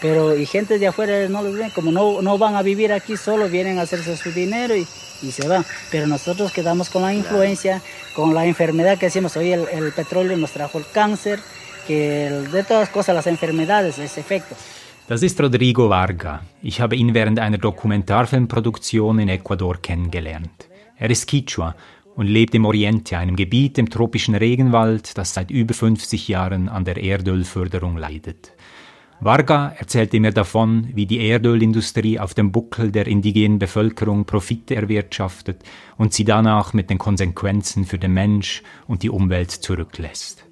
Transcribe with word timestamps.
Pero 0.00 0.36
y 0.36 0.46
gente 0.46 0.78
de 0.78 0.86
afuera 0.86 1.28
no 1.28 1.42
los 1.42 1.54
ven, 1.56 1.70
como 1.70 1.92
no, 1.92 2.22
no 2.22 2.38
van 2.38 2.56
a 2.56 2.62
vivir 2.62 2.92
aquí, 2.92 3.16
solo 3.16 3.48
vienen 3.48 3.78
a 3.78 3.82
hacerse 3.82 4.16
su 4.16 4.32
dinero 4.32 4.74
y, 4.76 4.86
y 5.22 5.30
se 5.30 5.46
van. 5.46 5.64
Pero 5.90 6.06
nosotros 6.06 6.52
quedamos 6.52 6.90
con 6.90 7.02
la 7.02 7.14
influencia, 7.14 7.80
con 8.14 8.34
la 8.34 8.46
enfermedad 8.46 8.98
que 8.98 9.06
decimos, 9.06 9.36
hoy 9.36 9.52
el, 9.52 9.66
el 9.72 9.92
petróleo 9.92 10.36
nos 10.36 10.52
trajo 10.52 10.78
el 10.78 10.84
cáncer, 10.92 11.40
que 11.86 12.26
el, 12.26 12.50
de 12.50 12.64
todas 12.64 12.88
cosas 12.88 13.14
las 13.14 13.26
enfermedades, 13.26 13.98
ese 13.98 14.20
efecto. 14.20 14.56
Das 15.06 15.22
ist 15.22 15.38
Rodrigo 15.38 15.90
Varga. 15.90 16.40
Ich 16.62 16.80
habe 16.80 16.96
ihn 16.96 17.12
während 17.12 17.38
einer 17.38 17.58
Dokumentarfilmproduktion 17.58 19.18
in 19.18 19.28
Ecuador 19.28 19.76
kennengelernt. 19.82 20.66
Er 20.96 21.10
ist 21.10 21.28
Quichua 21.28 21.76
und 22.14 22.26
lebt 22.26 22.54
im 22.54 22.64
Oriente, 22.64 23.18
einem 23.18 23.36
Gebiet 23.36 23.76
im 23.76 23.90
tropischen 23.90 24.34
Regenwald, 24.34 25.18
das 25.18 25.34
seit 25.34 25.50
über 25.50 25.74
50 25.74 26.28
Jahren 26.28 26.70
an 26.70 26.86
der 26.86 26.96
Erdölförderung 26.96 27.98
leidet. 27.98 28.52
Varga 29.20 29.74
erzählte 29.78 30.20
mir 30.20 30.32
davon, 30.32 30.88
wie 30.94 31.06
die 31.06 31.26
Erdölindustrie 31.26 32.18
auf 32.18 32.34
dem 32.34 32.52
Buckel 32.52 32.90
der 32.90 33.06
indigenen 33.06 33.58
Bevölkerung 33.58 34.24
Profite 34.24 34.74
erwirtschaftet 34.74 35.62
und 35.96 36.12
sie 36.12 36.24
danach 36.24 36.72
mit 36.72 36.90
den 36.90 36.98
Konsequenzen 36.98 37.84
für 37.84 37.98
den 37.98 38.12
Mensch 38.12 38.62
und 38.86 39.02
die 39.02 39.10
Umwelt 39.10 39.50
zurücklässt. 39.50 40.44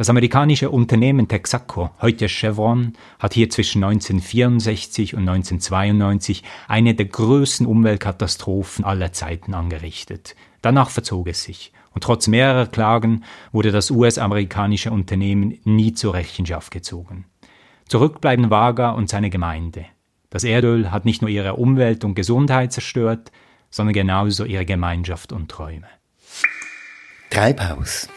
Das 0.00 0.08
amerikanische 0.08 0.70
Unternehmen 0.70 1.28
Texaco, 1.28 1.90
heute 2.00 2.26
Chevron, 2.26 2.94
hat 3.18 3.34
hier 3.34 3.50
zwischen 3.50 3.84
1964 3.84 5.14
und 5.14 5.28
1992 5.28 6.42
eine 6.68 6.94
der 6.94 7.04
größten 7.04 7.66
Umweltkatastrophen 7.66 8.82
aller 8.84 9.12
Zeiten 9.12 9.52
angerichtet. 9.52 10.36
Danach 10.62 10.88
verzog 10.88 11.28
es 11.28 11.42
sich. 11.42 11.72
Und 11.92 12.02
trotz 12.02 12.28
mehrerer 12.28 12.66
Klagen 12.66 13.24
wurde 13.52 13.72
das 13.72 13.90
US-amerikanische 13.90 14.90
Unternehmen 14.90 15.58
nie 15.64 15.92
zur 15.92 16.14
Rechenschaft 16.14 16.70
gezogen. 16.70 17.26
Zurück 17.90 18.20
bleiben 18.20 18.50
Vaga 18.50 18.90
und 18.90 19.08
seine 19.08 19.30
Gemeinde. 19.30 19.84
Das 20.30 20.44
Erdöl 20.44 20.92
hat 20.92 21.04
nicht 21.04 21.22
nur 21.22 21.28
ihre 21.28 21.54
Umwelt 21.54 22.04
und 22.04 22.14
Gesundheit 22.14 22.72
zerstört, 22.72 23.32
sondern 23.68 23.94
genauso 23.94 24.44
ihre 24.44 24.64
Gemeinschaft 24.64 25.32
und 25.32 25.50
Träume. 25.50 25.88
Treibhaus. 27.30 28.08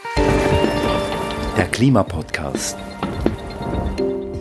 Der 1.56 1.66
Klimapodcast. 1.72 2.78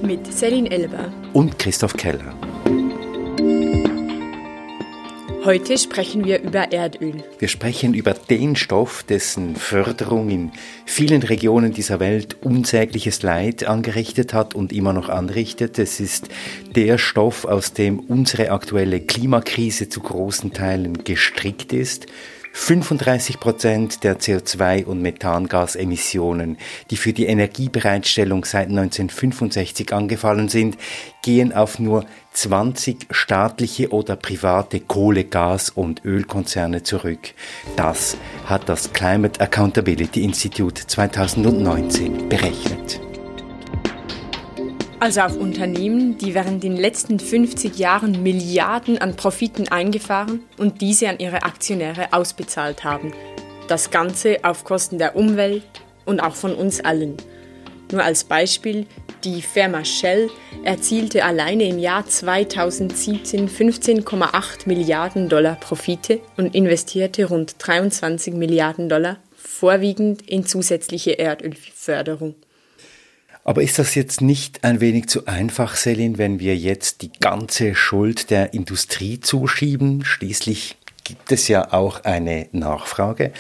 Mit 0.04 0.32
Celine 0.32 0.70
Elber. 0.70 1.12
Und 1.34 1.58
Christoph 1.58 1.98
Keller. 1.98 2.36
Heute 5.46 5.78
sprechen 5.78 6.24
wir 6.24 6.42
über 6.42 6.72
Erdöl. 6.72 7.22
Wir 7.38 7.50
sprechen 7.50 7.94
über 7.94 8.14
den 8.14 8.56
Stoff, 8.56 9.04
dessen 9.04 9.58
Förderung 9.58 10.30
in 10.30 10.52
vielen 10.86 11.22
Regionen 11.22 11.74
dieser 11.74 12.00
Welt 12.00 12.38
unsägliches 12.44 13.24
Leid 13.24 13.66
angerichtet 13.66 14.34
hat 14.34 14.56
und 14.56 14.72
immer 14.72 14.94
noch 14.94 15.10
anrichtet. 15.10 15.80
Es 15.80 16.00
ist 16.00 16.30
der 16.78 16.98
Stoff, 16.98 17.44
aus 17.44 17.74
dem 17.74 18.00
unsere 18.00 18.52
aktuelle 18.52 19.02
Klimakrise 19.02 19.90
zu 19.90 20.00
großen 20.00 20.54
Teilen 20.54 21.04
gestrickt 21.04 21.74
ist. 21.74 22.08
35 22.56 23.40
Prozent 23.40 24.04
der 24.04 24.20
CO2- 24.20 24.86
und 24.86 25.02
Methangasemissionen, 25.02 26.58
die 26.92 26.98
für 26.98 27.12
die 27.12 27.26
Energiebereitstellung 27.26 28.46
seit 28.46 28.70
1965 28.70 29.92
angefallen 29.92 30.50
sind, 30.50 30.78
gehen 31.24 31.52
auf 31.52 31.80
nur 31.80 32.06
20 32.32 33.08
staatliche 33.10 33.90
oder 33.90 34.16
private 34.16 34.80
Kohle-, 34.80 35.26
Gas- 35.26 35.72
und 35.72 36.06
Ölkonzerne 36.06 36.84
zurück. 36.84 37.34
Das 37.76 38.18
hat 38.46 38.70
das 38.70 38.94
Climate 38.94 39.42
Accountability 39.42 40.24
Institute 40.24 40.86
2019 40.88 42.30
berechnet. 42.30 43.03
Also 45.04 45.20
auf 45.20 45.36
Unternehmen, 45.36 46.18
die 46.18 46.34
während 46.34 46.64
den 46.64 46.78
letzten 46.78 47.20
50 47.20 47.78
Jahren 47.78 48.24
Milliarden 48.24 49.00
an 49.00 49.18
Profiten 49.18 49.68
eingefahren 49.68 50.46
und 50.58 50.80
diese 50.80 51.10
an 51.10 51.20
ihre 51.20 51.44
Aktionäre 51.44 52.14
ausbezahlt 52.14 52.86
haben. 52.86 53.12
Das 53.68 53.92
Ganze 53.92 54.38
auf 54.44 54.64
Kosten 54.64 55.00
der 55.00 55.18
Umwelt 55.18 55.66
und 56.06 56.22
auch 56.22 56.36
von 56.36 56.56
uns 56.56 56.80
allen. 56.80 57.18
Nur 57.92 58.02
als 58.02 58.24
Beispiel, 58.24 58.86
die 59.26 59.42
Firma 59.42 59.84
Shell 59.84 60.30
erzielte 60.64 61.26
alleine 61.26 61.68
im 61.68 61.80
Jahr 61.80 62.08
2017 62.08 63.50
15,8 63.50 64.68
Milliarden 64.68 65.28
Dollar 65.28 65.58
Profite 65.58 66.22
und 66.38 66.56
investierte 66.56 67.26
rund 67.26 67.56
23 67.58 68.34
Milliarden 68.36 68.88
Dollar, 68.88 69.18
vorwiegend 69.36 70.22
in 70.30 70.46
zusätzliche 70.46 71.20
Erdölförderung. 71.20 72.36
Aber 73.46 73.62
ist 73.62 73.78
das 73.78 73.96
jetzt 73.96 74.22
nicht 74.22 74.64
ein 74.64 74.80
wenig 74.80 75.08
zu 75.08 75.26
einfach, 75.28 75.76
Selin, 75.76 76.18
wenn 76.18 76.40
wir 76.40 76.56
jetzt 76.56 77.02
die 77.02 77.12
ganze 77.12 77.76
Schuld 77.76 78.30
der 78.30 78.54
Industrie 78.54 79.20
zuschieben? 79.20 80.06
Schließlich 80.06 80.78
gibt 81.04 81.32
es 81.32 81.48
ja 81.50 81.74
auch 81.74 82.04
eine 82.06 82.48
Nachfrage. 82.54 83.34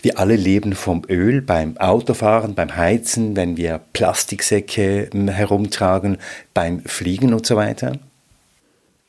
Wir 0.00 0.18
alle 0.18 0.36
leben 0.36 0.74
vom 0.74 1.02
Öl 1.08 1.42
beim 1.42 1.76
Autofahren, 1.76 2.54
beim 2.54 2.76
Heizen, 2.76 3.34
wenn 3.34 3.56
wir 3.56 3.80
Plastiksäcke 3.92 5.08
hm, 5.12 5.28
herumtragen, 5.28 6.18
beim 6.54 6.84
Fliegen 6.84 7.34
und 7.34 7.44
so 7.44 7.56
weiter. 7.56 7.98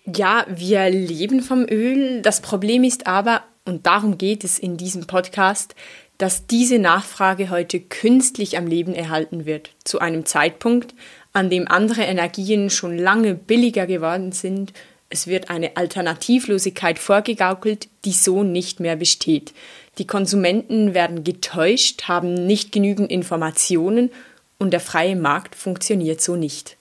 Ja, 0.05 0.45
wir 0.49 0.89
leben 0.89 1.41
vom 1.41 1.67
Öl. 1.69 2.23
Das 2.23 2.41
Problem 2.41 2.83
ist 2.83 3.05
aber, 3.05 3.43
und 3.65 3.85
darum 3.85 4.17
geht 4.17 4.43
es 4.43 4.57
in 4.57 4.77
diesem 4.77 5.05
Podcast, 5.05 5.75
dass 6.19 6.45
diese 6.45 6.79
Nachfrage 6.79 7.49
heute 7.49 7.79
künstlich 7.79 8.57
am 8.57 8.67
Leben 8.67 8.93
erhalten 8.93 9.45
wird, 9.45 9.71
zu 9.85 9.99
einem 9.99 10.25
Zeitpunkt, 10.25 10.93
an 11.31 11.49
dem 11.49 11.67
andere 11.67 12.01
Energien 12.01 12.69
schon 12.69 12.97
lange 12.97 13.33
billiger 13.35 13.87
geworden 13.87 14.33
sind. 14.33 14.73
Es 15.09 15.27
wird 15.27 15.49
eine 15.49 15.77
Alternativlosigkeit 15.77 16.99
vorgegaukelt, 16.99 17.87
die 18.03 18.11
so 18.11 18.43
nicht 18.43 18.81
mehr 18.81 18.97
besteht. 18.97 19.53
Die 19.97 20.05
Konsumenten 20.05 20.93
werden 20.93 21.23
getäuscht, 21.23 22.03
haben 22.09 22.33
nicht 22.33 22.73
genügend 22.73 23.09
Informationen 23.11 24.11
und 24.57 24.71
der 24.71 24.81
freie 24.81 25.15
Markt 25.15 25.55
funktioniert 25.55 26.19
so 26.19 26.35
nicht. 26.35 26.75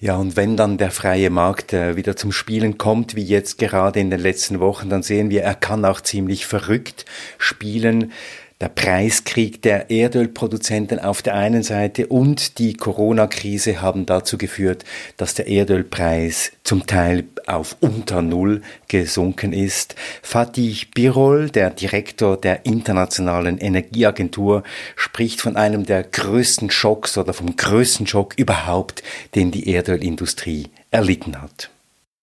Ja, 0.00 0.14
und 0.16 0.36
wenn 0.36 0.56
dann 0.56 0.78
der 0.78 0.92
freie 0.92 1.28
Markt 1.28 1.72
äh, 1.72 1.96
wieder 1.96 2.14
zum 2.14 2.30
Spielen 2.30 2.78
kommt, 2.78 3.16
wie 3.16 3.24
jetzt 3.24 3.58
gerade 3.58 3.98
in 3.98 4.10
den 4.10 4.20
letzten 4.20 4.60
Wochen, 4.60 4.88
dann 4.88 5.02
sehen 5.02 5.28
wir, 5.28 5.42
er 5.42 5.56
kann 5.56 5.84
auch 5.84 6.00
ziemlich 6.00 6.46
verrückt 6.46 7.04
spielen 7.36 8.12
der 8.60 8.68
Preiskrieg 8.68 9.62
der 9.62 9.88
Erdölproduzenten 9.88 10.98
auf 10.98 11.22
der 11.22 11.34
einen 11.34 11.62
Seite 11.62 12.08
und 12.08 12.58
die 12.58 12.74
Corona-Krise 12.74 13.80
haben 13.80 14.04
dazu 14.04 14.36
geführt, 14.36 14.84
dass 15.16 15.34
der 15.34 15.46
Erdölpreis 15.46 16.50
zum 16.64 16.86
Teil 16.86 17.24
auf 17.46 17.76
unter 17.80 18.20
Null 18.20 18.62
gesunken 18.88 19.52
ist. 19.52 19.94
Fatih 20.22 20.86
Birol, 20.92 21.50
der 21.50 21.70
Direktor 21.70 22.36
der 22.36 22.66
Internationalen 22.66 23.58
Energieagentur, 23.58 24.64
spricht 24.96 25.40
von 25.40 25.56
einem 25.56 25.86
der 25.86 26.02
größten 26.02 26.70
Schocks 26.70 27.16
oder 27.16 27.32
vom 27.32 27.54
größten 27.54 28.08
Schock 28.08 28.34
überhaupt, 28.36 29.04
den 29.36 29.52
die 29.52 29.72
Erdölindustrie 29.72 30.68
erlitten 30.90 31.40
hat. 31.40 31.70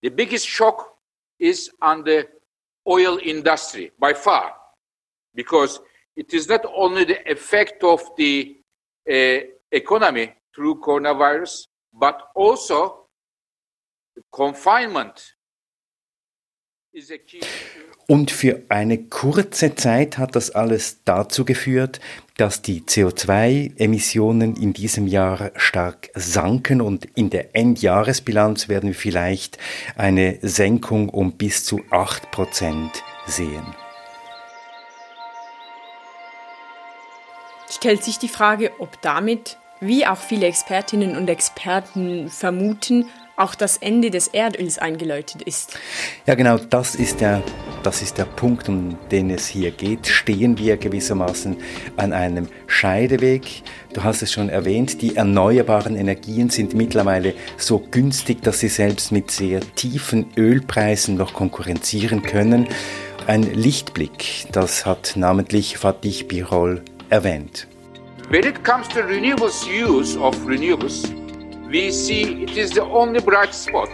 The 0.02 0.10
biggest 0.10 0.50
shock 0.50 0.98
is 1.38 1.74
on 1.82 2.04
the 2.06 2.26
oil 2.86 3.18
industry 3.20 3.94
by 3.98 4.14
far 4.14 4.54
because 5.34 5.80
it 6.16 6.34
is 6.34 6.48
not 6.48 6.66
only 6.66 7.06
the 7.06 7.30
effect 7.30 7.84
of 7.84 8.02
the 8.18 8.58
uh, 9.10 9.40
economy 9.72 10.34
through 10.54 10.80
coronavirus, 10.82 11.68
but 11.94 12.22
also 12.36 13.08
confinement 14.32 15.36
is 16.94 17.12
a 17.12 17.18
key. 17.18 17.42
Und 18.08 18.30
für 18.30 18.62
eine 18.70 19.06
kurze 19.06 19.74
Zeit 19.74 20.20
hat 20.20 20.36
das 20.36 20.52
alles 20.52 21.04
dazu 21.06 21.44
geführt, 21.44 22.00
dass 22.38 22.62
die 22.62 22.82
CO2-Emissionen 22.82 24.56
in 24.56 24.74
diesem 24.74 25.08
Jahr 25.08 25.52
stark 25.56 26.10
sanken 26.14 26.82
und 26.82 27.06
in 27.16 27.32
der 27.32 27.56
Endjahresbilanz 27.56 28.70
werden 28.70 28.90
wir 28.90 28.96
vielleicht 28.96 29.58
eine 29.96 30.38
Senkung 30.44 31.10
um 31.10 31.36
bis 31.36 31.66
zu 31.66 31.82
8 31.90 32.30
Prozent 32.30 33.04
sehen. 33.26 33.66
Stellt 37.86 38.04
sich 38.04 38.18
die 38.18 38.30
Frage, 38.30 38.72
ob 38.80 39.00
damit, 39.04 39.60
wie 39.80 40.08
auch 40.08 40.18
viele 40.18 40.48
Expertinnen 40.48 41.16
und 41.16 41.30
Experten 41.30 42.30
vermuten, 42.30 43.06
auch 43.38 43.54
das 43.54 43.78
Ende 43.78 44.10
des 44.10 44.28
Erdöls 44.28 44.80
eingeläutet 44.80 45.44
ist. 45.44 45.78
Ja, 46.26 46.34
genau, 46.34 46.58
das 46.58 46.96
ist 46.96 47.22
der, 47.22 47.44
das 47.84 48.02
ist 48.02 48.18
der 48.18 48.26
Punkt, 48.26 48.70
um 48.70 48.98
den 49.12 49.30
es 49.30 49.46
hier 49.46 49.70
geht. 49.70 50.08
Stehen 50.08 50.58
wir 50.58 50.78
gewissermaßen 50.78 51.58
an 51.96 52.12
einem 52.12 52.48
Scheideweg. 52.66 53.62
Du 53.94 54.04
hast 54.04 54.24
es 54.24 54.34
schon 54.34 54.50
erwähnt, 54.50 55.04
die 55.04 55.16
erneuerbaren 55.16 55.96
Energien 55.96 56.50
sind 56.50 56.74
mittlerweile 56.74 57.36
so 57.56 57.78
günstig, 57.78 58.42
dass 58.42 58.62
sie 58.62 58.70
selbst 58.70 59.12
mit 59.12 59.30
sehr 59.30 59.60
tiefen 59.76 60.32
Ölpreisen 60.36 61.18
noch 61.18 61.36
konkurrenzieren 61.36 62.24
können. 62.24 62.68
Ein 63.28 63.44
Lichtblick, 63.44 64.48
das 64.52 64.88
hat 64.88 65.14
namentlich 65.18 65.78
Fatih 65.78 66.24
Birol 66.24 66.82
erwähnt. 67.12 67.68
When 68.30 68.44
it 68.44 68.64
comes 68.64 68.88
to 68.88 69.04
renewables 69.04 69.68
use 69.68 70.18
of 70.18 70.36
renewables, 70.48 71.08
we 71.70 71.92
see 71.92 72.42
it 72.44 72.58
is 72.58 72.72
the 72.72 72.82
only 72.82 73.22
bright 73.22 73.54
spot 73.54 73.90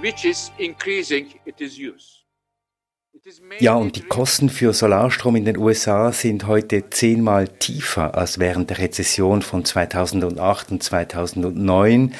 which 0.00 0.24
is 0.24 0.50
increasing 0.58 1.28
its 1.44 1.78
use. 1.78 2.24
Ja, 3.60 3.74
und 3.74 3.96
die 3.96 4.02
Kosten 4.02 4.50
für 4.50 4.72
Solarstrom 4.72 5.36
in 5.36 5.44
den 5.44 5.56
USA 5.56 6.12
sind 6.12 6.46
heute 6.46 6.90
zehnmal 6.90 7.48
tiefer 7.48 8.16
als 8.16 8.38
während 8.38 8.70
der 8.70 8.78
Rezession 8.78 9.42
von 9.42 9.64
2008 9.64 10.72
und 10.72 10.82
2009. 10.82 12.14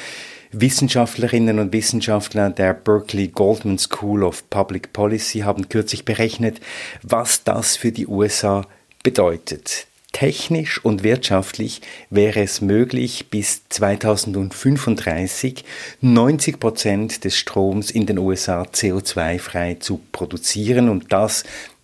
Wissenschaftlerinnen 0.51 1.59
und 1.59 1.73
Wissenschaftler 1.73 2.49
der 2.49 2.73
Berkeley 2.73 3.27
Goldman 3.27 3.77
School 3.77 4.23
of 4.23 4.49
Public 4.49 4.93
Policy 4.93 5.39
haben 5.39 5.67
kürzlich 5.67 6.05
berechnet, 6.05 6.61
was 7.03 7.43
das 7.43 7.75
für 7.75 7.91
die 7.91 8.07
USA 8.07 8.65
bedeutet. 9.03 9.86
Technisch 10.17 10.83
und 10.83 11.03
wirtschaftlich 11.03 11.79
wäre 12.09 12.41
es 12.41 12.59
möglich, 12.59 13.27
bis 13.29 13.69
2035 13.69 15.63
90 16.01 16.59
Prozent 16.59 17.23
des 17.23 17.37
Stroms 17.37 17.91
in 17.91 18.07
den 18.07 18.17
USA 18.17 18.63
CO2-frei 18.63 19.75
zu 19.79 20.01
produzieren 20.11 20.89
und 20.89 21.13
das 21.13 21.43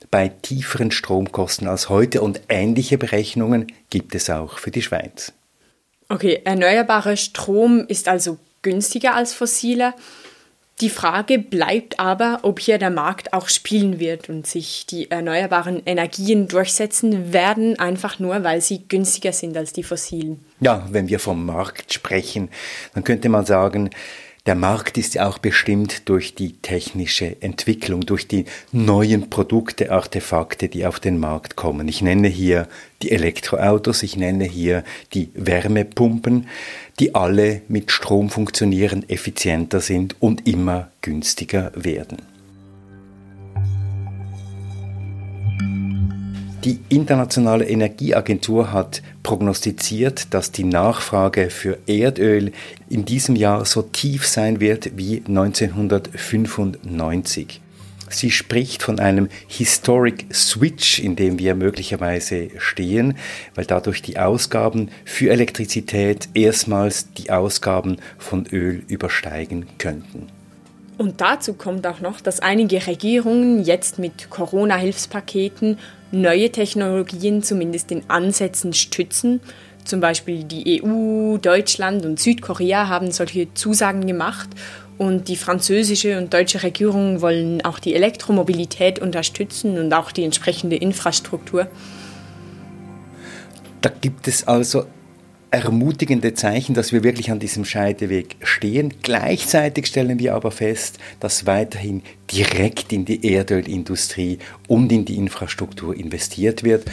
bei 0.09 0.29
tieferen 0.29 0.89
Stromkosten 0.89 1.67
als 1.67 1.89
heute 1.89 2.23
und 2.23 2.41
ähnliche 2.49 2.97
Berechnungen 2.97 3.71
gibt 3.91 4.15
es 4.15 4.31
auch 4.31 4.57
für 4.57 4.71
die 4.71 4.81
Schweiz. 4.81 5.31
Okay, 6.09 6.41
erneuerbarer 6.43 7.17
Strom 7.17 7.85
ist 7.87 8.07
also 8.07 8.39
günstiger 8.63 9.13
als 9.13 9.35
fossiler. 9.35 9.93
Die 10.81 10.89
Frage 10.89 11.37
bleibt 11.37 11.99
aber, 11.99 12.39
ob 12.41 12.59
hier 12.59 12.79
der 12.79 12.89
Markt 12.89 13.31
auch 13.31 13.47
spielen 13.47 13.99
wird 13.99 14.27
und 14.27 14.47
sich 14.47 14.85
die 14.87 15.11
erneuerbaren 15.11 15.83
Energien 15.85 16.47
durchsetzen 16.47 17.31
werden, 17.31 17.77
einfach 17.77 18.19
nur, 18.19 18.43
weil 18.43 18.59
sie 18.59 18.83
günstiger 18.87 19.33
sind 19.33 19.55
als 19.55 19.71
die 19.71 19.83
fossilen. 19.83 20.43
Ja, 20.59 20.87
wenn 20.91 21.07
wir 21.09 21.19
vom 21.19 21.45
Markt 21.45 21.93
sprechen, 21.93 22.49
dann 22.95 23.03
könnte 23.03 23.29
man 23.29 23.45
sagen, 23.45 23.91
der 24.45 24.55
Markt 24.55 24.97
ist 24.97 25.13
ja 25.13 25.29
auch 25.29 25.37
bestimmt 25.37 26.09
durch 26.09 26.35
die 26.35 26.57
technische 26.57 27.41
Entwicklung, 27.41 28.01
durch 28.01 28.27
die 28.27 28.43
neuen 28.73 29.29
Produkte, 29.29 29.89
Artefakte, 29.89 30.67
die 30.67 30.85
auf 30.85 30.99
den 30.99 31.17
Markt 31.17 31.55
kommen. 31.55 31.87
Ich 31.87 32.01
nenne 32.01 32.27
hier 32.27 32.67
die 33.01 33.11
Elektroautos, 33.11 34.03
ich 34.03 34.17
nenne 34.17 34.43
hier 34.43 34.83
die 35.13 35.29
Wärmepumpen, 35.33 36.49
die 36.99 37.15
alle 37.15 37.61
mit 37.67 37.91
Strom 37.91 38.29
funktionieren, 38.29 39.03
effizienter 39.09 39.81
sind 39.81 40.15
und 40.19 40.47
immer 40.47 40.91
günstiger 41.01 41.71
werden. 41.75 42.21
Die 46.63 46.79
Internationale 46.87 47.67
Energieagentur 47.67 48.71
hat 48.71 49.01
prognostiziert, 49.21 50.33
dass 50.33 50.53
die 50.53 50.63
Nachfrage 50.63 51.49
für 51.49 51.77
Erdöl 51.87 52.53
in 52.87 53.03
diesem 53.03 53.35
Jahr 53.35 53.65
so 53.65 53.81
tief 53.81 54.25
sein 54.25 54.61
wird 54.61 54.97
wie 54.97 55.21
1995. 55.27 57.62
Sie 58.13 58.31
spricht 58.31 58.83
von 58.83 58.99
einem 58.99 59.27
Historic 59.47 60.25
Switch, 60.33 60.99
in 60.99 61.15
dem 61.15 61.39
wir 61.39 61.55
möglicherweise 61.55 62.49
stehen, 62.57 63.17
weil 63.55 63.65
dadurch 63.65 64.01
die 64.01 64.19
Ausgaben 64.19 64.89
für 65.03 65.31
Elektrizität 65.31 66.29
erstmals 66.33 67.11
die 67.13 67.31
Ausgaben 67.31 67.97
von 68.17 68.45
Öl 68.47 68.83
übersteigen 68.87 69.65
könnten. 69.77 70.27
Und 70.97 71.21
dazu 71.21 71.53
kommt 71.53 71.87
auch 71.87 72.01
noch, 72.01 72.21
dass 72.21 72.39
einige 72.39 72.85
Regierungen 72.85 73.63
jetzt 73.63 73.97
mit 73.97 74.29
Corona-Hilfspaketen 74.29 75.79
neue 76.11 76.51
Technologien 76.51 77.41
zumindest 77.41 77.91
in 77.91 78.03
Ansätzen 78.09 78.73
stützen. 78.73 79.41
Zum 79.85 79.99
Beispiel 79.99 80.43
die 80.43 80.81
EU, 80.83 81.37
Deutschland 81.37 82.05
und 82.05 82.19
Südkorea 82.19 82.87
haben 82.87 83.11
solche 83.11 83.53
Zusagen 83.53 84.05
gemacht 84.05 84.49
und 84.97 85.27
die 85.27 85.35
französische 85.35 86.17
und 86.17 86.33
deutsche 86.33 86.63
Regierung 86.63 87.21
wollen 87.21 87.63
auch 87.63 87.79
die 87.79 87.95
Elektromobilität 87.95 88.99
unterstützen 88.99 89.77
und 89.77 89.93
auch 89.93 90.11
die 90.11 90.23
entsprechende 90.23 90.75
Infrastruktur. 90.75 91.67
Da 93.81 93.89
gibt 93.89 94.27
es 94.27 94.47
also 94.47 94.85
ermutigende 95.53 96.33
Zeichen, 96.33 96.73
dass 96.73 96.91
wir 96.91 97.03
wirklich 97.03 97.29
an 97.29 97.37
diesem 97.37 97.63
Scheideweg 97.63 98.37
stehen. 98.41 98.93
Gleichzeitig 99.03 99.85
stellen 99.85 100.17
wir 100.17 100.33
aber 100.33 100.49
fest, 100.49 100.97
dass 101.19 101.45
weiterhin 101.45 102.01
direkt 102.31 102.91
in 102.91 103.05
die 103.05 103.33
Erdölindustrie 103.33 104.39
und 104.67 104.91
in 104.91 105.05
die 105.05 105.15
Infrastruktur 105.15 105.95
investiert 105.95 106.63
wird. 106.63 106.85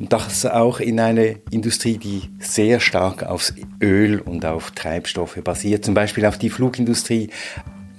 Und 0.00 0.14
das 0.14 0.46
auch 0.46 0.80
in 0.80 0.98
eine 0.98 1.40
Industrie, 1.50 1.98
die 1.98 2.22
sehr 2.38 2.80
stark 2.80 3.22
aufs 3.22 3.52
Öl 3.82 4.18
und 4.18 4.46
auf 4.46 4.70
Treibstoffe 4.70 5.38
basiert, 5.44 5.84
zum 5.84 5.92
Beispiel 5.92 6.24
auf 6.24 6.38
die 6.38 6.48
Flugindustrie. 6.48 7.28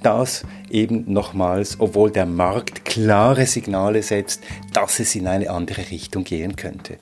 Das 0.02 0.44
eben 0.72 1.14
nochmals, 1.14 1.80
obwohl 1.80 2.10
der 2.10 2.26
Markt 2.26 2.86
klare 2.86 3.46
Signale 3.46 4.02
setzt, 4.02 4.42
dass 4.74 5.00
es 5.00 5.14
in 5.14 5.28
eine 5.28 5.52
andere 5.52 5.92
Richtung 5.92 6.24
gehen 6.24 6.56
könnte. 6.56 6.98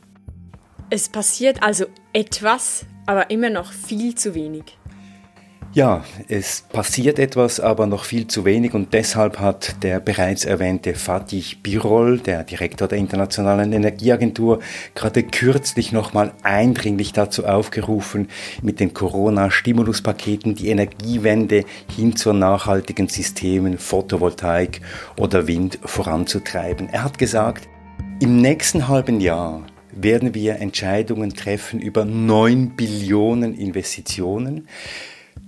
Es 0.89 1.07
passiert 1.07 1.63
also 1.63 1.85
etwas, 2.11 2.85
aber 3.05 3.29
immer 3.29 3.49
noch 3.49 3.71
viel 3.71 4.15
zu 4.15 4.35
wenig. 4.35 4.78
Ja, 5.71 6.03
es 6.27 6.63
passiert 6.73 7.19
etwas, 7.19 7.59
aber 7.59 7.85
noch 7.85 8.03
viel 8.03 8.25
zu 8.25 8.43
wenig 8.43 8.73
und 8.73 8.91
deshalb 8.91 9.39
hat 9.39 9.83
der 9.83 9.99
bereits 9.99 10.43
erwähnte 10.43 10.95
Fatih 10.95 11.57
Birol, 11.61 12.17
der 12.17 12.43
Direktor 12.43 12.87
der 12.87 12.97
Internationalen 12.97 13.71
Energieagentur, 13.71 14.61
gerade 14.95 15.21
kürzlich 15.21 15.91
nochmal 15.91 16.33
eindringlich 16.41 17.13
dazu 17.13 17.45
aufgerufen, 17.45 18.29
mit 18.63 18.79
den 18.79 18.95
Corona-Stimuluspaketen 18.95 20.55
die 20.55 20.69
Energiewende 20.69 21.65
hin 21.95 22.15
zu 22.15 22.33
nachhaltigen 22.33 23.07
Systemen, 23.07 23.77
Photovoltaik 23.77 24.81
oder 25.17 25.45
Wind 25.45 25.77
voranzutreiben. 25.85 26.89
Er 26.89 27.03
hat 27.03 27.19
gesagt, 27.19 27.69
im 28.19 28.41
nächsten 28.41 28.87
halben 28.87 29.21
Jahr 29.21 29.61
werden 29.91 30.33
wir 30.33 30.55
Entscheidungen 30.55 31.35
treffen 31.35 31.79
über 31.79 32.05
9 32.05 32.71
Billionen 32.71 33.53
Investitionen. 33.53 34.67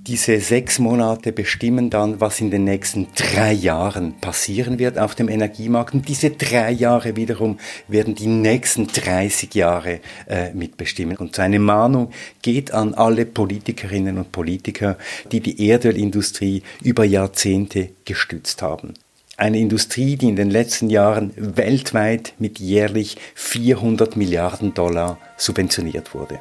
Diese 0.07 0.39
sechs 0.39 0.79
Monate 0.79 1.31
bestimmen 1.31 1.91
dann, 1.91 2.19
was 2.19 2.41
in 2.41 2.49
den 2.49 2.63
nächsten 2.63 3.09
drei 3.13 3.53
Jahren 3.53 4.13
passieren 4.19 4.79
wird 4.79 4.97
auf 4.97 5.13
dem 5.13 5.29
Energiemarkt. 5.29 5.93
Und 5.93 6.07
diese 6.07 6.31
drei 6.31 6.71
Jahre 6.71 7.15
wiederum 7.15 7.59
werden 7.87 8.15
die 8.15 8.25
nächsten 8.25 8.87
30 8.87 9.53
Jahre 9.53 9.99
äh, 10.27 10.55
mitbestimmen. 10.55 11.17
Und 11.17 11.35
seine 11.35 11.59
Mahnung 11.59 12.09
geht 12.41 12.71
an 12.71 12.95
alle 12.95 13.27
Politikerinnen 13.27 14.17
und 14.17 14.31
Politiker, 14.31 14.97
die 15.31 15.39
die 15.39 15.67
Erdölindustrie 15.67 16.63
über 16.81 17.05
Jahrzehnte 17.05 17.89
gestützt 18.03 18.63
haben. 18.63 18.95
Eine 19.37 19.59
Industrie, 19.59 20.15
die 20.15 20.29
in 20.29 20.35
den 20.35 20.49
letzten 20.49 20.89
Jahren 20.89 21.31
weltweit 21.35 22.33
mit 22.39 22.59
jährlich 22.59 23.17
400 23.35 24.15
Milliarden 24.15 24.73
Dollar 24.73 25.19
subventioniert 25.37 26.15
wurde. 26.15 26.39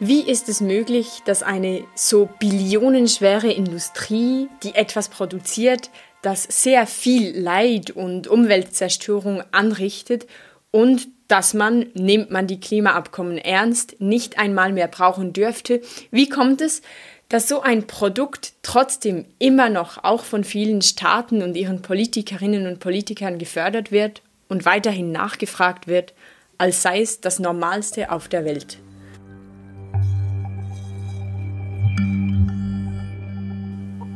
Wie 0.00 0.20
ist 0.20 0.48
es 0.48 0.60
möglich, 0.60 1.22
dass 1.24 1.42
eine 1.42 1.82
so 1.96 2.28
billionenschwere 2.38 3.50
Industrie, 3.50 4.48
die 4.62 4.76
etwas 4.76 5.08
produziert, 5.08 5.90
das 6.22 6.44
sehr 6.44 6.86
viel 6.86 7.36
Leid 7.36 7.90
und 7.90 8.28
Umweltzerstörung 8.28 9.42
anrichtet 9.50 10.26
und 10.70 11.08
dass 11.26 11.52
man, 11.52 11.86
nimmt 11.94 12.30
man 12.30 12.46
die 12.46 12.60
Klimaabkommen 12.60 13.38
ernst, 13.38 14.00
nicht 14.00 14.38
einmal 14.38 14.72
mehr 14.72 14.86
brauchen 14.86 15.32
dürfte? 15.32 15.82
Wie 16.12 16.28
kommt 16.28 16.60
es, 16.60 16.80
dass 17.28 17.48
so 17.48 17.60
ein 17.60 17.88
Produkt 17.88 18.52
trotzdem 18.62 19.24
immer 19.40 19.68
noch 19.68 20.04
auch 20.04 20.22
von 20.22 20.44
vielen 20.44 20.80
Staaten 20.80 21.42
und 21.42 21.56
ihren 21.56 21.82
Politikerinnen 21.82 22.68
und 22.68 22.78
Politikern 22.78 23.38
gefördert 23.38 23.90
wird 23.90 24.22
und 24.48 24.64
weiterhin 24.64 25.10
nachgefragt 25.10 25.88
wird, 25.88 26.14
als 26.56 26.82
sei 26.82 27.02
es 27.02 27.20
das 27.20 27.40
Normalste 27.40 28.12
auf 28.12 28.28
der 28.28 28.44
Welt. 28.44 28.78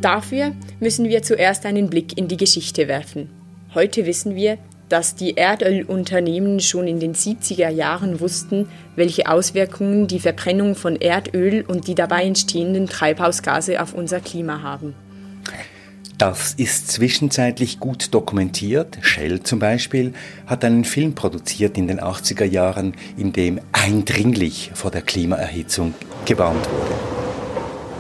Dafür 0.02 0.50
müssen 0.80 1.09
wir 1.09 1.23
zuerst 1.23 1.64
einen 1.64 1.88
Blick 1.88 2.18
in 2.18 2.26
die 2.26 2.37
Geschichte 2.37 2.88
werfen. 2.88 3.30
Heute 3.73 4.04
wissen 4.04 4.35
wir, 4.35 4.59
dass 4.88 5.14
die 5.14 5.37
Erdölunternehmen 5.37 6.59
schon 6.59 6.88
in 6.88 6.99
den 6.99 7.14
70er 7.14 7.71
Jahren 7.71 8.18
wussten, 8.18 8.68
welche 8.97 9.28
Auswirkungen 9.28 10.09
die 10.09 10.18
Verbrennung 10.18 10.75
von 10.75 10.97
Erdöl 10.97 11.64
und 11.66 11.87
die 11.87 11.94
dabei 11.94 12.25
entstehenden 12.25 12.88
Treibhausgase 12.88 13.80
auf 13.80 13.94
unser 13.94 14.21
Klima 14.21 14.61
haben. 14.61 14.94
Das 16.18 16.52
ist 16.54 16.90
zwischenzeitlich 16.90 17.78
gut 17.78 18.12
dokumentiert. 18.12 18.99
Shell 19.02 19.44
zum 19.44 19.61
Beispiel 19.61 20.14
hat 20.47 20.64
einen 20.64 20.85
Film 20.85 21.14
produziert 21.14 21.78
in 21.78 21.87
den 21.87 22.00
80er 22.00 22.44
Jahren, 22.44 22.94
in 23.16 23.32
dem 23.32 23.61
eindringlich 23.71 24.73
vor 24.75 24.90
der 24.90 25.02
Klimaerhitzung 25.02 25.94
gewarnt 26.26 26.68
wurde. 26.68 26.94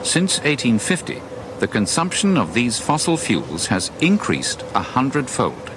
Since 0.04 0.42
1850, 0.42 1.16
the 1.62 1.68
consumption 1.68 2.36
of 2.36 2.54
these 2.54 2.80
fossil 2.80 3.16
fuels 3.16 3.66
has 3.66 3.92
increased 4.00 4.64
a 4.74 4.82
hundredfold. 4.82 5.70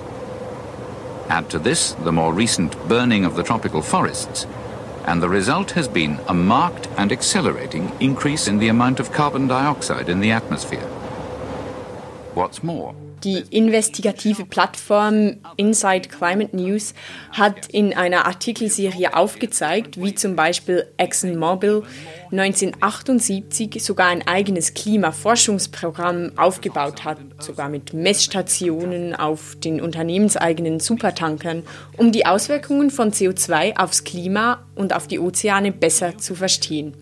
Add 1.29 1.47
to 1.51 1.59
this 1.59 1.91
the 1.91 2.11
more 2.11 2.33
recent 2.33 2.73
burning 2.87 3.23
of 3.23 3.35
the 3.35 3.43
tropical 3.43 3.83
forests, 3.83 4.47
and 5.05 5.21
the 5.21 5.29
result 5.29 5.69
has 5.73 5.87
been 5.87 6.19
a 6.27 6.33
marked 6.33 6.87
and 6.97 7.11
accelerating 7.11 7.91
increase 7.99 8.47
in 8.47 8.57
the 8.57 8.67
amount 8.67 8.99
of 8.99 9.11
carbon 9.11 9.45
dioxide 9.45 10.09
in 10.09 10.21
the 10.21 10.31
atmosphere. 10.31 10.87
What's 12.33 12.63
more, 12.63 12.95
die 13.23 13.43
investigative 13.49 14.45
Plattform 14.45 15.37
Inside 15.57 16.09
Climate 16.09 16.55
News 16.55 16.93
hat 17.31 17.67
in 17.69 17.95
einer 17.95 18.25
Artikelserie 18.25 19.15
aufgezeigt, 19.15 20.01
wie 20.01 20.13
zum 20.13 20.35
Beispiel 20.35 20.87
ExxonMobil 20.97 21.83
1978 22.31 23.83
sogar 23.83 24.07
ein 24.07 24.27
eigenes 24.27 24.73
Klimaforschungsprogramm 24.73 26.31
aufgebaut 26.35 27.03
hat, 27.03 27.17
sogar 27.39 27.69
mit 27.69 27.93
Messstationen 27.93 29.15
auf 29.15 29.55
den 29.55 29.81
unternehmenseigenen 29.81 30.79
Supertankern, 30.79 31.63
um 31.97 32.11
die 32.11 32.25
Auswirkungen 32.25 32.91
von 32.91 33.11
CO2 33.11 33.77
aufs 33.77 34.03
Klima 34.03 34.65
und 34.75 34.93
auf 34.93 35.07
die 35.07 35.19
Ozeane 35.19 35.71
besser 35.71 36.17
zu 36.17 36.35
verstehen. 36.35 36.93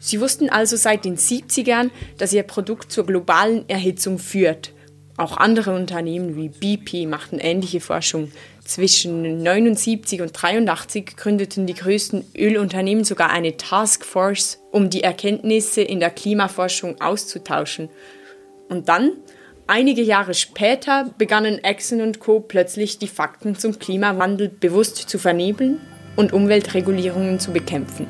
Sie 0.00 0.20
wussten 0.20 0.48
also 0.48 0.76
seit 0.76 1.04
den 1.04 1.16
70ern, 1.16 1.90
dass 2.18 2.32
ihr 2.32 2.44
Produkt 2.44 2.92
zur 2.92 3.04
globalen 3.04 3.68
Erhitzung 3.68 4.18
führt 4.18 4.72
auch 5.18 5.36
andere 5.36 5.74
Unternehmen 5.74 6.36
wie 6.36 6.48
BP 6.48 7.08
machten 7.08 7.38
ähnliche 7.38 7.80
Forschung. 7.80 8.30
Zwischen 8.64 9.42
79 9.42 10.22
und 10.22 10.32
83 10.32 11.16
gründeten 11.16 11.66
die 11.66 11.74
größten 11.74 12.24
Ölunternehmen 12.36 13.02
sogar 13.02 13.30
eine 13.30 13.56
Taskforce, 13.56 14.60
um 14.70 14.90
die 14.90 15.02
Erkenntnisse 15.02 15.82
in 15.82 15.98
der 15.98 16.10
Klimaforschung 16.10 17.00
auszutauschen. 17.00 17.88
Und 18.68 18.88
dann, 18.88 19.10
einige 19.66 20.02
Jahre 20.02 20.34
später, 20.34 21.10
begannen 21.18 21.64
Exxon 21.64 22.00
und 22.00 22.20
Co. 22.20 22.38
plötzlich 22.38 22.98
die 22.98 23.08
Fakten 23.08 23.56
zum 23.56 23.78
Klimawandel 23.80 24.48
bewusst 24.48 24.96
zu 24.96 25.18
vernebeln 25.18 25.80
und 26.14 26.32
Umweltregulierungen 26.32 27.40
zu 27.40 27.52
bekämpfen. 27.52 28.06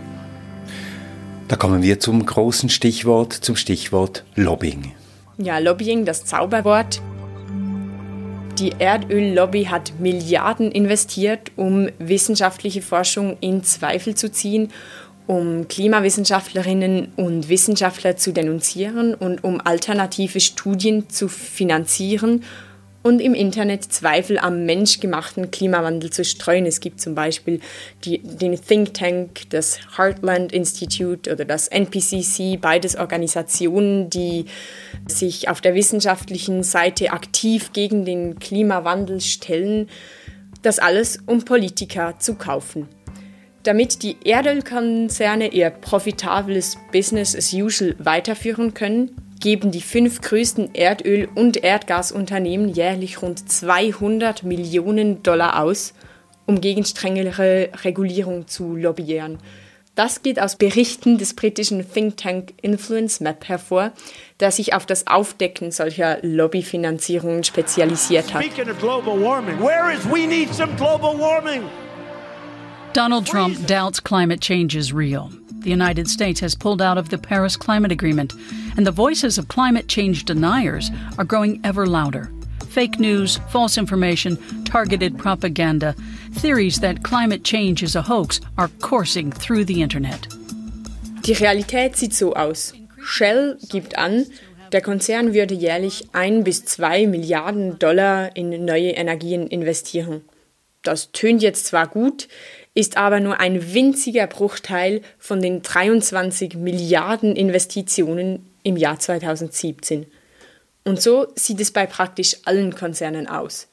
Da 1.49 1.57
kommen 1.57 1.83
wir 1.83 2.01
zum 2.01 2.27
großen 2.27 2.69
Stichwort, 2.69 3.33
zum 3.33 3.57
Stichwort 3.57 4.25
Lobbying. 4.35 4.93
Ja, 5.41 5.59
Lobbying, 5.59 6.05
das 6.05 6.25
Zauberwort. 6.25 7.01
Die 8.59 8.73
Erdöllobby 8.77 9.67
hat 9.67 9.93
Milliarden 10.01 10.73
investiert, 10.73 11.53
um 11.55 11.89
wissenschaftliche 12.01 12.83
Forschung 12.83 13.37
in 13.41 13.63
Zweifel 13.63 14.17
zu 14.17 14.33
ziehen, 14.33 14.73
um 15.29 15.69
Klimawissenschaftlerinnen 15.69 17.13
und 17.15 17.49
Wissenschaftler 17.49 18.17
zu 18.17 18.33
denunzieren 18.33 19.15
und 19.15 19.45
um 19.45 19.61
alternative 19.61 20.41
Studien 20.41 21.09
zu 21.09 21.29
finanzieren 21.29 22.43
und 23.03 23.21
im 23.21 23.35
Internet 23.35 23.85
Zweifel 23.85 24.39
am 24.39 24.65
menschgemachten 24.67 25.51
Klimawandel 25.51 26.11
zu 26.11 26.25
streuen. 26.25 26.67
Es 26.67 26.81
gibt 26.81 27.01
zum 27.01 27.15
Beispiel 27.15 27.61
die, 28.05 28.19
den 28.19 28.61
Think 28.61 28.95
Tank, 28.95 29.49
das 29.51 29.79
Heartland 29.97 30.53
Institute 30.53 31.31
oder 31.33 31.45
das 31.45 31.69
NPCC, 31.69 32.61
beides 32.61 32.97
Organisationen, 32.97 34.11
die 34.11 34.47
sich 35.07 35.49
auf 35.49 35.61
der 35.61 35.75
wissenschaftlichen 35.75 36.63
Seite 36.63 37.13
aktiv 37.13 37.73
gegen 37.73 38.05
den 38.05 38.39
Klimawandel 38.39 39.21
stellen. 39.21 39.89
Das 40.63 40.79
alles, 40.79 41.21
um 41.27 41.45
Politiker 41.45 42.19
zu 42.19 42.35
kaufen. 42.35 42.89
Damit 43.63 44.03
die 44.03 44.17
Erdölkonzerne 44.25 45.49
ihr 45.49 45.71
profitables 45.71 46.77
Business 46.93 47.37
as 47.37 47.53
usual 47.53 47.95
weiterführen 47.99 48.75
können, 48.75 49.11
geben 49.41 49.71
die 49.71 49.83
fünf 49.83 50.21
größten 50.21 50.75
Erdöl- 50.75 51.29
und 51.35 51.57
Erdgasunternehmen 51.57 52.69
jährlich 52.69 53.23
rund 53.23 53.51
200 53.51 54.43
Millionen 54.43 55.23
Dollar 55.23 55.63
aus, 55.63 55.95
um 56.47 56.61
gegen 56.61 56.85
strengere 56.85 57.71
Regulierung 57.85 58.49
zu 58.49 58.77
lobbyieren. 58.77 59.39
Das 59.99 60.23
geht 60.23 60.39
aus 60.39 60.55
Berichten 60.55 61.19
des 61.19 61.35
britischen 61.35 61.85
Think 61.93 62.19
Tank 62.19 62.55
Influence 62.63 63.19
Map 63.19 63.49
hervor, 63.49 63.91
der 64.39 64.53
sich 64.53 64.73
auf 64.73 64.87
das 64.87 65.09
Aufdecken 65.09 65.73
solcher 65.73 66.19
Lobbyfinanzierungen 66.23 67.43
spezialisiert 67.43 68.33
hat. 68.33 68.45
Donald 72.95 73.27
Trump 73.27 73.67
doubts 73.67 74.03
climate 74.03 74.39
change 74.41 74.79
is 74.79 74.95
real. 74.95 75.31
The 75.61 75.71
United 75.71 76.09
States 76.09 76.41
has 76.41 76.55
pulled 76.55 76.81
out 76.81 76.99
of 76.99 77.09
the 77.09 77.19
Paris 77.19 77.57
Climate 77.57 77.93
Agreement, 77.93 78.35
and 78.77 78.87
the 78.87 78.93
voices 78.93 79.39
of 79.39 79.49
climate 79.49 79.89
change 79.89 80.25
deniers 80.25 80.91
are 81.19 81.25
growing 81.25 81.61
ever 81.65 81.87
louder. 81.87 82.31
Fake 82.69 83.01
news, 83.01 83.41
false 83.51 83.77
information, 83.77 84.37
targeted 84.65 85.19
propaganda, 85.19 85.95
theories 86.33 86.81
that 86.81 87.03
climate 87.03 87.43
change 87.43 87.83
is 87.83 87.97
a 87.97 88.03
hoax 88.03 88.41
are 88.57 88.69
coursing 88.81 89.33
through 89.33 89.65
the 89.65 89.83
Internet. 89.83 90.29
Die 91.23 91.35
Realität 91.35 91.97
sieht 91.97 92.15
so 92.15 92.35
aus. 92.35 92.73
Shell 93.03 93.59
gibt 93.69 93.99
an, 93.99 94.27
der 94.73 94.81
Konzern 94.81 95.35
würde 95.35 95.55
jährlich 95.55 96.09
ein 96.13 96.45
bis 96.45 96.65
zwei 96.65 97.07
Milliarden 97.07 97.79
Dollar 97.79 98.37
in 98.37 98.65
neue 98.65 98.91
Energien 98.91 99.47
investieren. 99.47 100.23
Das 100.83 101.11
tönt 101.13 101.43
jetzt 101.43 101.67
zwar 101.67 101.87
gut, 101.89 102.29
ist 102.75 102.97
aber 102.97 103.21
nur 103.21 103.41
ein 103.41 103.75
winziger 103.75 104.27
Bruchteil 104.27 105.03
von 105.19 105.41
den 105.41 105.63
23 105.63 106.55
Milliarden 106.55 107.35
Investitionen 107.35 108.47
im 108.63 108.77
Jahr 108.77 108.99
2017. 108.99 110.07
Und 110.85 111.03
so 111.03 111.27
sieht 111.35 111.61
es 111.61 111.71
bei 111.71 111.87
praktisch 111.87 112.37
allen 112.45 112.75
Konzernen 112.75 113.27
aus. 113.29 113.69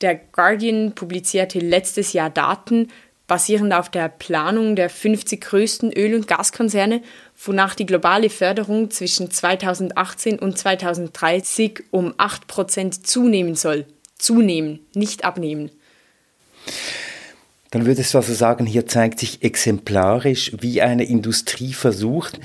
Der 0.00 0.14
Guardian 0.14 0.94
publizierte 0.94 1.58
letztes 1.58 2.12
Jahr 2.12 2.30
Daten 2.30 2.88
basierend 3.26 3.74
auf 3.74 3.90
der 3.90 4.08
Planung 4.08 4.74
der 4.74 4.88
50 4.88 5.40
größten 5.40 5.92
Öl- 5.92 6.14
und 6.14 6.26
Gaskonzerne, 6.26 7.02
wonach 7.44 7.74
die 7.74 7.84
globale 7.84 8.30
Förderung 8.30 8.90
zwischen 8.90 9.30
2018 9.30 10.38
und 10.38 10.56
2030 10.56 11.84
um 11.90 12.14
8% 12.14 13.02
zunehmen 13.02 13.54
soll. 13.54 13.84
Zunehmen, 14.16 14.80
nicht 14.94 15.24
abnehmen 15.24 15.70
dann 17.70 17.84
würdest 17.84 18.14
du 18.14 18.18
also 18.18 18.32
sagen, 18.32 18.64
hier 18.64 18.86
zeigt 18.86 19.18
sich 19.18 19.42
exemplarisch, 19.42 20.52
wie 20.58 20.80
eine 20.80 21.04
Industrie 21.04 21.74
versucht, 21.74 22.40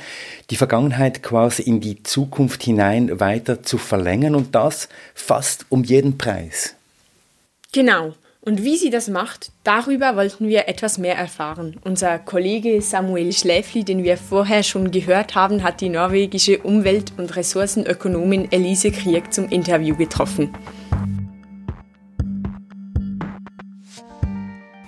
die 0.50 0.58
Vergangenheit 0.58 1.24
quasi 1.24 1.62
in 1.64 1.80
die 1.80 2.04
Zukunft 2.04 2.64
hinein 2.64 3.20
weiter 3.20 3.64
zu 3.64 3.78
verlängern 3.78 4.36
und 4.36 4.54
das 4.54 4.90
fast 5.14 5.66
um 5.70 5.84
jeden 5.84 6.18
Preis. 6.18 6.76
Genau. 7.72 8.14
Und 8.46 8.62
wie 8.62 8.76
sie 8.76 8.90
das 8.90 9.08
macht, 9.08 9.52
darüber 9.64 10.18
wollten 10.18 10.50
wir 10.50 10.68
etwas 10.68 10.98
mehr 10.98 11.16
erfahren. 11.16 11.78
Unser 11.86 12.20
Kollege 12.20 12.82
Samuel 12.82 13.32
Schläfli, 13.32 13.86
den 13.86 14.04
wir 14.04 14.18
vorher 14.18 14.64
schon 14.64 14.92
gehört 14.92 15.34
haben, 15.34 15.64
hat 15.64 15.80
die 15.80 15.88
norwegische 15.88 16.60
Umwelt- 16.60 17.14
und 17.16 17.34
Ressourcenökonomin 17.38 18.52
Elise 18.52 18.92
Krieg 18.92 19.34
zum 19.34 19.48
Interview 19.48 19.96
getroffen. 19.96 20.54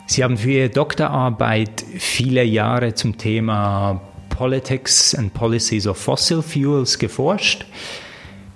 Sie 0.08 0.24
haben 0.24 0.38
für 0.38 0.52
Ihre 0.52 0.70
Doktorarbeit 0.70 1.84
viele 1.98 2.44
Jahre 2.44 2.94
zum 2.94 3.18
Thema 3.18 4.02
Politics 4.30 5.16
and 5.16 5.34
Policies 5.34 5.88
of 5.88 5.98
Fossil 5.98 6.42
Fuels 6.42 7.00
geforscht. 7.00 7.66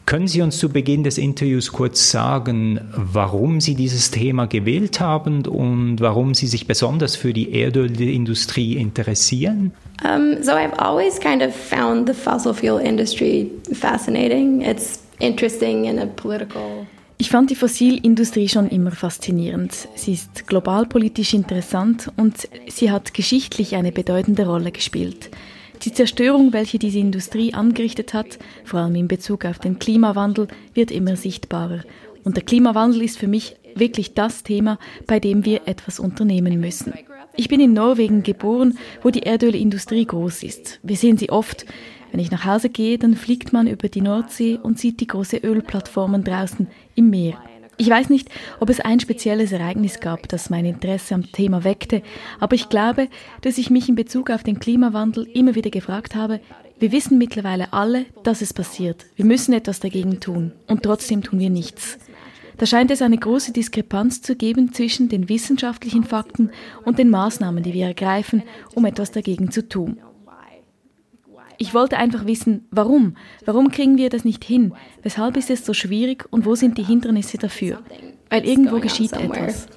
Können 0.05 0.27
Sie 0.27 0.41
uns 0.41 0.57
zu 0.57 0.69
Beginn 0.69 1.03
des 1.03 1.19
Interviews 1.19 1.71
kurz 1.71 2.09
sagen, 2.09 2.79
warum 2.95 3.61
Sie 3.61 3.75
dieses 3.75 4.09
Thema 4.09 4.47
gewählt 4.47 4.99
haben 4.99 5.45
und 5.45 6.01
warum 6.01 6.33
Sie 6.33 6.47
sich 6.47 6.65
besonders 6.65 7.15
für 7.15 7.31
die 7.31 7.53
Erdölindustrie 7.53 8.77
interessieren? 8.77 9.71
Um, 10.03 10.41
so 10.41 10.51
I've 10.51 10.73
always 10.79 11.19
kind 11.19 11.43
of 11.43 11.53
found 11.53 12.07
the 12.07 12.15
fossil 12.15 12.53
fuel 12.53 12.79
industry 12.79 13.51
fascinating. 13.71 14.61
It's 14.61 15.03
interesting 15.19 15.85
in 15.85 15.99
a 15.99 16.07
political 16.07 16.87
ich 17.21 17.29
fand 17.29 17.49
die 17.49 17.55
Fossilindustrie 17.55 18.47
schon 18.47 18.69
immer 18.69 18.91
faszinierend. 18.91 19.89
Sie 19.93 20.13
ist 20.13 20.47
globalpolitisch 20.47 21.33
interessant 21.33 22.09
und 22.15 22.47
sie 22.69 22.91
hat 22.91 23.13
geschichtlich 23.13 23.75
eine 23.75 23.91
bedeutende 23.91 24.47
Rolle 24.47 24.71
gespielt. 24.71 25.29
Die 25.83 25.91
Zerstörung, 25.91 26.53
welche 26.53 26.79
diese 26.79 26.99
Industrie 26.99 27.53
angerichtet 27.53 28.13
hat, 28.13 28.39
vor 28.63 28.79
allem 28.79 28.95
in 28.95 29.09
Bezug 29.09 29.43
auf 29.43 29.59
den 29.59 29.79
Klimawandel, 29.79 30.47
wird 30.73 30.91
immer 30.91 31.17
sichtbarer. 31.17 31.83
Und 32.23 32.37
der 32.37 32.43
Klimawandel 32.43 33.01
ist 33.01 33.17
für 33.17 33.27
mich 33.27 33.57
wirklich 33.75 34.13
das 34.13 34.43
Thema, 34.43 34.79
bei 35.05 35.19
dem 35.19 35.43
wir 35.43 35.67
etwas 35.67 35.99
unternehmen 35.99 36.59
müssen. 36.61 36.93
Ich 37.35 37.49
bin 37.49 37.59
in 37.59 37.73
Norwegen 37.73 38.23
geboren, 38.23 38.77
wo 39.03 39.09
die 39.09 39.23
Erdölindustrie 39.23 40.05
groß 40.05 40.43
ist. 40.43 40.79
Wir 40.83 40.95
sehen 40.95 41.17
sie 41.17 41.29
oft. 41.29 41.65
Wenn 42.11 42.19
ich 42.19 42.31
nach 42.31 42.45
Hause 42.45 42.69
gehe, 42.69 42.97
dann 42.97 43.15
fliegt 43.15 43.53
man 43.53 43.67
über 43.67 43.89
die 43.89 44.01
Nordsee 44.01 44.59
und 44.61 44.79
sieht 44.79 44.99
die 44.99 45.07
große 45.07 45.37
Ölplattformen 45.37 46.23
draußen 46.23 46.67
im 46.95 47.09
Meer. 47.09 47.41
Ich 47.77 47.89
weiß 47.89 48.09
nicht, 48.09 48.29
ob 48.59 48.69
es 48.69 48.81
ein 48.81 48.99
spezielles 48.99 49.53
Ereignis 49.53 50.01
gab, 50.01 50.27
das 50.27 50.49
mein 50.49 50.65
Interesse 50.65 51.15
am 51.15 51.31
Thema 51.31 51.63
weckte, 51.63 52.01
aber 52.39 52.55
ich 52.55 52.67
glaube, 52.67 53.07
dass 53.41 53.57
ich 53.57 53.69
mich 53.69 53.87
in 53.87 53.95
Bezug 53.95 54.31
auf 54.31 54.43
den 54.43 54.59
Klimawandel 54.59 55.25
immer 55.33 55.55
wieder 55.55 55.69
gefragt 55.69 56.13
habe, 56.13 56.41
wir 56.79 56.91
wissen 56.91 57.17
mittlerweile 57.17 57.71
alle, 57.71 58.05
dass 58.23 58.41
es 58.41 58.53
passiert. 58.53 59.05
Wir 59.15 59.25
müssen 59.25 59.53
etwas 59.53 59.79
dagegen 59.79 60.19
tun 60.19 60.51
und 60.67 60.83
trotzdem 60.83 61.21
tun 61.21 61.39
wir 61.39 61.49
nichts. 61.49 61.99
Da 62.57 62.65
scheint 62.65 62.91
es 62.91 63.01
eine 63.01 63.17
große 63.17 63.53
Diskrepanz 63.53 64.21
zu 64.21 64.35
geben 64.35 64.73
zwischen 64.73 65.07
den 65.07 65.29
wissenschaftlichen 65.29 66.03
Fakten 66.03 66.51
und 66.83 66.99
den 66.99 67.09
Maßnahmen, 67.09 67.63
die 67.63 67.73
wir 67.73 67.87
ergreifen, 67.87 68.43
um 68.75 68.83
etwas 68.83 69.11
dagegen 69.11 69.51
zu 69.51 69.69
tun. 69.69 69.99
Ich 71.61 71.73
wollte 71.73 71.97
einfach 71.97 72.25
wissen, 72.25 72.63
warum? 72.71 73.17
Warum 73.45 73.69
kriegen 73.69 73.97
wir 73.97 74.09
das 74.09 74.23
nicht 74.23 74.45
hin? 74.45 74.73
Weshalb 75.03 75.35
ist 75.35 75.49
es 75.49 75.65
so 75.65 75.73
schwierig 75.73 76.25
und 76.31 76.45
wo 76.45 76.55
sind 76.55 76.77
die 76.77 76.85
Hindernisse 76.85 77.37
dafür? 77.37 77.79
Weil 78.29 78.45
irgendwo 78.45 78.79
geschieht 78.79 79.11
etwas. 79.11 79.67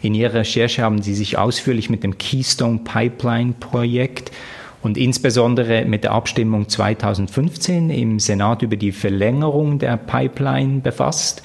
In 0.00 0.14
Ihrer 0.14 0.32
Recherche 0.32 0.82
haben 0.82 1.02
Sie 1.02 1.14
sich 1.14 1.36
ausführlich 1.36 1.90
mit 1.90 2.02
dem 2.02 2.16
Keystone 2.16 2.78
Pipeline 2.78 3.52
Projekt 3.60 4.32
und 4.82 4.96
insbesondere 4.96 5.84
mit 5.84 6.04
der 6.04 6.12
Abstimmung 6.12 6.66
2015 6.66 7.90
im 7.90 8.18
Senat 8.20 8.62
über 8.62 8.76
die 8.76 8.92
Verlängerung 8.92 9.78
der 9.78 9.98
Pipeline 9.98 10.80
befasst. 10.80 11.42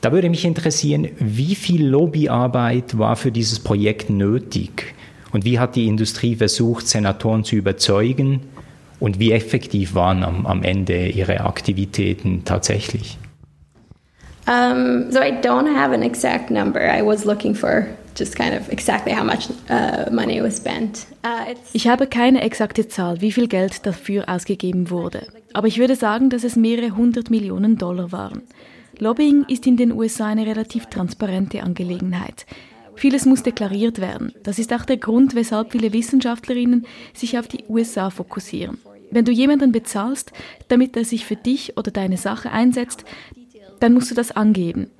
Da 0.00 0.10
würde 0.10 0.30
mich 0.30 0.44
interessieren, 0.44 1.10
wie 1.16 1.54
viel 1.54 1.86
Lobbyarbeit 1.86 2.98
war 2.98 3.14
für 3.14 3.30
dieses 3.30 3.60
Projekt 3.60 4.10
nötig 4.10 4.96
und 5.30 5.44
wie 5.44 5.60
hat 5.60 5.76
die 5.76 5.86
Industrie 5.86 6.34
versucht, 6.34 6.88
Senatoren 6.88 7.44
zu 7.44 7.54
überzeugen 7.54 8.40
und 9.00 9.18
wie 9.18 9.32
effektiv 9.32 9.94
waren 9.94 10.22
am, 10.22 10.46
am 10.46 10.62
Ende 10.62 11.08
ihre 11.08 11.40
Aktivitäten 11.40 12.44
tatsächlich? 12.44 13.18
Um, 14.46 15.10
so 15.10 15.20
I 15.20 15.30
don't 15.30 15.74
have 15.74 15.92
an 15.92 16.02
exact 16.02 16.50
number. 16.50 16.80
I 16.80 17.02
was 17.02 17.24
looking 17.24 17.54
for 17.54 17.86
just 18.16 18.36
kind 18.36 18.54
of 18.54 18.68
exactly 18.70 19.12
how 19.12 19.24
much 19.24 19.48
uh, 19.68 20.10
money 20.10 20.42
was 20.42 20.56
spent. 20.56 21.06
Uh, 21.24 21.54
ich 21.72 21.86
habe 21.86 22.06
keine 22.06 22.42
exakte 22.42 22.88
Zahl, 22.88 23.20
wie 23.20 23.32
viel 23.32 23.48
Geld 23.48 23.86
dafür 23.86 24.28
ausgegeben 24.28 24.90
wurde. 24.90 25.26
Aber 25.52 25.68
ich 25.68 25.78
würde 25.78 25.94
sagen, 25.94 26.30
dass 26.30 26.44
es 26.44 26.56
mehrere 26.56 26.96
hundert 26.96 27.30
Millionen 27.30 27.76
Dollar 27.76 28.12
waren. 28.12 28.42
Lobbying 28.98 29.44
ist 29.48 29.66
in 29.66 29.76
den 29.76 29.92
USA 29.92 30.26
eine 30.26 30.46
relativ 30.46 30.86
transparente 30.86 31.62
Angelegenheit. 31.62 32.44
Vieles 33.00 33.24
muss 33.24 33.42
deklariert 33.42 33.98
werden. 33.98 34.34
Das 34.42 34.58
ist 34.58 34.74
auch 34.74 34.84
der 34.84 34.98
Grund, 34.98 35.34
weshalb 35.34 35.72
viele 35.72 35.94
Wissenschaftlerinnen 35.94 36.84
sich 37.14 37.38
auf 37.38 37.48
die 37.48 37.64
USA 37.66 38.10
fokussieren. 38.10 38.76
Wenn 39.10 39.24
du 39.24 39.32
jemanden 39.32 39.72
bezahlst, 39.72 40.32
damit 40.68 40.98
er 40.98 41.06
sich 41.06 41.24
für 41.24 41.34
dich 41.34 41.78
oder 41.78 41.90
deine 41.90 42.18
Sache 42.18 42.50
einsetzt, 42.50 43.06
dann 43.78 43.94
musst 43.94 44.10
du 44.10 44.14
das 44.14 44.32
angeben. 44.32 44.90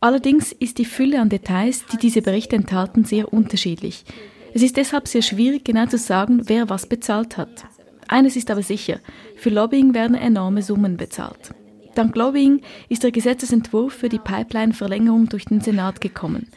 Allerdings 0.00 0.50
ist 0.50 0.78
die 0.78 0.84
Fülle 0.84 1.20
an 1.20 1.28
Details, 1.28 1.84
die 1.86 1.98
diese 1.98 2.20
Berichte 2.20 2.56
enthalten, 2.56 3.04
sehr 3.04 3.32
unterschiedlich. 3.32 4.04
Es 4.52 4.62
ist 4.62 4.76
deshalb 4.76 5.06
sehr 5.06 5.22
schwierig, 5.22 5.62
genau 5.64 5.86
zu 5.86 5.98
sagen, 5.98 6.48
wer 6.48 6.68
was 6.68 6.88
bezahlt 6.88 7.36
hat. 7.36 7.66
Eines 8.08 8.34
ist 8.34 8.50
aber 8.50 8.64
sicher, 8.64 8.98
für 9.36 9.50
Lobbying 9.50 9.94
werden 9.94 10.16
enorme 10.16 10.62
Summen 10.62 10.96
bezahlt. 10.96 11.54
Dank 11.94 12.16
Lobbying 12.16 12.62
ist 12.88 13.04
der 13.04 13.12
Gesetzesentwurf 13.12 13.92
für 13.92 14.08
die 14.08 14.18
Pipeline-Verlängerung 14.18 15.28
durch 15.28 15.44
den 15.44 15.60
Senat 15.60 16.00
gekommen. 16.00 16.48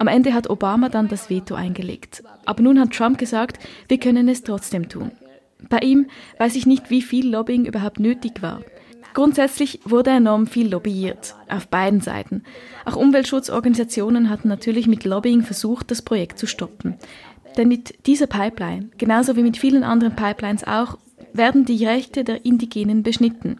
Am 0.00 0.08
Ende 0.08 0.32
hat 0.32 0.48
Obama 0.48 0.88
dann 0.88 1.08
das 1.08 1.28
Veto 1.28 1.54
eingelegt. 1.54 2.24
Aber 2.46 2.62
nun 2.62 2.80
hat 2.80 2.92
Trump 2.92 3.18
gesagt, 3.18 3.58
wir 3.86 4.00
können 4.00 4.30
es 4.30 4.42
trotzdem 4.42 4.88
tun. 4.88 5.10
Bei 5.68 5.80
ihm 5.80 6.06
weiß 6.38 6.56
ich 6.56 6.64
nicht, 6.64 6.88
wie 6.88 7.02
viel 7.02 7.28
Lobbying 7.28 7.66
überhaupt 7.66 8.00
nötig 8.00 8.40
war. 8.40 8.62
Grundsätzlich 9.12 9.80
wurde 9.84 10.08
enorm 10.08 10.46
viel 10.46 10.70
lobbyiert, 10.70 11.34
auf 11.50 11.68
beiden 11.68 12.00
Seiten. 12.00 12.44
Auch 12.86 12.96
Umweltschutzorganisationen 12.96 14.30
hatten 14.30 14.48
natürlich 14.48 14.86
mit 14.86 15.04
Lobbying 15.04 15.42
versucht, 15.42 15.90
das 15.90 16.00
Projekt 16.00 16.38
zu 16.38 16.46
stoppen. 16.46 16.96
Denn 17.58 17.68
mit 17.68 18.06
dieser 18.06 18.26
Pipeline, 18.26 18.88
genauso 18.96 19.36
wie 19.36 19.42
mit 19.42 19.58
vielen 19.58 19.84
anderen 19.84 20.16
Pipelines 20.16 20.64
auch, 20.64 20.96
werden 21.34 21.66
die 21.66 21.84
Rechte 21.84 22.24
der 22.24 22.46
Indigenen 22.46 23.02
beschnitten. 23.02 23.58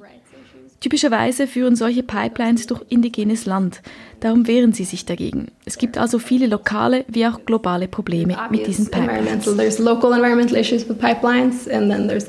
Typischerweise 0.81 1.47
führen 1.47 1.77
solche 1.77 2.03
Pipelines 2.03 2.67
durch 2.67 2.83
indigenes 2.89 3.45
Land. 3.45 3.83
Darum 4.21 4.47
wehren 4.47 4.73
sie 4.73 4.85
sich 4.85 5.05
dagegen. 5.05 5.49
Es 5.67 5.77
gibt 5.77 5.99
also 5.99 6.19
viele 6.19 6.47
lokale 6.47 7.05
wie 7.07 7.27
auch 7.27 7.45
globale 7.45 7.87
Probleme 7.87 8.37
mit 8.51 8.67
diesen 8.67 8.91
Pipelines. 8.91 9.45
There's 9.45 9.79
local 9.79 10.13
environmental 10.13 10.57
issues 10.57 10.89
with 10.89 10.99
pipelines 10.99 11.69
and 11.69 11.91
then 11.91 12.09
there's 12.09 12.27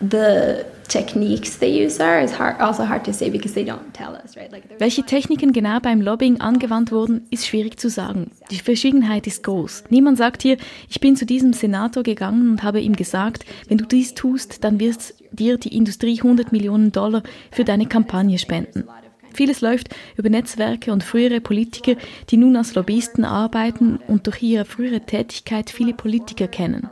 the 0.00 0.64
global 0.90 0.98
environmental 0.98 0.98
issues. 0.98 0.98
The 0.98 0.98
techniques 0.98 1.58
they 1.58 1.84
use 1.84 2.00
are 2.00 2.20
is 2.22 2.38
hard, 2.38 2.60
also 2.60 2.84
hard 2.84 3.04
to 3.04 3.12
say 3.12 3.30
because 3.30 3.54
they 3.54 3.64
don't 3.64 3.92
tell 3.92 4.14
us, 4.14 4.36
right? 4.36 4.50
Like 4.50 4.64
Welche 4.78 5.02
Techniken 5.04 5.52
genau 5.52 5.80
beim 5.80 6.00
Lobbying 6.00 6.40
angewandt 6.40 6.92
wurden, 6.92 7.26
ist 7.30 7.46
schwierig 7.46 7.78
zu 7.78 7.88
sagen. 7.88 8.30
Die 8.50 8.58
Verschwiegenheit 8.58 9.26
ist 9.26 9.42
groß. 9.42 9.84
Niemand 9.90 10.18
sagt 10.18 10.42
hier, 10.42 10.56
ich 10.88 11.00
bin 11.00 11.16
zu 11.16 11.26
diesem 11.26 11.52
Senator 11.52 12.02
gegangen 12.02 12.50
und 12.50 12.62
habe 12.62 12.80
ihm 12.80 12.96
gesagt, 12.96 13.44
wenn 13.68 13.78
du 13.78 13.86
dies 13.86 14.14
tust, 14.14 14.64
dann 14.64 14.80
wird 14.80 15.14
dir 15.32 15.58
die 15.58 15.76
Industrie 15.76 16.18
100 16.18 16.52
Millionen 16.52 16.92
Dollar 16.92 17.22
für 17.50 17.64
deine 17.64 17.86
Kampagne 17.86 18.38
spenden. 18.38 18.84
Vieles 19.32 19.60
läuft 19.60 19.94
über 20.16 20.28
Netzwerke 20.28 20.92
und 20.92 21.04
frühere 21.04 21.40
Politiker, 21.40 21.94
die 22.30 22.36
nun 22.36 22.56
als 22.56 22.74
Lobbyisten 22.74 23.24
arbeiten 23.24 24.00
und 24.08 24.26
durch 24.26 24.42
ihre 24.42 24.64
frühere 24.64 25.00
Tätigkeit 25.00 25.70
viele 25.70 25.94
Politiker 25.94 26.48
kennen. 26.48 26.90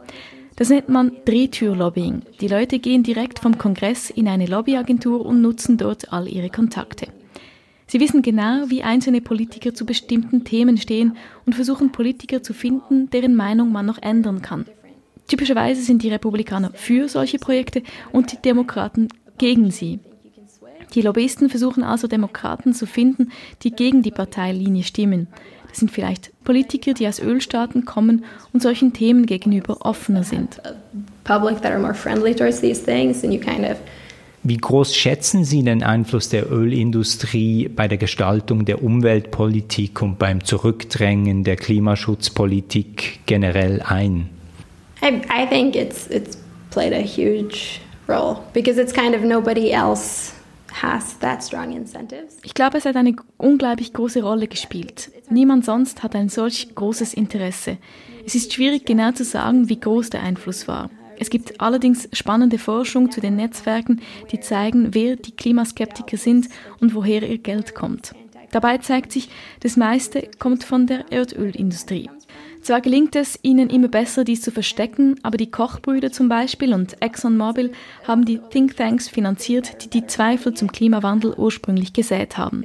Das 0.58 0.70
nennt 0.70 0.88
man 0.88 1.12
Drehtürlobbying. 1.24 2.22
Die 2.40 2.48
Leute 2.48 2.80
gehen 2.80 3.04
direkt 3.04 3.38
vom 3.38 3.58
Kongress 3.58 4.10
in 4.10 4.26
eine 4.26 4.46
Lobbyagentur 4.46 5.24
und 5.24 5.40
nutzen 5.40 5.76
dort 5.76 6.12
all 6.12 6.26
ihre 6.26 6.50
Kontakte. 6.50 7.06
Sie 7.86 8.00
wissen 8.00 8.22
genau, 8.22 8.64
wie 8.66 8.82
einzelne 8.82 9.20
Politiker 9.20 9.72
zu 9.72 9.86
bestimmten 9.86 10.42
Themen 10.42 10.76
stehen 10.76 11.16
und 11.46 11.54
versuchen 11.54 11.92
Politiker 11.92 12.42
zu 12.42 12.54
finden, 12.54 13.08
deren 13.08 13.36
Meinung 13.36 13.70
man 13.70 13.86
noch 13.86 14.02
ändern 14.02 14.42
kann. 14.42 14.64
Typischerweise 15.28 15.80
sind 15.80 16.02
die 16.02 16.10
Republikaner 16.10 16.72
für 16.74 17.08
solche 17.08 17.38
Projekte 17.38 17.84
und 18.10 18.32
die 18.32 18.42
Demokraten 18.42 19.06
gegen 19.38 19.70
sie. 19.70 20.00
Die 20.92 21.02
Lobbyisten 21.02 21.50
versuchen 21.50 21.84
also 21.84 22.08
Demokraten 22.08 22.74
zu 22.74 22.86
finden, 22.86 23.30
die 23.62 23.70
gegen 23.70 24.02
die 24.02 24.10
Parteilinie 24.10 24.82
stimmen. 24.82 25.28
Das 25.78 25.80
sind 25.82 25.92
vielleicht 25.92 26.32
Politiker, 26.42 26.92
die 26.92 27.06
aus 27.06 27.20
Ölstaaten 27.20 27.84
kommen 27.84 28.24
und 28.52 28.60
solchen 28.64 28.92
Themen 28.92 29.26
gegenüber 29.26 29.86
offener 29.86 30.24
sind. 30.24 30.60
Wie 34.42 34.56
groß 34.56 34.96
schätzen 34.96 35.44
Sie 35.44 35.62
den 35.62 35.84
Einfluss 35.84 36.30
der 36.30 36.50
Ölindustrie 36.50 37.68
bei 37.68 37.86
der 37.86 37.96
Gestaltung 37.96 38.64
der 38.64 38.82
Umweltpolitik 38.82 40.02
und 40.02 40.18
beim 40.18 40.42
Zurückdrängen 40.42 41.44
der 41.44 41.54
Klimaschutzpolitik 41.54 43.20
generell 43.26 43.80
ein? 43.80 44.28
I, 45.00 45.20
I 45.30 45.46
think 45.48 45.76
it's 45.76 46.08
it's 46.08 46.38
played 46.72 46.92
a 46.92 47.06
huge 47.06 47.80
role 48.08 48.38
because 48.52 48.80
it's 48.80 48.92
kind 48.92 49.14
of 49.14 49.22
nobody 49.22 49.70
else 49.70 50.32
ich 52.42 52.54
glaube, 52.54 52.78
es 52.78 52.84
hat 52.84 52.96
eine 52.96 53.16
unglaublich 53.36 53.92
große 53.92 54.22
Rolle 54.22 54.48
gespielt. 54.48 55.10
Niemand 55.30 55.64
sonst 55.64 56.02
hat 56.02 56.14
ein 56.14 56.28
solch 56.28 56.74
großes 56.74 57.14
Interesse. 57.14 57.78
Es 58.24 58.34
ist 58.34 58.52
schwierig 58.52 58.84
genau 58.84 59.12
zu 59.12 59.24
sagen, 59.24 59.68
wie 59.68 59.80
groß 59.80 60.10
der 60.10 60.22
Einfluss 60.22 60.68
war. 60.68 60.90
Es 61.18 61.30
gibt 61.30 61.60
allerdings 61.60 62.08
spannende 62.12 62.58
Forschung 62.58 63.10
zu 63.10 63.20
den 63.20 63.36
Netzwerken, 63.36 64.00
die 64.30 64.40
zeigen, 64.40 64.94
wer 64.94 65.16
die 65.16 65.32
Klimaskeptiker 65.32 66.16
sind 66.16 66.48
und 66.80 66.94
woher 66.94 67.28
ihr 67.28 67.38
Geld 67.38 67.74
kommt. 67.74 68.14
Dabei 68.50 68.78
zeigt 68.78 69.12
sich, 69.12 69.28
das 69.60 69.76
meiste 69.76 70.28
kommt 70.38 70.64
von 70.64 70.86
der 70.86 71.10
Erdölindustrie. 71.10 72.08
Zwar 72.62 72.80
gelingt 72.80 73.16
es 73.16 73.38
ihnen 73.42 73.70
immer 73.70 73.88
besser, 73.88 74.24
dies 74.24 74.42
zu 74.42 74.50
verstecken, 74.50 75.16
aber 75.22 75.36
die 75.36 75.50
Kochbrüder 75.50 76.12
zum 76.12 76.28
Beispiel 76.28 76.74
und 76.74 77.00
ExxonMobil 77.00 77.72
haben 78.06 78.24
die 78.24 78.38
Thinktanks 78.38 79.08
finanziert, 79.08 79.84
die 79.84 79.88
die 79.88 80.06
Zweifel 80.06 80.54
zum 80.54 80.70
Klimawandel 80.70 81.34
ursprünglich 81.34 81.92
gesät 81.92 82.36
haben. 82.36 82.64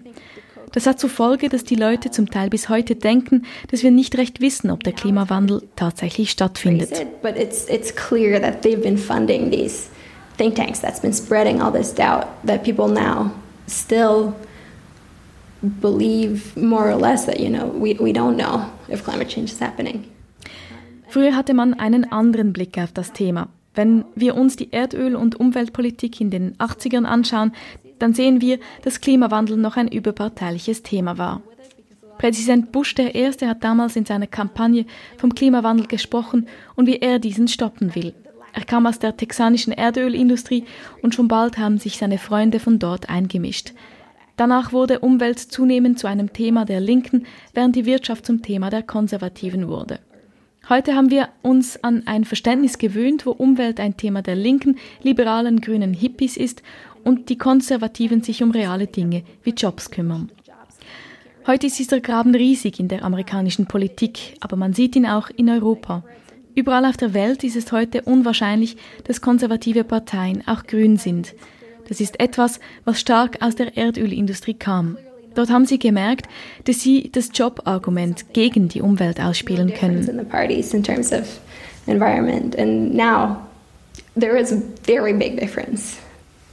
Das 0.73 0.87
hat 0.87 0.99
zur 0.99 1.09
Folge, 1.09 1.49
dass 1.49 1.63
die 1.63 1.75
Leute 1.75 2.09
zum 2.09 2.31
Teil 2.31 2.49
bis 2.49 2.67
heute 2.67 2.95
denken, 2.95 3.45
dass 3.69 3.83
wir 3.83 3.91
nicht 3.91 4.17
recht 4.17 4.41
wissen, 4.41 4.71
ob 4.71 4.83
der 4.83 4.93
Klimawandel 4.93 5.61
tatsächlich 5.75 6.31
stattfindet. 6.31 7.05
Think 10.37 10.55
tanks 10.55 10.81
that's 10.81 10.99
been 10.99 11.13
spreading 11.13 11.61
all 11.61 11.71
this 11.71 11.93
doubt 11.93 12.25
that 12.45 12.63
people 12.63 12.87
now 12.87 13.29
still 13.67 14.33
believe 15.63 16.59
more 16.59 16.91
or 16.91 16.99
less 16.99 17.25
that 17.25 17.39
you 17.39 17.49
know 17.49 17.71
we, 17.73 17.97
we 17.99 18.11
don't 18.11 18.35
know 18.35 18.65
if 18.89 19.03
climate 19.03 19.29
change 19.29 19.51
is 19.51 19.61
happening. 19.61 20.03
Früher 21.07 21.35
hatte 21.35 21.53
man 21.53 21.73
einen 21.75 22.11
anderen 22.11 22.53
Blick 22.53 22.77
auf 22.77 22.91
das 22.91 23.13
Thema. 23.13 23.47
Wenn 23.75 24.05
wir 24.15 24.35
uns 24.35 24.55
die 24.55 24.71
Erdöl- 24.71 25.15
und 25.15 25.39
Umweltpolitik 25.39 26.19
in 26.21 26.29
den 26.29 26.55
80ern 26.57 27.05
anschauen, 27.05 27.53
dann 27.99 28.13
sehen 28.13 28.41
wir, 28.41 28.59
dass 28.83 29.01
Klimawandel 29.01 29.57
noch 29.57 29.77
ein 29.77 29.87
überparteiliches 29.87 30.83
Thema 30.83 31.17
war. 31.17 31.41
Präsident 32.17 32.71
Bush 32.71 32.95
der 32.95 33.15
Erste 33.15 33.47
hat 33.47 33.63
damals 33.63 33.95
in 33.95 34.05
seiner 34.05 34.27
Kampagne 34.27 34.85
vom 35.17 35.33
Klimawandel 35.33 35.87
gesprochen 35.87 36.47
und 36.75 36.87
wie 36.87 36.97
er 36.97 37.19
diesen 37.19 37.47
stoppen 37.47 37.95
will. 37.95 38.13
Er 38.53 38.65
kam 38.65 38.85
aus 38.85 38.99
der 38.99 39.17
texanischen 39.17 39.73
Erdölindustrie 39.73 40.65
und 41.01 41.15
schon 41.15 41.27
bald 41.27 41.57
haben 41.57 41.79
sich 41.79 41.97
seine 41.97 42.19
Freunde 42.19 42.59
von 42.59 42.77
dort 42.77 43.09
eingemischt. 43.09 43.73
Danach 44.35 44.73
wurde 44.73 44.99
Umwelt 44.99 45.39
zunehmend 45.39 45.99
zu 45.99 46.07
einem 46.07 46.33
Thema 46.33 46.65
der 46.65 46.79
Linken, 46.79 47.25
während 47.53 47.75
die 47.75 47.85
Wirtschaft 47.85 48.25
zum 48.25 48.41
Thema 48.41 48.69
der 48.69 48.81
Konservativen 48.81 49.67
wurde. 49.67 49.99
Heute 50.69 50.95
haben 50.95 51.11
wir 51.11 51.29
uns 51.41 51.83
an 51.83 52.03
ein 52.07 52.23
Verständnis 52.23 52.77
gewöhnt, 52.77 53.25
wo 53.25 53.31
Umwelt 53.31 53.79
ein 53.79 53.97
Thema 53.97 54.21
der 54.21 54.35
linken, 54.35 54.77
liberalen, 55.03 55.59
grünen 55.59 55.93
Hippies 55.93 56.37
ist 56.37 56.63
und 57.03 57.29
die 57.29 57.37
Konservativen 57.37 58.23
sich 58.23 58.41
um 58.41 58.51
reale 58.51 58.87
Dinge 58.87 59.23
wie 59.43 59.51
Jobs 59.51 59.91
kümmern. 59.91 60.31
Heute 61.45 61.67
ist 61.67 61.77
dieser 61.77 61.99
Graben 61.99 62.33
riesig 62.33 62.79
in 62.79 62.87
der 62.87 63.03
amerikanischen 63.03 63.65
Politik, 63.65 64.37
aber 64.39 64.55
man 64.55 64.71
sieht 64.71 64.95
ihn 64.95 65.05
auch 65.05 65.29
in 65.29 65.49
Europa. 65.49 66.05
Überall 66.55 66.85
auf 66.85 66.95
der 66.95 67.13
Welt 67.13 67.43
ist 67.43 67.57
es 67.57 67.73
heute 67.73 68.03
unwahrscheinlich, 68.03 68.77
dass 69.03 69.19
konservative 69.19 69.83
Parteien 69.83 70.47
auch 70.47 70.63
grün 70.63 70.95
sind. 70.95 71.35
Das 71.93 72.01
ist 72.01 72.19
etwas, 72.19 72.59
was 72.85 72.99
stark 72.99 73.37
aus 73.39 73.55
der 73.55 73.77
Erdölindustrie 73.77 74.55
kam. 74.55 74.97
Dort 75.35 75.51
haben 75.51 75.67
sie 75.67 75.77
gemerkt, 75.77 76.25
dass 76.63 76.81
sie 76.81 77.11
das 77.11 77.29
Jobargument 77.35 78.33
gegen 78.33 78.67
die 78.67 78.81
Umwelt 78.81 79.21
ausspielen 79.21 79.71
können. 79.75 80.27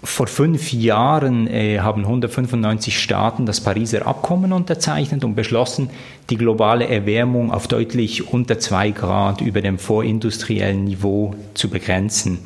Vor 0.05 0.27
fünf 0.27 0.75
Jahren 0.75 1.47
äh, 1.47 1.79
haben 1.79 2.03
195 2.03 2.99
Staaten 2.99 3.47
das 3.47 3.63
Pariser 3.63 4.07
Abkommen 4.07 4.53
unterzeichnet 4.53 5.25
und 5.25 5.37
beschlossen, 5.37 5.89
die 6.29 6.37
globale 6.37 6.87
Erwärmung 6.87 7.51
auf 7.51 7.67
deutlich 7.67 8.31
unter 8.31 8.59
zwei 8.59 8.91
Grad 8.91 9.41
über 9.41 9.63
dem 9.63 9.79
vorindustriellen 9.79 10.85
Niveau 10.85 11.35
zu 11.55 11.71
begrenzen. 11.71 12.41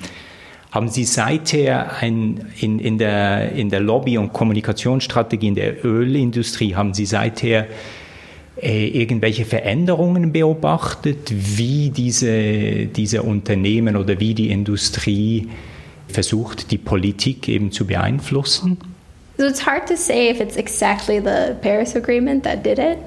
Haben 0.74 0.88
Sie 0.88 1.04
seither 1.04 1.98
ein, 2.00 2.50
in, 2.60 2.80
in, 2.80 2.98
der, 2.98 3.52
in 3.52 3.70
der 3.70 3.78
Lobby- 3.78 4.18
und 4.18 4.32
Kommunikationsstrategie 4.32 5.46
in 5.46 5.54
der 5.54 5.84
Ölindustrie, 5.84 6.74
haben 6.74 6.94
Sie 6.94 7.06
seither 7.06 7.68
äh, 8.60 8.88
irgendwelche 8.88 9.44
Veränderungen 9.44 10.32
beobachtet, 10.32 11.32
wie 11.32 11.90
diese, 11.90 12.86
diese 12.86 13.22
Unternehmen 13.22 13.94
oder 13.94 14.18
wie 14.18 14.34
die 14.34 14.50
Industrie 14.50 15.48
versucht, 16.08 16.72
die 16.72 16.78
Politik 16.78 17.46
eben 17.48 17.70
zu 17.70 17.86
beeinflussen? 17.86 18.78
So 19.38 19.46
it's 19.46 19.64
hard 19.64 19.86
to 19.86 19.94
say 19.94 20.28
if 20.28 20.40
it's 20.40 20.56
exactly 20.56 21.20
the 21.20 21.54
Paris 21.62 21.94
Agreement 21.94 22.42
that 22.42 22.66
did 22.66 22.80
it. 22.80 22.98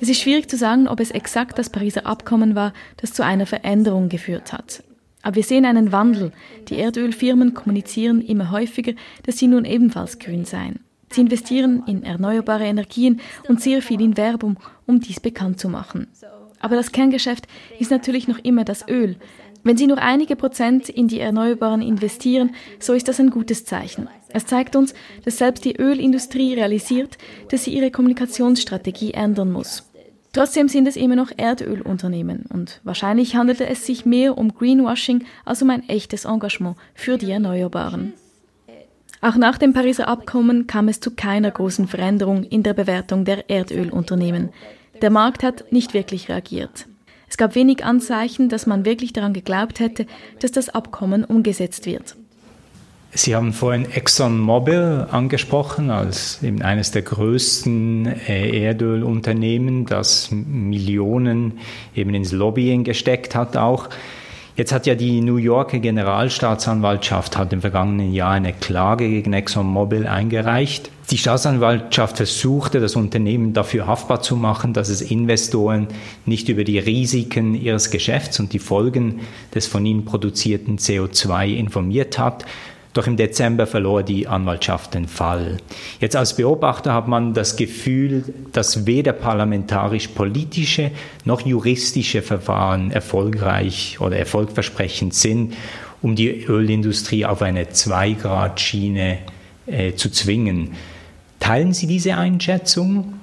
Es 0.00 0.08
ist 0.08 0.20
schwierig 0.20 0.48
zu 0.48 0.56
sagen, 0.56 0.86
ob 0.86 1.00
es 1.00 1.10
exakt 1.10 1.58
das 1.58 1.70
Pariser 1.70 2.06
Abkommen 2.06 2.54
war, 2.54 2.72
das 2.96 3.12
zu 3.12 3.24
einer 3.24 3.46
Veränderung 3.46 4.08
geführt 4.08 4.52
hat. 4.52 4.82
Aber 5.26 5.34
wir 5.34 5.42
sehen 5.42 5.64
einen 5.64 5.90
Wandel. 5.90 6.30
Die 6.68 6.76
Erdölfirmen 6.76 7.52
kommunizieren 7.52 8.22
immer 8.22 8.52
häufiger, 8.52 8.92
dass 9.24 9.38
sie 9.38 9.48
nun 9.48 9.64
ebenfalls 9.64 10.20
grün 10.20 10.44
seien. 10.44 10.78
Sie 11.10 11.22
investieren 11.22 11.82
in 11.88 12.04
erneuerbare 12.04 12.62
Energien 12.62 13.20
und 13.48 13.60
sehr 13.60 13.82
viel 13.82 14.00
in 14.00 14.16
Werbung, 14.16 14.60
um 14.86 15.00
dies 15.00 15.18
bekannt 15.18 15.58
zu 15.58 15.68
machen. 15.68 16.06
Aber 16.60 16.76
das 16.76 16.92
Kerngeschäft 16.92 17.48
ist 17.80 17.90
natürlich 17.90 18.28
noch 18.28 18.38
immer 18.38 18.62
das 18.62 18.86
Öl. 18.86 19.16
Wenn 19.64 19.76
Sie 19.76 19.88
nur 19.88 19.98
einige 19.98 20.36
Prozent 20.36 20.88
in 20.88 21.08
die 21.08 21.18
Erneuerbaren 21.18 21.82
investieren, 21.82 22.54
so 22.78 22.92
ist 22.92 23.08
das 23.08 23.18
ein 23.18 23.30
gutes 23.30 23.64
Zeichen. 23.64 24.08
Es 24.28 24.46
zeigt 24.46 24.76
uns, 24.76 24.94
dass 25.24 25.38
selbst 25.38 25.64
die 25.64 25.76
Ölindustrie 25.76 26.54
realisiert, 26.54 27.18
dass 27.48 27.64
sie 27.64 27.74
ihre 27.74 27.90
Kommunikationsstrategie 27.90 29.14
ändern 29.14 29.50
muss. 29.50 29.85
Trotzdem 30.36 30.68
sind 30.68 30.86
es 30.86 30.96
immer 30.96 31.16
noch 31.16 31.30
Erdölunternehmen 31.34 32.44
und 32.52 32.82
wahrscheinlich 32.84 33.36
handelte 33.36 33.66
es 33.66 33.86
sich 33.86 34.04
mehr 34.04 34.36
um 34.36 34.54
Greenwashing 34.54 35.24
als 35.46 35.62
um 35.62 35.70
ein 35.70 35.88
echtes 35.88 36.26
Engagement 36.26 36.76
für 36.92 37.16
die 37.16 37.30
Erneuerbaren. 37.30 38.12
Auch 39.22 39.36
nach 39.36 39.56
dem 39.56 39.72
Pariser 39.72 40.08
Abkommen 40.08 40.66
kam 40.66 40.88
es 40.88 41.00
zu 41.00 41.12
keiner 41.12 41.50
großen 41.50 41.88
Veränderung 41.88 42.44
in 42.44 42.62
der 42.62 42.74
Bewertung 42.74 43.24
der 43.24 43.48
Erdölunternehmen. 43.48 44.50
Der 45.00 45.08
Markt 45.08 45.42
hat 45.42 45.72
nicht 45.72 45.94
wirklich 45.94 46.28
reagiert. 46.28 46.86
Es 47.30 47.38
gab 47.38 47.54
wenig 47.54 47.82
Anzeichen, 47.82 48.50
dass 48.50 48.66
man 48.66 48.84
wirklich 48.84 49.14
daran 49.14 49.32
geglaubt 49.32 49.80
hätte, 49.80 50.04
dass 50.40 50.52
das 50.52 50.68
Abkommen 50.68 51.24
umgesetzt 51.24 51.86
wird. 51.86 52.14
Sie 53.16 53.34
haben 53.34 53.54
vorhin 53.54 53.90
ExxonMobil 53.90 55.06
angesprochen 55.10 55.90
als 55.90 56.42
eben 56.42 56.60
eines 56.60 56.90
der 56.90 57.00
größten 57.00 58.06
äh, 58.28 58.64
Erdölunternehmen, 58.64 59.86
das 59.86 60.30
Millionen 60.30 61.58
eben 61.94 62.14
ins 62.14 62.32
Lobbying 62.32 62.84
gesteckt 62.84 63.34
hat 63.34 63.56
auch. 63.56 63.88
Jetzt 64.54 64.70
hat 64.70 64.86
ja 64.86 64.94
die 64.94 65.22
New 65.22 65.36
Yorker 65.36 65.78
Generalstaatsanwaltschaft 65.78 67.38
hat 67.38 67.54
im 67.54 67.62
vergangenen 67.62 68.12
Jahr 68.12 68.32
eine 68.32 68.52
Klage 68.52 69.08
gegen 69.08 69.32
ExxonMobil 69.32 70.06
eingereicht. 70.06 70.90
Die 71.10 71.18
Staatsanwaltschaft 71.18 72.18
versuchte, 72.18 72.80
das 72.80 72.96
Unternehmen 72.96 73.54
dafür 73.54 73.86
haftbar 73.86 74.20
zu 74.20 74.36
machen, 74.36 74.74
dass 74.74 74.90
es 74.90 75.00
Investoren 75.00 75.88
nicht 76.26 76.50
über 76.50 76.64
die 76.64 76.78
Risiken 76.78 77.54
ihres 77.54 77.90
Geschäfts 77.90 78.40
und 78.40 78.52
die 78.52 78.58
Folgen 78.58 79.20
des 79.54 79.66
von 79.66 79.86
ihnen 79.86 80.04
produzierten 80.04 80.76
CO2 80.76 81.54
informiert 81.54 82.18
hat 82.18 82.44
doch 82.96 83.06
im 83.06 83.16
Dezember 83.16 83.66
verlor 83.66 84.02
die 84.02 84.26
Anwaltschaft 84.26 84.94
den 84.94 85.08
Fall. 85.08 85.58
Jetzt 86.00 86.16
als 86.16 86.36
Beobachter 86.36 86.94
hat 86.94 87.08
man 87.08 87.34
das 87.34 87.56
Gefühl, 87.56 88.24
dass 88.52 88.86
weder 88.86 89.12
parlamentarisch-politische 89.12 90.90
noch 91.24 91.42
juristische 91.42 92.22
Verfahren 92.22 92.90
erfolgreich 92.90 93.98
oder 94.00 94.16
erfolgversprechend 94.16 95.14
sind, 95.14 95.54
um 96.02 96.16
die 96.16 96.44
Ölindustrie 96.44 97.26
auf 97.26 97.42
eine 97.42 97.68
Zwei-Grad-Schiene 97.70 99.18
äh, 99.66 99.94
zu 99.94 100.10
zwingen. 100.10 100.72
Teilen 101.40 101.72
Sie 101.72 101.86
diese 101.86 102.16
Einschätzung? 102.16 103.14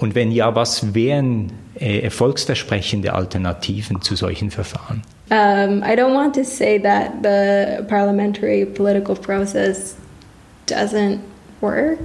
Und 0.00 0.14
wenn 0.14 0.32
ja, 0.32 0.54
was 0.54 0.94
wären 0.94 1.52
äh, 1.78 2.00
erfolgsversprechende 2.00 3.12
Alternativen 3.12 4.00
zu 4.00 4.16
solchen 4.16 4.50
Verfahren? 4.50 5.02
Um, 5.30 5.82
I 5.82 5.94
don't 5.94 6.14
want 6.14 6.34
to 6.34 6.42
say 6.42 6.80
that 6.80 7.12
the 7.22 7.84
parliamentary 7.86 8.64
political 8.64 9.14
process 9.14 9.94
doesn't 10.66 11.18
work. 11.60 11.98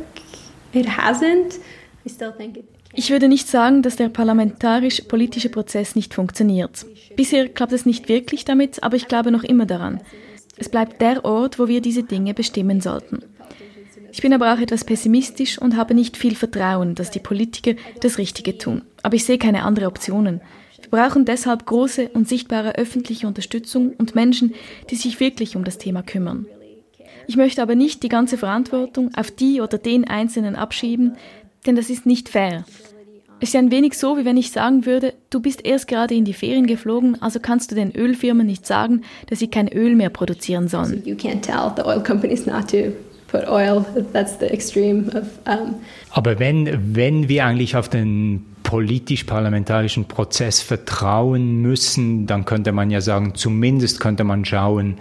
It 0.74 0.86
hasn't. 0.86 1.60
I 2.06 2.10
still 2.10 2.34
think 2.38 2.58
it 2.58 2.66
ich 2.98 3.10
würde 3.10 3.28
nicht 3.28 3.50
sagen, 3.50 3.82
dass 3.82 3.98
der 3.98 4.08
parlamentarisch-politische 4.08 5.50
Prozess 5.50 5.96
nicht 5.96 6.14
funktioniert. 6.14 6.86
Bisher 7.18 7.50
klappt 7.50 7.74
es 7.74 7.86
nicht 7.86 8.08
wirklich 8.08 8.46
damit, 8.46 8.84
aber 8.84 8.96
ich 8.96 9.10
glaube 9.10 9.32
noch 9.32 9.44
immer 9.44 9.66
daran. 9.66 10.00
Es 10.56 10.70
bleibt 10.70 11.02
der 11.02 11.26
Ort, 11.26 11.60
wo 11.60 11.68
wir 11.68 11.82
diese 11.82 12.04
Dinge 12.04 12.34
bestimmen 12.34 12.80
sollten. 12.80 13.22
Ich 14.16 14.22
bin 14.22 14.32
aber 14.32 14.54
auch 14.54 14.60
etwas 14.60 14.86
pessimistisch 14.86 15.60
und 15.60 15.76
habe 15.76 15.94
nicht 15.94 16.16
viel 16.16 16.36
Vertrauen, 16.36 16.96
dass 16.96 17.12
die 17.12 17.20
Politiker 17.20 17.74
das 18.00 18.18
Richtige 18.18 18.58
tun. 18.58 18.84
Aber 19.04 19.18
ich 19.18 19.26
sehe 19.26 19.38
keine 19.38 19.64
anderen 19.64 19.90
Optionen. 19.90 20.40
Wir 20.80 20.90
brauchen 20.90 21.26
deshalb 21.26 21.66
große 21.66 22.12
und 22.14 22.26
sichtbare 22.26 22.76
öffentliche 22.76 23.28
Unterstützung 23.28 23.92
und 23.98 24.16
Menschen, 24.16 24.54
die 24.90 24.96
sich 24.96 25.20
wirklich 25.20 25.58
um 25.58 25.66
das 25.66 25.80
Thema 25.80 26.02
kümmern. 26.02 26.46
Ich 27.28 27.36
möchte 27.36 27.62
aber 27.62 27.76
nicht 27.76 28.04
die 28.04 28.08
ganze 28.08 28.38
Verantwortung 28.38 29.14
auf 29.18 29.32
die 29.32 29.60
oder 29.60 29.78
den 29.78 30.08
Einzelnen 30.08 30.56
abschieben, 30.56 31.18
denn 31.66 31.76
das 31.76 31.90
ist 31.90 32.06
nicht 32.06 32.30
fair. 32.30 32.64
Es 33.42 33.50
ist 33.50 33.56
ein 33.58 33.70
wenig 33.70 33.98
so, 33.98 34.18
wie 34.18 34.24
wenn 34.24 34.38
ich 34.38 34.50
sagen 34.50 34.86
würde, 34.86 35.14
du 35.30 35.42
bist 35.42 35.66
erst 35.66 35.90
gerade 35.90 36.16
in 36.16 36.24
die 36.24 36.32
Ferien 36.32 36.68
geflogen, 36.68 37.22
also 37.22 37.42
kannst 37.42 37.70
du 37.70 37.76
den 37.76 37.94
Ölfirmen 37.94 38.48
nicht 38.48 38.66
sagen, 38.66 39.02
dass 39.28 39.40
sie 39.40 39.50
kein 39.50 39.68
Öl 39.68 39.94
mehr 39.94 40.10
produzieren 40.10 40.70
sollen. 40.70 41.04
Put 43.36 43.48
oil. 43.48 43.86
That's 44.14 44.38
the 44.40 44.46
extreme 44.46 45.08
of. 45.16 45.26
Um 45.46 45.76
Aber 46.12 46.40
wenn 46.40 46.96
wenn 46.96 47.28
wir 47.30 47.46
eigentlich 47.46 47.76
auf 47.76 47.90
den 47.90 48.46
politisch-parlamentarischen 48.64 50.06
Prozess 50.06 50.62
vertrauen 50.62 51.62
müssen, 51.62 52.26
dann 52.26 52.46
könnte 52.46 52.72
man 52.72 52.90
ja 52.90 53.02
sagen, 53.02 53.34
zumindest 53.36 54.00
könnte 54.00 54.24
man 54.24 54.44
schauen, 54.44 54.96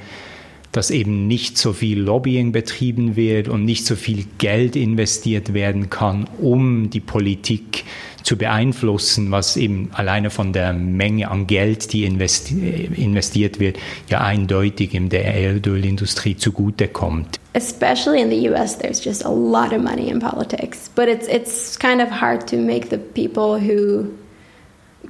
dass 0.73 0.91
eben 0.91 1.29
nicht 1.29 1.57
so 1.57 1.73
viel 1.73 2.01
Lobbying 2.01 2.53
betrieben 2.53 3.17
wird 3.17 3.49
und 3.49 3.65
nicht 3.65 3.87
so 3.87 3.95
viel 3.95 4.25
Geld 4.39 4.77
investiert 4.77 5.55
werden 5.55 5.89
kann, 5.89 6.29
um 6.39 6.91
die 6.91 7.01
Politik 7.01 7.77
zu 7.77 7.85
beeinflussen, 8.37 9.31
was 9.31 9.57
eben 9.57 9.91
alleine 9.93 10.31
von 10.31 10.53
der 10.53 10.73
Menge 10.73 11.31
an 11.31 11.47
Geld, 11.47 11.93
die 11.93 12.05
investiert 12.05 13.61
wird, 13.61 13.77
ja 14.09 14.23
eindeutig 14.23 14.95
in 14.95 15.11
der 15.11 15.27
Erdölindustrie 15.35 16.37
zugutekommt. 16.37 17.39
Especially 17.53 18.21
in 18.21 18.31
the 18.31 18.51
US, 18.51 18.77
there's 18.79 19.05
just 19.05 19.25
a 19.25 19.31
lot 19.31 19.73
of 19.73 19.83
money 19.83 20.09
in 20.09 20.19
politics, 20.19 20.91
but 20.95 21.07
it's 21.07 21.29
it's 21.29 21.79
kind 21.79 22.01
of 22.01 22.09
hard 22.11 22.49
to 22.49 22.57
make 22.57 22.89
the 22.91 22.97
people 22.97 23.61
who 23.61 24.07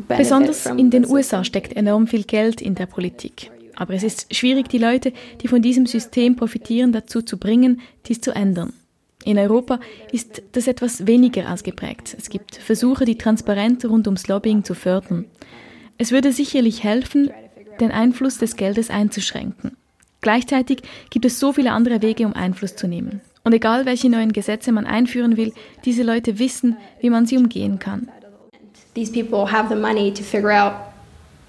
Besonders 0.08 0.66
in 0.66 0.90
den 0.90 1.06
USA 1.06 1.44
steckt 1.44 1.76
enorm 1.76 2.06
viel 2.06 2.24
Geld 2.24 2.60
in 2.60 2.74
der 2.74 2.86
Politik. 2.86 3.50
Aber 3.76 3.94
es 3.94 4.02
ist 4.02 4.34
schwierig, 4.34 4.68
die 4.68 4.78
Leute, 4.78 5.12
die 5.40 5.48
von 5.48 5.62
diesem 5.62 5.86
System 5.86 6.36
profitieren, 6.36 6.92
dazu 6.92 7.22
zu 7.22 7.38
bringen, 7.38 7.80
dies 8.06 8.20
zu 8.20 8.32
ändern. 8.32 8.72
In 9.24 9.38
Europa 9.38 9.80
ist 10.12 10.42
das 10.52 10.66
etwas 10.66 11.06
weniger 11.06 11.50
ausgeprägt. 11.50 12.14
Es 12.18 12.28
gibt 12.28 12.56
Versuche, 12.56 13.04
die 13.06 13.16
Transparenz 13.16 13.84
rund 13.84 14.06
ums 14.06 14.28
Lobbying 14.28 14.64
zu 14.64 14.74
fördern. 14.74 15.24
Es 15.96 16.12
würde 16.12 16.32
sicherlich 16.32 16.84
helfen, 16.84 17.30
den 17.80 17.90
Einfluss 17.90 18.38
des 18.38 18.56
Geldes 18.56 18.90
einzuschränken. 18.90 19.76
Gleichzeitig 20.20 20.82
gibt 21.10 21.24
es 21.24 21.40
so 21.40 21.52
viele 21.52 21.72
andere 21.72 22.02
Wege, 22.02 22.26
um 22.26 22.34
Einfluss 22.34 22.76
zu 22.76 22.86
nehmen. 22.86 23.20
Und 23.44 23.52
egal, 23.52 23.84
welche 23.84 24.08
neuen 24.08 24.32
Gesetze 24.32 24.72
man 24.72 24.86
einführen 24.86 25.36
will, 25.36 25.52
diese 25.84 26.02
Leute 26.02 26.38
wissen, 26.38 26.76
wie 27.00 27.10
man 27.10 27.26
sie 27.26 27.36
umgehen 27.36 27.78
kann. 27.78 28.08
These 28.94 29.12
people 29.12 29.50
have 29.50 29.68
the 29.68 29.80
money 29.80 30.12
to 30.12 30.22
figure 30.22 30.52
out 30.52 30.72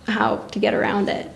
how 0.08 0.40
to 0.52 0.60
get 0.60 0.74
around 0.74 1.10
it. 1.10 1.28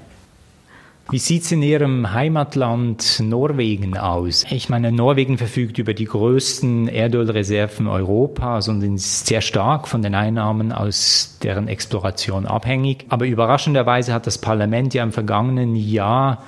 Wie 1.12 1.18
sieht 1.18 1.42
es 1.42 1.52
in 1.52 1.64
Ihrem 1.64 2.14
Heimatland 2.14 3.20
Norwegen 3.20 3.98
aus? 3.98 4.46
Ich 4.52 4.70
meine, 4.70 4.92
Norwegen 4.92 5.40
verfügt 5.40 5.80
über 5.80 5.96
die 5.96 6.06
größten 6.06 6.88
Erdölreserven 6.88 7.88
Europas 7.88 8.68
und 8.68 8.84
ist 8.84 9.26
sehr 9.26 9.42
stark 9.42 9.88
von 9.88 10.04
den 10.04 10.14
Einnahmen 10.14 10.72
aus 10.72 11.40
deren 11.42 11.68
Exploration 11.68 12.46
abhängig. 12.46 13.08
Aber 13.10 13.26
überraschenderweise 13.26 14.14
hat 14.14 14.28
das 14.28 14.38
Parlament 14.38 14.94
ja 14.94 15.02
im 15.02 15.12
vergangenen 15.12 15.76
Jahr 15.76 16.44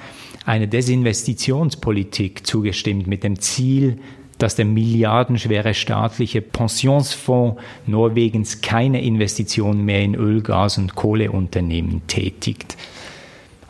eine 0.45 0.67
Desinvestitionspolitik 0.67 2.45
zugestimmt 2.45 3.07
mit 3.07 3.23
dem 3.23 3.39
Ziel, 3.39 3.97
dass 4.37 4.55
der 4.55 4.65
milliardenschwere 4.65 5.73
staatliche 5.73 6.43
Pensionsfonds 6.43 7.59
Norwegens 7.87 8.61
keine 8.61 9.01
Investitionen 9.01 9.85
mehr 9.85 10.03
in 10.03 10.13
Öl, 10.13 10.43
Gas 10.43 10.77
und 10.77 10.93
Kohleunternehmen 10.93 12.03
tätigt. 12.05 12.77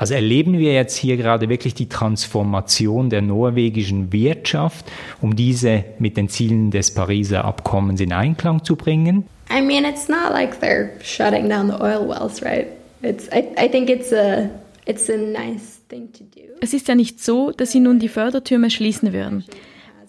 Also 0.02 0.16
erleben 0.16 0.58
wir 0.58 0.74
jetzt 0.74 0.98
hier 0.98 1.16
gerade 1.16 1.48
wirklich 1.48 1.76
die 1.76 1.88
Transformation 1.88 3.12
der 3.12 3.22
norwegischen 3.22 4.12
Wirtschaft, 4.12 4.92
um 5.22 5.36
diese 5.36 5.84
mit 6.00 6.18
den 6.18 6.28
Zielen 6.28 6.72
des 6.72 6.92
Pariser 6.92 7.46
Abkommens 7.46 8.02
in 8.02 8.12
Einklang 8.12 8.64
zu 8.64 8.76
bringen? 8.76 9.26
I 9.56 9.62
mean, 9.62 9.86
it's 9.86 10.10
not 10.10 10.32
like 10.32 10.60
they're 10.60 10.90
shutting 11.04 11.48
down 11.48 11.68
the 11.68 11.76
oil 11.76 12.10
wells, 12.10 12.42
right? 12.42 12.66
It's, 13.04 13.28
I, 13.32 13.46
I 13.64 13.70
think 13.70 13.92
it's 13.92 14.12
a, 14.12 14.50
it's 14.88 15.08
a 15.08 15.18
nice 15.18 15.82
thing 15.88 16.12
to 16.14 16.24
do. 16.24 16.48
Es 16.62 16.74
ist 16.74 16.88
ja 16.88 16.96
nicht 16.96 17.24
so, 17.24 17.52
dass 17.52 17.72
sie 17.72 17.80
nun 17.80 18.00
die 18.00 18.10
Fördertürme 18.10 18.72
schließen 18.72 19.14
würden. 19.14 19.46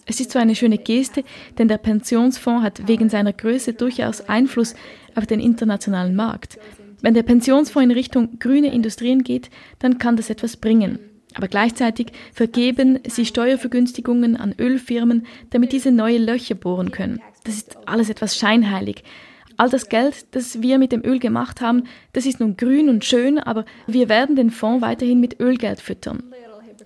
Es 0.07 0.19
ist 0.19 0.31
zwar 0.31 0.41
eine 0.41 0.55
schöne 0.55 0.79
Geste, 0.79 1.23
denn 1.59 1.67
der 1.67 1.77
Pensionsfonds 1.77 2.63
hat 2.63 2.87
wegen 2.87 3.09
seiner 3.09 3.31
Größe 3.31 3.73
durchaus 3.73 4.27
Einfluss 4.27 4.73
auf 5.13 5.27
den 5.27 5.39
internationalen 5.39 6.15
Markt. 6.15 6.57
Wenn 7.03 7.13
der 7.13 7.23
Pensionsfonds 7.23 7.83
in 7.83 7.91
Richtung 7.91 8.39
grüne 8.39 8.73
Industrien 8.73 9.23
geht, 9.23 9.49
dann 9.79 9.97
kann 9.97 10.15
das 10.15 10.29
etwas 10.29 10.55
bringen. 10.55 10.99
Aber 11.33 11.49
gleichzeitig 11.49 12.07
vergeben 12.31 12.99
sie 13.05 13.25
Steuervergünstigungen 13.25 14.37
an 14.37 14.55
Ölfirmen, 14.57 15.25
damit 15.49 15.73
diese 15.73 15.91
neue 15.91 16.17
Löcher 16.17 16.55
bohren 16.55 16.91
können. 16.91 17.19
Das 17.43 17.55
ist 17.55 17.77
alles 17.85 18.09
etwas 18.09 18.37
scheinheilig. 18.37 19.03
All 19.57 19.69
das 19.69 19.89
Geld, 19.89 20.27
das 20.31 20.61
wir 20.61 20.79
mit 20.79 20.93
dem 20.93 21.03
Öl 21.03 21.19
gemacht 21.19 21.59
haben, 21.59 21.83
das 22.13 22.25
ist 22.25 22.39
nun 22.39 22.55
grün 22.55 22.87
und 22.87 23.03
schön, 23.03 23.37
aber 23.37 23.65
wir 23.85 24.07
werden 24.07 24.37
den 24.37 24.49
Fonds 24.49 24.81
weiterhin 24.81 25.19
mit 25.19 25.41
Ölgeld 25.41 25.81
füttern. 25.81 26.23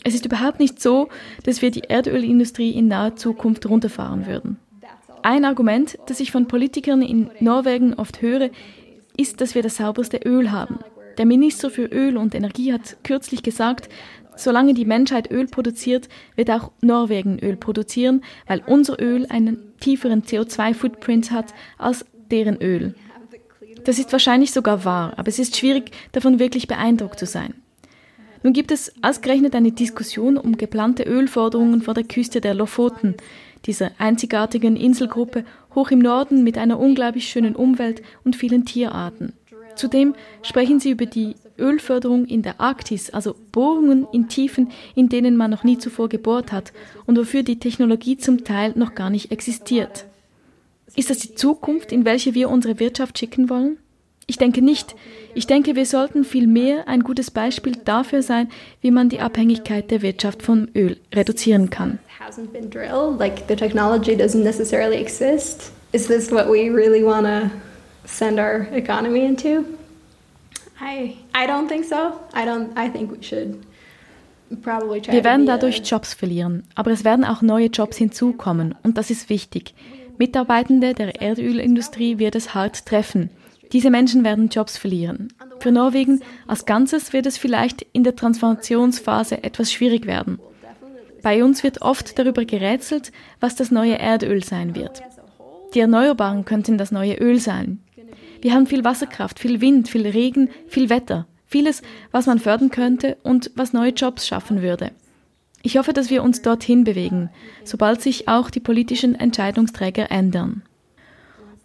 Es 0.03 0.15
ist 0.15 0.25
überhaupt 0.25 0.59
nicht 0.59 0.81
so, 0.81 1.09
dass 1.43 1.61
wir 1.61 1.69
die 1.69 1.83
Erdölindustrie 1.83 2.71
in 2.71 2.87
naher 2.87 3.15
Zukunft 3.15 3.69
runterfahren 3.69 4.25
würden. 4.25 4.57
Ein 5.21 5.45
Argument, 5.45 5.97
das 6.07 6.19
ich 6.19 6.31
von 6.31 6.47
Politikern 6.47 7.01
in 7.01 7.29
Norwegen 7.39 7.93
oft 7.93 8.21
höre, 8.21 8.49
ist, 9.17 9.41
dass 9.41 9.55
wir 9.55 9.63
das 9.63 9.77
sauberste 9.77 10.17
Öl 10.25 10.51
haben. 10.51 10.79
Der 11.17 11.25
Minister 11.25 11.69
für 11.69 11.85
Öl 11.85 12.15
und 12.17 12.35
Energie 12.35 12.71
hat 12.71 12.97
kürzlich 13.03 13.43
gesagt, 13.43 13.89
solange 14.35 14.73
die 14.73 14.85
Menschheit 14.85 15.31
Öl 15.31 15.47
produziert, 15.47 16.09
wird 16.35 16.51
auch 16.51 16.71
Norwegen 16.81 17.39
Öl 17.39 17.55
produzieren, 17.55 18.23
weil 18.45 18.61
unser 18.65 19.01
Öl 19.01 19.25
einen 19.29 19.73
tieferen 19.79 20.23
CO2-Footprint 20.23 21.31
hat 21.31 21.53
als 21.77 22.05
deren 22.29 22.61
Öl. 22.61 22.93
Das 23.83 23.99
ist 23.99 24.11
wahrscheinlich 24.11 24.51
sogar 24.51 24.85
wahr, 24.85 25.13
aber 25.17 25.29
es 25.29 25.39
ist 25.39 25.57
schwierig, 25.57 25.91
davon 26.11 26.39
wirklich 26.39 26.67
beeindruckt 26.67 27.19
zu 27.19 27.25
sein. 27.25 27.53
Nun 28.43 28.53
gibt 28.53 28.71
es 28.71 28.93
ausgerechnet 29.01 29.55
eine 29.55 29.71
Diskussion 29.71 30.37
um 30.37 30.57
geplante 30.57 31.03
Ölforderungen 31.03 31.81
vor 31.81 31.93
der 31.93 32.03
Küste 32.03 32.39
der 32.39 32.53
Lofoten, 32.53 33.15
dieser 33.65 33.91
einzigartigen 33.97 34.75
Inselgruppe 34.75 35.43
hoch 35.77 35.91
im 35.91 35.99
Norden 35.99 36.43
mit 36.43 36.57
einer 36.57 36.79
unglaublich 36.79 37.29
schönen 37.29 37.55
Umwelt 37.55 38.01
und 38.25 38.35
vielen 38.35 38.65
Tierarten. 38.65 39.33
Zudem 39.75 40.15
sprechen 40.41 40.79
sie 40.79 40.89
über 40.89 41.05
die 41.05 41.35
Ölförderung 41.59 42.25
in 42.25 42.41
der 42.41 42.59
Arktis, 42.59 43.11
also 43.11 43.35
Bohrungen 43.51 44.07
in 44.11 44.27
Tiefen, 44.27 44.71
in 44.95 45.07
denen 45.07 45.37
man 45.37 45.51
noch 45.51 45.63
nie 45.63 45.77
zuvor 45.77 46.09
gebohrt 46.09 46.51
hat 46.51 46.73
und 47.05 47.15
wofür 47.17 47.43
die 47.43 47.59
Technologie 47.59 48.17
zum 48.17 48.43
Teil 48.43 48.73
noch 48.75 48.95
gar 48.95 49.11
nicht 49.11 49.31
existiert. 49.31 50.05
Ist 50.95 51.11
das 51.11 51.19
die 51.19 51.35
Zukunft, 51.35 51.91
in 51.91 52.05
welche 52.05 52.33
wir 52.33 52.49
unsere 52.49 52.79
Wirtschaft 52.79 53.19
schicken 53.19 53.49
wollen? 53.49 53.77
Ich 54.29 54.37
denke 54.37 54.61
nicht. 54.61 54.93
Ich 55.35 55.47
denke, 55.47 55.77
wir 55.77 55.85
sollten 55.85 56.25
vielmehr 56.25 56.85
ein 56.89 57.01
gutes 57.01 57.31
Beispiel 57.31 57.77
dafür 57.85 58.21
sein, 58.21 58.49
wie 58.81 58.91
man 58.91 59.07
die 59.07 59.21
Abhängigkeit 59.21 59.89
der 59.89 60.01
Wirtschaft 60.01 60.43
vom 60.43 60.67
Öl 60.75 60.97
reduzieren 61.15 61.69
kann. 61.69 61.99
Wir 74.49 75.23
werden 75.23 75.45
dadurch 75.45 75.81
Jobs 75.85 76.13
verlieren, 76.13 76.63
aber 76.75 76.91
es 76.91 77.05
werden 77.05 77.23
auch 77.23 77.41
neue 77.41 77.67
Jobs 77.67 77.95
hinzukommen 77.95 78.75
und 78.83 78.97
das 78.97 79.09
ist 79.09 79.29
wichtig. 79.29 79.73
Mitarbeitende 80.17 80.93
der 80.93 81.21
Erdölindustrie 81.21 82.17
wird 82.17 82.35
es 82.35 82.53
hart 82.53 82.85
treffen. 82.85 83.29
Diese 83.73 83.89
Menschen 83.89 84.23
werden 84.23 84.49
Jobs 84.49 84.77
verlieren. 84.77 85.33
Für 85.59 85.71
Norwegen 85.71 86.21
als 86.47 86.65
Ganzes 86.65 87.13
wird 87.13 87.25
es 87.25 87.37
vielleicht 87.37 87.85
in 87.93 88.03
der 88.03 88.15
Transformationsphase 88.15 89.43
etwas 89.43 89.71
schwierig 89.71 90.05
werden. 90.05 90.39
Bei 91.21 91.43
uns 91.43 91.63
wird 91.63 91.81
oft 91.81 92.17
darüber 92.17 92.45
gerätselt, 92.45 93.11
was 93.39 93.55
das 93.55 93.71
neue 93.71 93.97
Erdöl 93.99 94.43
sein 94.43 94.75
wird. 94.75 95.01
Die 95.73 95.79
Erneuerbaren 95.79 96.45
könnten 96.45 96.77
das 96.77 96.91
neue 96.91 97.15
Öl 97.15 97.39
sein. 97.39 97.79
Wir 98.41 98.53
haben 98.53 98.67
viel 98.67 98.85
Wasserkraft, 98.85 99.39
viel 99.39 99.59
Wind, 99.59 99.89
viel 99.89 100.07
Regen, 100.07 100.49
viel 100.67 100.89
Wetter, 100.89 101.27
vieles, 101.45 101.81
was 102.11 102.27
man 102.27 102.39
fördern 102.39 102.69
könnte 102.69 103.17
und 103.23 103.51
was 103.55 103.73
neue 103.73 103.91
Jobs 103.91 104.27
schaffen 104.27 104.61
würde. 104.61 104.91
Ich 105.63 105.77
hoffe, 105.77 105.91
dass 105.91 106.09
wir 106.09 106.23
uns 106.23 106.43
dorthin 106.43 106.83
bewegen, 106.83 107.29
sobald 107.65 108.01
sich 108.01 108.27
auch 108.27 108.49
die 108.49 108.59
politischen 108.59 109.15
Entscheidungsträger 109.15 110.11
ändern 110.11 110.63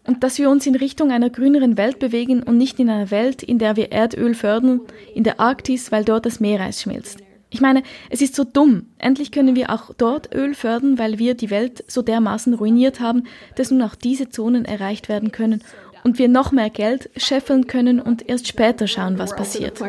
und 0.05 0.25
dass 0.25 0.38
wir 0.38 0.51
uns 0.51 0.67
in 0.67 0.75
Richtung 0.75 1.11
einer 1.11 1.31
grüneren 1.31 1.77
Welt 1.77 1.99
bewegen 1.99 2.43
und 2.43 2.59
nicht 2.59 2.81
in 2.81 2.91
einer 2.91 3.11
Welt, 3.11 3.43
in 3.43 3.59
der 3.59 3.77
wir 3.77 3.93
Erdöl 3.93 4.35
fördern, 4.35 4.81
in 5.15 5.25
der 5.25 5.41
Arktis, 5.41 5.93
weil 5.93 6.05
dort 6.05 6.27
das 6.27 6.41
Meereis 6.41 6.83
schmilzt. 6.83 7.19
Ich 7.51 7.61
meine, 7.61 7.83
es 8.09 8.23
ist 8.23 8.35
so 8.35 8.45
dumm. 8.45 8.87
Endlich 8.99 9.31
können 9.31 9.55
wir 9.55 9.71
auch 9.71 9.93
dort 9.97 10.35
Öl 10.35 10.55
fördern, 10.55 10.99
weil 10.99 11.19
wir 11.19 11.35
die 11.35 11.51
Welt 11.51 11.85
so 11.87 12.01
dermaßen 12.01 12.55
ruiniert 12.55 12.99
haben, 12.99 13.25
dass 13.57 13.71
nun 13.71 13.83
auch 13.83 13.95
diese 13.95 14.31
Zonen 14.31 14.65
erreicht 14.65 15.11
werden 15.11 15.33
können 15.33 15.62
und 16.03 16.19
wir 16.19 16.29
noch 16.29 16.51
mehr 16.51 16.71
Geld 16.71 17.11
scheffeln 17.17 17.67
können 17.67 18.01
und 18.01 18.29
erst 18.29 18.49
später 18.49 18.87
schauen, 18.87 19.19
was 19.19 19.37
passiert. 19.37 19.81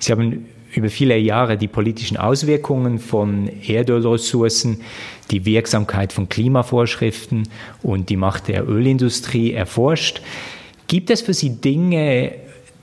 Sie 0.00 0.12
haben 0.12 0.46
über 0.76 0.90
viele 0.90 1.16
Jahre 1.16 1.56
die 1.56 1.68
politischen 1.68 2.16
Auswirkungen 2.16 2.98
von 2.98 3.48
Erdölressourcen, 3.66 4.82
die 5.30 5.44
Wirksamkeit 5.46 6.12
von 6.12 6.28
Klimavorschriften 6.28 7.48
und 7.82 8.10
die 8.10 8.16
Macht 8.16 8.48
der 8.48 8.68
Ölindustrie 8.68 9.52
erforscht. 9.52 10.20
Gibt 10.86 11.10
es 11.10 11.22
für 11.22 11.34
Sie 11.34 11.60
Dinge, 11.60 12.32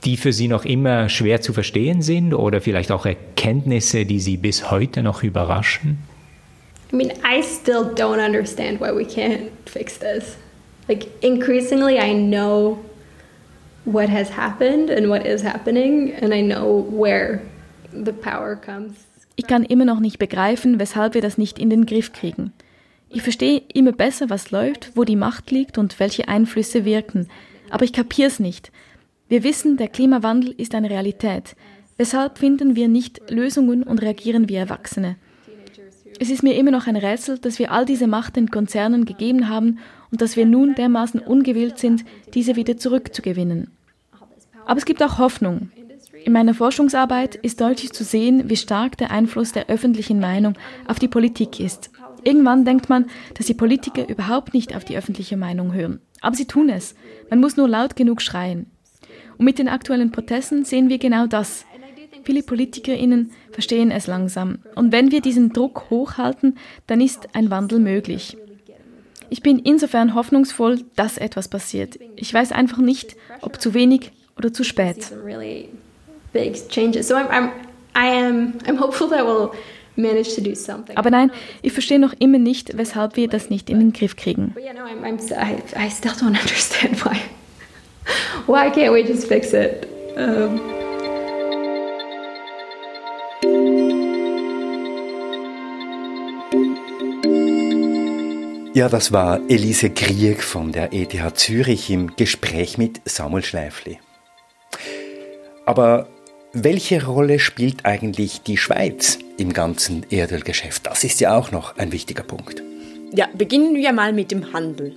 die 0.03 0.17
für 0.17 0.33
Sie 0.33 0.47
noch 0.47 0.65
immer 0.65 1.07
schwer 1.07 1.41
zu 1.41 1.53
verstehen 1.53 2.01
sind 2.01 2.33
oder 2.33 2.61
vielleicht 2.61 2.91
auch 2.91 3.05
Erkenntnisse, 3.05 4.05
die 4.05 4.19
Sie 4.19 4.37
bis 4.37 4.71
heute 4.71 5.03
noch 5.03 5.23
überraschen? 5.23 5.99
I 6.91 6.95
mean, 6.95 7.11
I 7.23 7.41
still 7.41 7.85
don't 7.95 8.23
understand 8.23 8.79
why 8.79 8.91
we 8.91 9.03
can't 9.03 9.49
fix 9.65 9.97
this. 9.97 10.37
Like, 10.87 11.07
increasingly, 11.21 11.97
I 11.97 12.13
know 12.13 12.77
what 13.85 14.09
has 14.09 14.29
happened 14.29 14.89
and 14.89 15.09
what 15.09 15.25
is 15.25 15.43
happening, 15.43 16.13
and 16.21 16.33
I 16.33 16.41
know 16.41 16.85
where 16.91 17.41
ich 19.35 19.47
kann 19.47 19.63
immer 19.63 19.85
noch 19.85 19.99
nicht 19.99 20.19
begreifen, 20.19 20.79
weshalb 20.79 21.15
wir 21.15 21.21
das 21.21 21.37
nicht 21.37 21.57
in 21.59 21.69
den 21.69 21.85
Griff 21.85 22.13
kriegen. 22.13 22.53
Ich 23.09 23.21
verstehe 23.21 23.61
immer 23.73 23.91
besser, 23.91 24.29
was 24.29 24.51
läuft, 24.51 24.91
wo 24.95 25.03
die 25.03 25.15
Macht 25.15 25.51
liegt 25.51 25.77
und 25.77 25.99
welche 25.99 26.27
Einflüsse 26.27 26.85
wirken, 26.85 27.27
aber 27.69 27.85
ich 27.85 27.93
kapiere 27.93 28.27
es 28.27 28.39
nicht. 28.39 28.71
Wir 29.27 29.43
wissen, 29.43 29.77
der 29.77 29.87
Klimawandel 29.87 30.53
ist 30.57 30.75
eine 30.75 30.89
Realität. 30.89 31.55
Weshalb 31.97 32.37
finden 32.37 32.75
wir 32.75 32.87
nicht 32.87 33.21
Lösungen 33.29 33.83
und 33.83 34.01
reagieren 34.01 34.49
wie 34.49 34.55
Erwachsene? 34.55 35.15
Es 36.19 36.29
ist 36.29 36.43
mir 36.43 36.55
immer 36.55 36.71
noch 36.71 36.87
ein 36.87 36.95
Rätsel, 36.95 37.39
dass 37.39 37.57
wir 37.57 37.71
all 37.71 37.85
diese 37.85 38.07
Macht 38.07 38.35
den 38.35 38.49
Konzernen 38.49 39.05
gegeben 39.05 39.49
haben 39.49 39.79
und 40.11 40.21
dass 40.21 40.35
wir 40.35 40.45
nun 40.45 40.75
dermaßen 40.75 41.19
ungewillt 41.19 41.79
sind, 41.79 42.05
diese 42.33 42.55
wieder 42.55 42.77
zurückzugewinnen. 42.77 43.71
Aber 44.65 44.77
es 44.77 44.85
gibt 44.85 45.01
auch 45.01 45.17
Hoffnung. 45.17 45.71
In 46.25 46.31
meiner 46.31 46.53
Forschungsarbeit 46.53 47.35
ist 47.35 47.59
deutlich 47.59 47.91
zu 47.91 48.03
sehen, 48.03 48.49
wie 48.49 48.55
stark 48.55 48.97
der 48.97 49.11
Einfluss 49.11 49.51
der 49.51 49.67
öffentlichen 49.67 50.19
Meinung 50.19 50.55
auf 50.87 50.97
die 50.97 51.09
Politik 51.09 51.59
ist. 51.59 51.89
Irgendwann 52.23 52.63
denkt 52.63 52.89
man, 52.89 53.07
dass 53.33 53.47
die 53.47 53.53
Politiker 53.53 54.07
überhaupt 54.07 54.53
nicht 54.53 54.75
auf 54.75 54.85
die 54.85 54.95
öffentliche 54.95 55.35
Meinung 55.35 55.73
hören. 55.73 55.99
Aber 56.21 56.35
sie 56.35 56.45
tun 56.45 56.69
es. 56.69 56.95
Man 57.29 57.41
muss 57.41 57.57
nur 57.57 57.67
laut 57.67 57.97
genug 57.97 58.21
schreien. 58.21 58.67
Und 59.37 59.45
mit 59.45 59.59
den 59.59 59.67
aktuellen 59.67 60.11
Protesten 60.11 60.63
sehen 60.63 60.87
wir 60.87 60.97
genau 60.97 61.27
das. 61.27 61.65
Viele 62.23 62.43
PolitikerInnen 62.43 63.31
verstehen 63.51 63.91
es 63.91 64.07
langsam. 64.07 64.59
Und 64.75 64.93
wenn 64.93 65.11
wir 65.11 65.19
diesen 65.19 65.51
Druck 65.51 65.89
hochhalten, 65.89 66.57
dann 66.87 67.01
ist 67.01 67.35
ein 67.35 67.49
Wandel 67.49 67.79
möglich. 67.79 68.37
ich 69.29 69.41
bin 69.41 69.59
insofern 69.59 70.15
hoffnungsvoll, 70.15 70.85
dass 70.95 71.17
etwas 71.17 71.49
passiert. 71.49 71.99
Ich 72.15 72.33
weiß 72.33 72.53
einfach 72.53 72.77
nicht, 72.77 73.17
ob 73.41 73.59
zu 73.59 73.73
wenig 73.73 74.11
oder 74.37 74.53
zu 74.53 74.63
spät. 74.63 75.11
Aber 80.95 81.11
nein, 81.11 81.31
ich 81.61 81.73
verstehe 81.73 81.99
noch 81.99 82.13
immer 82.17 82.39
nicht, 82.39 82.75
weshalb 82.77 83.15
wir 83.15 83.27
das 83.27 83.49
nicht 83.49 83.69
in 83.69 83.79
den 83.79 83.93
Griff 83.93 84.15
kriegen. 84.15 84.55
Why 88.47 88.67
can't 88.69 88.91
we 88.91 89.01
just 89.01 89.27
fix 89.27 89.53
it? 89.53 89.87
Um 90.17 90.59
Ja, 98.75 98.89
das 98.89 99.11
war 99.11 99.39
Elise 99.49 99.91
Grieg 99.91 100.41
von 100.41 100.71
der 100.71 100.93
ETH 100.93 101.37
Zürich 101.37 101.91
im 101.91 102.15
Gespräch 102.15 102.79
mit 102.79 103.01
Samuel 103.05 103.43
Schläfli. 103.43 103.99
Aber 105.67 106.07
welche 106.53 107.03
Rolle 107.03 107.39
spielt 107.39 107.83
eigentlich 107.83 108.43
die 108.43 108.57
Schweiz 108.57 109.17
im 109.37 109.53
ganzen 109.53 110.05
Erdölgeschäft? 110.11 110.85
Das 110.85 111.03
ist 111.03 111.19
ja 111.19 111.35
auch 111.35 111.51
noch 111.51 111.77
ein 111.77 111.91
wichtiger 111.91 112.21
Punkt. 112.21 112.61
Ja, 113.11 113.27
beginnen 113.33 113.75
wir 113.75 113.91
mal 113.91 114.13
mit 114.13 114.29
dem 114.29 114.53
Handel. 114.53 114.95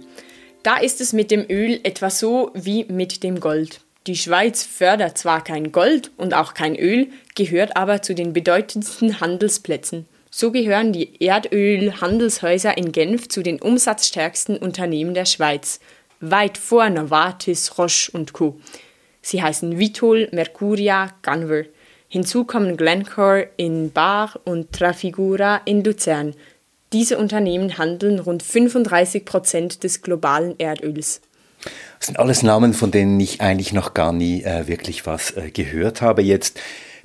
Da 0.63 0.77
ist 0.77 1.01
es 1.01 1.15
mit 1.15 1.31
dem 1.31 1.47
Öl 1.49 1.81
etwa 1.83 2.11
so 2.11 2.51
wie 2.55 2.85
mit 2.85 3.23
dem 3.23 3.41
Gold. 3.41 3.81
Die 4.07 4.17
Schweiz 4.17 4.65
fördert 4.65 5.17
zwar 5.17 5.43
kein 5.43 5.73
Gold 5.73 6.11
und 6.19 6.35
auch 6.35 6.53
kein 6.53 6.77
Öl, 6.77 7.09
gehört 7.35 7.77
aber 7.77 8.03
zu 8.03 8.15
den 8.15 8.35
bedeutendsten 8.35 9.21
Handelsplätzen. 9.21 10.07
So 10.31 10.53
gehören 10.53 10.93
die 10.93 11.25
Erdölhandelshäuser 11.25 12.77
in 12.77 12.93
Genf 12.93 13.29
zu 13.29 13.43
den 13.43 13.61
umsatzstärksten 13.63 14.59
Unternehmen 14.59 15.15
der 15.15 15.25
Schweiz, 15.25 15.81
weit 16.21 16.59
vor 16.59 16.91
Novartis, 16.91 17.79
Roche 17.79 18.13
und 18.13 18.35
Co. 18.35 18.61
Sie 19.27 19.43
heißen 19.43 19.77
Vitol, 19.81 20.29
Mercuria, 20.31 21.11
Gunver. 21.23 21.65
Hinzu 22.07 22.45
kommen 22.45 22.77
Glencore 22.77 23.49
in 23.57 23.91
Bar 23.91 24.39
und 24.45 24.71
Trafigura 24.71 25.63
in 25.65 25.83
Luzern. 25.83 26.35
Diese 26.93 27.19
Unternehmen 27.19 27.77
handeln 27.77 28.21
rund 28.21 28.45
35 28.45 29.25
Prozent 29.25 29.83
des 29.83 30.03
globalen 30.03 30.55
Erdöls. 30.61 31.23
Das 31.99 32.07
sind 32.07 32.21
alles 32.21 32.45
Namen, 32.45 32.73
von 32.73 32.93
denen 32.93 33.19
ich 33.19 33.41
eigentlich 33.41 33.73
noch 33.73 33.95
gar 33.95 34.13
nie 34.13 34.45
äh, 34.45 34.69
wirklich 34.69 35.07
was 35.07 35.33
äh, 35.33 35.51
gehört 35.51 36.03
habe. 36.03 36.23
Jetzt 36.23 36.61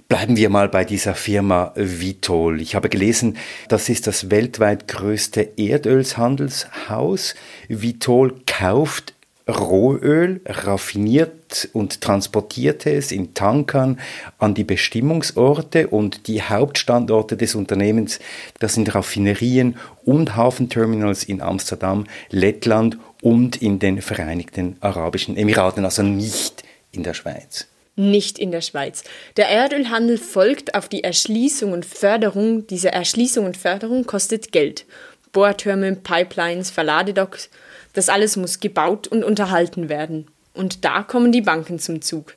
Bleiben 0.08 0.36
wir 0.36 0.50
mal 0.50 0.68
bei 0.68 0.84
dieser 0.84 1.16
Firma 1.16 1.72
Vitol. 1.76 2.60
Ich 2.60 2.76
habe 2.76 2.90
gelesen, 2.90 3.38
das 3.70 3.88
ist 3.88 4.08
das 4.08 4.30
weltweit 4.30 4.90
größte 4.90 5.58
Erdölshandelshaus. 5.58 7.34
Vitol 7.70 8.36
kauft 8.46 9.14
Rohöl, 9.48 10.42
raffiniert 10.46 11.70
und 11.74 12.02
transportiert 12.02 12.86
es 12.86 13.12
in 13.12 13.34
Tankern 13.34 14.00
an 14.38 14.54
die 14.54 14.64
Bestimmungsorte 14.64 15.88
und 15.88 16.28
die 16.28 16.42
Hauptstandorte 16.42 17.38
des 17.38 17.56
Unternehmens, 17.56 18.20
das 18.60 18.76
sind 18.76 18.94
Raffinerien 18.94 19.78
und 20.06 20.36
Hafenterminals 20.36 21.24
in 21.24 21.42
Amsterdam, 21.42 22.06
Lettland 22.30 22.98
und 23.22 23.62
in 23.62 23.80
den 23.80 24.02
Vereinigten 24.02 24.78
Arabischen 24.80 25.36
Emiraten, 25.38 25.86
also 25.86 26.04
nicht 26.04 26.64
in 26.92 27.04
der 27.04 27.14
Schweiz 27.14 27.68
nicht 27.98 28.40
in 28.40 28.52
der 28.52 28.62
Schweiz. 28.62 29.04
Der 29.38 29.50
Erdölhandel 29.50 30.18
folgt 30.18 30.76
auf 30.76 30.88
die 30.88 31.04
Erschließung 31.04 31.74
und 31.74 31.86
Förderung. 31.86 32.66
Diese 32.66 32.92
Erschließung 32.92 33.46
und 33.46 33.58
Förderung 33.58 34.06
kostet 34.06 34.52
Geld. 34.52 34.86
Bohrtürme, 35.32 35.96
Pipelines, 35.96 36.72
Verladedocks, 36.72 37.50
das 37.94 38.10
alles 38.10 38.38
muss 38.38 38.60
gebaut 38.60 39.08
und 39.08 39.24
unterhalten 39.24 39.90
werden. 39.90 40.28
Und 40.54 40.86
da 40.86 41.04
kommen 41.04 41.32
die 41.32 41.42
Banken 41.42 41.80
zum 41.80 42.02
Zug. 42.02 42.36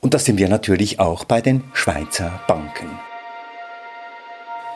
Und 0.00 0.14
das 0.14 0.24
sind 0.24 0.38
wir 0.38 0.48
natürlich 0.48 0.98
auch 0.98 1.24
bei 1.24 1.40
den 1.40 1.62
Schweizer 1.72 2.40
Banken. 2.48 2.88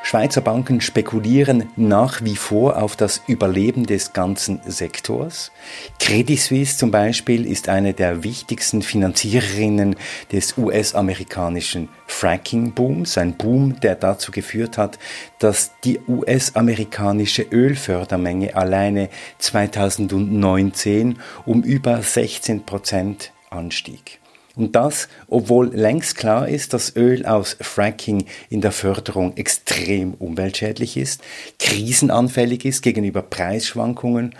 Schweizer 0.08 0.40
Banken 0.40 0.80
spekulieren 0.80 1.68
nach 1.74 2.22
wie 2.22 2.36
vor 2.36 2.80
auf 2.80 2.94
das 2.94 3.22
Überleben 3.26 3.86
des 3.86 4.12
ganzen 4.12 4.60
Sektors. 4.64 5.50
Credit 5.98 6.38
Suisse 6.38 6.78
zum 6.78 6.92
Beispiel 6.92 7.44
ist 7.44 7.68
eine 7.68 7.92
der 7.92 8.22
wichtigsten 8.22 8.82
Finanziererinnen 8.82 9.96
des 10.30 10.56
US-amerikanischen 10.58 11.88
Fracking-Booms, 12.06 13.18
ein 13.18 13.36
Boom, 13.36 13.80
der 13.80 13.96
dazu 13.96 14.30
geführt 14.30 14.78
hat, 14.78 15.00
dass 15.40 15.72
die 15.82 15.98
US-amerikanische 16.06 17.42
Ölfördermenge 17.42 18.54
alleine 18.54 19.08
2019 19.38 21.18
um 21.46 21.64
über 21.64 22.00
16 22.00 22.64
Prozent 22.64 23.32
anstieg. 23.50 24.20
Und 24.56 24.74
das, 24.74 25.08
obwohl 25.28 25.68
längst 25.68 26.16
klar 26.16 26.48
ist, 26.48 26.72
dass 26.72 26.96
Öl 26.96 27.26
aus 27.26 27.58
Fracking 27.60 28.24
in 28.48 28.62
der 28.62 28.72
Förderung 28.72 29.36
extrem 29.36 30.14
umweltschädlich 30.14 30.96
ist, 30.96 31.22
krisenanfällig 31.58 32.64
ist 32.64 32.82
gegenüber 32.82 33.20
Preisschwankungen. 33.20 34.34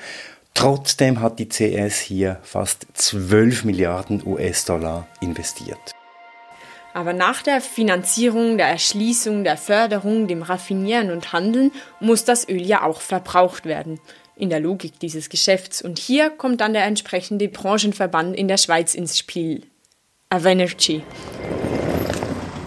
Trotzdem 0.54 1.20
hat 1.20 1.38
die 1.38 1.48
CS 1.48 2.00
hier 2.00 2.40
fast 2.42 2.86
12 2.94 3.64
Milliarden 3.64 4.26
US-Dollar 4.26 5.06
investiert. 5.20 5.92
Aber 6.94 7.12
nach 7.12 7.42
der 7.42 7.60
Finanzierung, 7.60 8.56
der 8.56 8.68
Erschließung, 8.68 9.44
der 9.44 9.58
Förderung, 9.58 10.28
dem 10.28 10.40
Raffinieren 10.40 11.10
und 11.10 11.34
Handeln 11.34 11.72
muss 12.00 12.24
das 12.24 12.48
Öl 12.48 12.62
ja 12.62 12.84
auch 12.84 13.02
verbraucht 13.02 13.66
werden. 13.66 14.00
In 14.34 14.48
der 14.48 14.60
Logik 14.60 14.98
dieses 14.98 15.28
Geschäfts. 15.28 15.82
Und 15.82 15.98
hier 15.98 16.30
kommt 16.30 16.62
dann 16.62 16.72
der 16.72 16.84
entsprechende 16.84 17.48
Branchenverband 17.48 18.34
in 18.34 18.48
der 18.48 18.56
Schweiz 18.56 18.94
ins 18.94 19.18
Spiel, 19.18 19.62
Avenergy. 20.28 21.02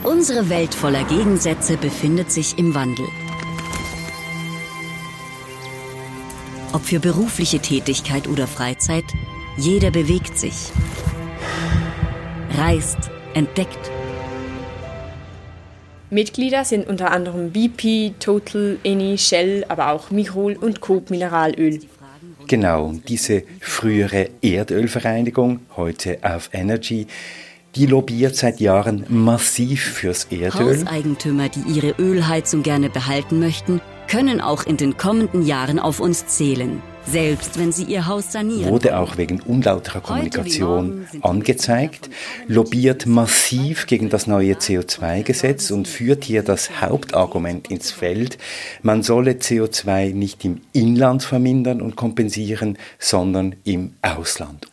Unsere 0.06 0.50
Welt 0.50 0.74
voller 0.74 1.04
Gegensätze 1.04 1.76
befindet 1.76 2.32
sich 2.32 2.58
im 2.58 2.74
Wandel. 2.74 3.06
Ob 6.72 6.82
für 6.86 7.02
berufliche 7.02 7.60
Tätigkeit 7.60 8.30
oder 8.30 8.48
Freizeit, 8.48 9.04
jeder 9.58 9.92
bewegt 9.92 10.40
sich, 10.40 10.72
reist, 12.58 13.12
entdeckt. 13.34 13.92
Mitglieder 16.10 16.64
sind 16.64 16.88
unter 16.88 17.12
anderem 17.12 17.52
BP, 17.52 18.14
Total, 18.22 18.78
Eni, 18.86 19.18
Shell, 19.18 19.66
aber 19.68 19.92
auch 19.92 20.12
Michol 20.12 20.54
und 20.54 20.80
Coop 20.80 21.10
Mineralöl. 21.10 21.82
Genau, 22.48 22.94
diese 23.06 23.44
frühere 23.60 24.30
Erdölvereinigung, 24.42 25.60
heute 25.76 26.20
auf 26.24 26.50
Energy, 26.54 27.06
die 27.76 27.86
lobbyiert 27.86 28.36
seit 28.36 28.60
Jahren 28.60 29.06
massiv 29.10 29.84
fürs 29.84 30.26
Erdöl. 30.26 30.80
Hauseigentümer, 30.80 31.50
die 31.50 31.62
ihre 31.72 31.92
Ölheizung 32.00 32.64
gerne 32.64 32.90
behalten 32.90 33.40
möchten, 33.40 33.82
können 34.08 34.42
auch 34.42 34.66
in 34.66 34.78
den 34.78 34.98
kommenden 34.98 35.46
Jahren 35.46 35.78
auf 35.78 36.00
uns 36.00 36.26
zählen. 36.26 36.82
Selbst 37.06 37.58
wenn 37.58 37.72
sie 37.72 37.84
ihr 37.84 38.08
Haus 38.08 38.32
sanieren. 38.32 38.72
Wurde 38.72 38.98
auch 38.98 39.18
wegen 39.18 39.40
unlauterer 39.42 40.02
Kommunikation 40.02 41.08
angezeigt, 41.22 42.10
lobbyiert 42.48 43.06
massiv 43.06 43.88
gegen 43.88 44.10
das 44.10 44.28
neue 44.28 44.54
CO2-Gesetz 44.54 45.72
und 45.72 45.88
führt 45.88 46.24
hier 46.24 46.44
das 46.44 46.82
Hauptargument 46.82 47.72
ins 47.72 47.92
Feld, 47.92 48.38
man 48.84 49.02
solle 49.02 49.34
CO2 49.34 50.14
nicht 50.14 50.46
im 50.46 50.62
Inland 50.74 51.24
vermindern 51.24 51.82
und 51.82 51.96
kompensieren, 51.96 52.78
sondern 53.00 53.56
im 53.64 53.94
Ausland. 54.02 54.68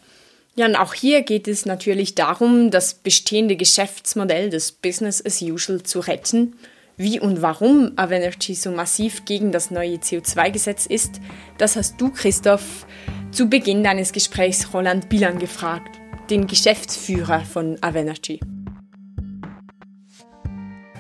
Ja, 0.59 0.64
und 0.64 0.75
auch 0.75 0.95
hier 0.95 1.21
geht 1.21 1.49
es 1.49 1.66
natürlich 1.66 2.14
darum, 2.14 2.71
das 2.71 2.95
bestehende 2.95 3.57
Geschäftsmodell 3.57 4.49
des 4.49 4.73
Business 4.73 5.25
as 5.25 5.42
usual 5.42 5.83
zu 5.83 6.01
retten. 6.01 6.57
Wie 6.97 7.21
und 7.21 7.42
warum 7.42 7.92
Avenergy 7.97 8.55
so 8.55 8.71
massiv 8.71 9.27
gegen 9.27 9.53
das 9.53 9.71
neue 9.71 9.97
CO2-Gesetz 9.97 10.87
ist, 10.87 11.21
das 11.59 11.77
hast 11.77 12.01
du, 12.01 12.11
Christoph, 12.11 12.87
zu 13.33 13.51
Beginn 13.51 13.85
deines 13.85 14.12
Gesprächs 14.12 14.73
Roland 14.73 15.11
Bilan 15.11 15.38
gefragt, 15.38 16.01
den 16.31 16.47
Geschäftsführer 16.47 17.40
von 17.40 17.77
Avenergy. 17.83 18.40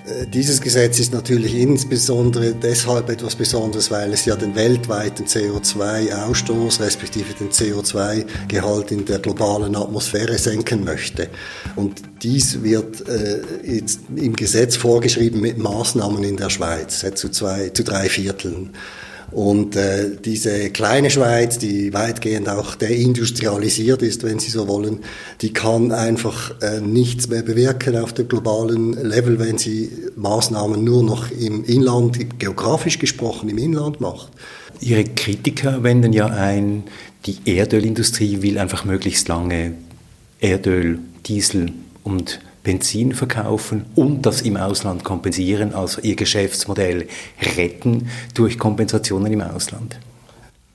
Äh, 0.06 0.26
dieses 0.26 0.60
Gesetz 0.60 0.98
ist 0.98 1.12
natürlich 1.12 1.54
insbesondere 1.54 2.54
deshalb 2.54 3.08
etwas 3.10 3.34
Besonderes, 3.34 3.90
weil 3.90 4.12
es 4.12 4.24
ja 4.24 4.36
den 4.36 4.54
weltweiten 4.54 5.26
CO2-Ausstoß 5.26 6.80
respektive 6.80 7.34
den 7.34 7.50
CO2-Gehalt 7.50 8.92
in 8.92 9.04
der 9.04 9.18
globalen 9.18 9.74
Atmosphäre 9.74 10.38
senken 10.38 10.84
möchte. 10.84 11.28
Und 11.74 12.02
dies 12.22 12.62
wird 12.62 13.08
äh, 13.08 13.40
jetzt 13.64 14.00
im 14.14 14.36
Gesetz 14.36 14.76
vorgeschrieben 14.76 15.40
mit 15.40 15.58
Maßnahmen 15.58 16.22
in 16.24 16.36
der 16.36 16.50
Schweiz 16.50 17.04
zu, 17.14 17.28
zwei, 17.30 17.70
zu 17.70 17.82
drei 17.82 18.08
Vierteln. 18.08 18.70
Und 19.32 19.74
äh, 19.74 20.16
diese 20.24 20.70
kleine 20.70 21.10
Schweiz, 21.10 21.58
die 21.58 21.92
weitgehend 21.92 22.48
auch 22.48 22.76
deindustrialisiert 22.76 24.02
ist, 24.02 24.22
wenn 24.22 24.38
Sie 24.38 24.50
so 24.50 24.68
wollen, 24.68 25.00
die 25.40 25.52
kann 25.52 25.90
einfach 25.90 26.54
äh, 26.62 26.80
nichts 26.80 27.28
mehr 27.28 27.42
bewirken 27.42 27.96
auf 27.96 28.12
dem 28.12 28.28
globalen 28.28 28.92
Level, 28.92 29.38
wenn 29.38 29.58
sie 29.58 29.90
Maßnahmen 30.16 30.82
nur 30.82 31.02
noch 31.02 31.30
im 31.30 31.64
Inland, 31.64 32.38
geografisch 32.38 32.98
gesprochen 32.98 33.48
im 33.48 33.58
Inland 33.58 34.00
macht. 34.00 34.30
Ihre 34.80 35.04
Kritiker 35.04 35.82
wenden 35.82 36.12
ja 36.12 36.26
ein, 36.26 36.84
die 37.26 37.38
Erdölindustrie 37.44 38.42
will 38.42 38.58
einfach 38.58 38.84
möglichst 38.84 39.28
lange 39.28 39.74
Erdöl, 40.40 40.98
Diesel 41.26 41.72
und 42.04 42.40
Benzin 42.66 43.14
verkaufen 43.14 43.86
und 43.94 44.26
das 44.26 44.42
im 44.42 44.56
Ausland 44.56 45.04
kompensieren, 45.04 45.72
also 45.72 46.00
ihr 46.00 46.16
Geschäftsmodell 46.16 47.06
retten 47.56 48.08
durch 48.34 48.58
Kompensationen 48.58 49.32
im 49.32 49.40
Ausland? 49.40 49.96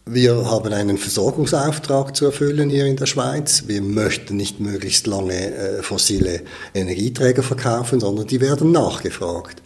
Wir 0.05 0.49
haben 0.49 0.71
einen 0.71 0.97
Versorgungsauftrag 0.97 2.15
zu 2.15 2.25
erfüllen 2.25 2.69
hier 2.69 2.85
in 2.85 2.95
der 2.95 3.07
Schweiz. 3.07 3.65
Wir 3.67 3.81
möchten 3.81 4.37
nicht 4.37 4.61
möglichst 4.61 5.05
lange 5.05 5.33
äh, 5.33 5.83
fossile 5.83 6.43
Energieträger 6.73 7.43
verkaufen, 7.43 7.99
sondern 7.99 8.25
die 8.25 8.39
werden 8.39 8.71
nachgefragt. 8.71 9.61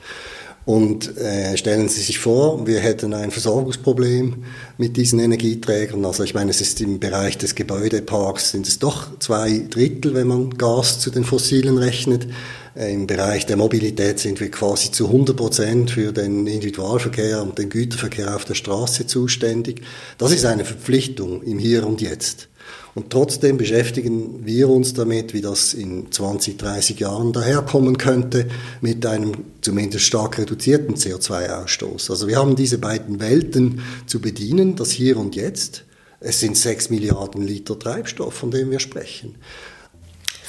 Und 0.66 1.16
äh, 1.18 1.55
stellen 1.57 1.89
Sie 1.89 2.01
sich 2.01 2.18
vor, 2.18 2.66
wir 2.66 2.80
hätten 2.80 3.13
ein 3.13 3.30
Versorgungsproblem 3.30 4.43
mit 4.80 4.97
diesen 4.97 5.20
Energieträgern. 5.20 6.03
Also 6.03 6.24
ich 6.24 6.34
meine, 6.34 6.49
es 6.49 6.59
ist 6.59 6.82
im 6.82 6.99
Bereich 6.99 7.38
des 7.38 7.53
Gebäudeparks 7.53 8.49
sind 8.49 8.68
es 8.68 8.80
doch 8.80 9.20
zwei 9.20 9.59
Drittel, 9.70 10.16
wenn 10.16 10.28
man 10.28 10.57
Gas 10.57 10.99
zu 10.99 11.11
den 11.11 11.24
Fossilen 11.24 11.78
rechnet. 11.78 12.28
Äh, 12.76 12.91
Im 12.93 13.05
Bereich 13.05 13.45
der 13.45 13.57
Mobilität 13.57 14.18
sind 14.18 14.39
wir 14.39 14.49
quasi 14.49 14.89
zu 14.89 15.05
100 15.05 15.38
Prozent 15.38 15.91
für 15.91 16.11
den 16.11 16.47
Individualverkehr 16.47 17.43
und 17.43 17.59
den 17.59 17.70
Güterverkehr 17.70 18.36
auf 18.36 18.45
der 18.45 18.55
Straße 18.55 19.05
zuständig. 19.05 19.82
Das 20.18 20.32
ist 20.32 20.45
eine 20.45 20.66
Verpflichtung 20.66 21.43
im 21.43 21.59
Hier 21.59 21.86
und 21.86 22.01
Jetzt. 22.01 22.47
Und 22.96 23.10
trotzdem 23.10 23.58
beschäftigen 23.58 24.46
wir 24.46 24.70
uns 24.70 24.93
damit, 24.93 25.34
wie 25.34 25.41
das 25.41 25.74
in 25.74 26.14
20, 26.14 26.58
30 26.58 26.98
Jahren 27.02 27.34
daherkommen 27.34 27.98
könnte, 27.98 28.48
mit 28.80 29.06
einem 29.06 29.34
zumindest 29.60 30.06
stark 30.06 30.38
reduzierten 30.38 30.96
CO2-Ausstoß. 30.96 32.10
Also 32.10 32.30
wir 32.30 32.38
haben 32.38 32.56
diese 32.56 32.78
beiden 32.78 33.20
Welten 33.20 33.82
zu 34.08 34.22
bedienen, 34.22 34.78
das 34.78 34.91
Hier 34.91 35.18
und 35.18 35.36
Jetzt. 35.36 35.84
Es 36.22 36.39
sind 36.39 36.56
6 36.56 36.89
Milliarden 36.89 37.46
Liter 37.46 37.78
Treibstoff, 37.78 38.34
von 38.34 38.50
dem 38.50 38.72
wir 38.72 38.80
sprechen. 38.80 39.36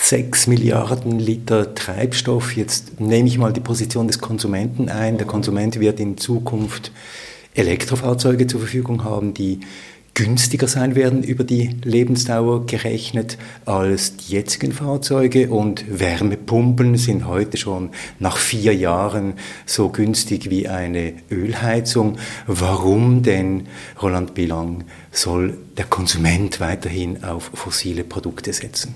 6 0.03 0.47
Milliarden 0.47 1.19
Liter 1.19 1.75
Treibstoff. 1.75 2.57
Jetzt 2.57 3.01
nehme 3.01 3.27
ich 3.27 3.39
mal 3.39 3.53
die 3.53 3.61
Position 3.61 4.07
des 4.07 4.21
Konsumenten 4.21 4.89
ein. 4.89 5.19
Der 5.19 5.27
Konsument 5.27 5.81
wird 5.81 5.99
in 5.99 6.17
Zukunft 6.17 6.93
Elektrofahrzeuge 7.55 8.47
zur 8.47 8.61
Verfügung 8.61 9.03
haben, 9.03 9.35
die 9.35 9.61
günstiger 10.17 10.67
sein 10.67 10.97
werden 10.97 11.23
über 11.23 11.45
die 11.45 11.77
Lebensdauer 11.85 12.65
gerechnet 12.65 13.37
als 13.67 14.17
die 14.17 14.33
jetzigen 14.33 14.73
Fahrzeuge 14.73 15.51
und 15.51 15.85
Wärmepumpen 16.01 16.97
sind 16.97 17.27
heute 17.27 17.59
schon 17.59 17.91
nach 18.19 18.39
vier 18.39 18.75
Jahren 18.75 19.35
so 19.67 19.91
günstig 19.91 20.49
wie 20.49 20.69
eine 20.69 21.13
Ölheizung. 21.31 22.17
Warum 22.47 23.23
denn, 23.23 23.67
Roland 24.01 24.33
Bilang, 24.33 24.85
soll 25.13 25.59
der 25.77 25.85
Konsument 25.85 26.61
weiterhin 26.61 27.23
auf 27.23 27.51
fossile 27.53 28.03
Produkte 28.03 28.55
setzen? 28.55 28.95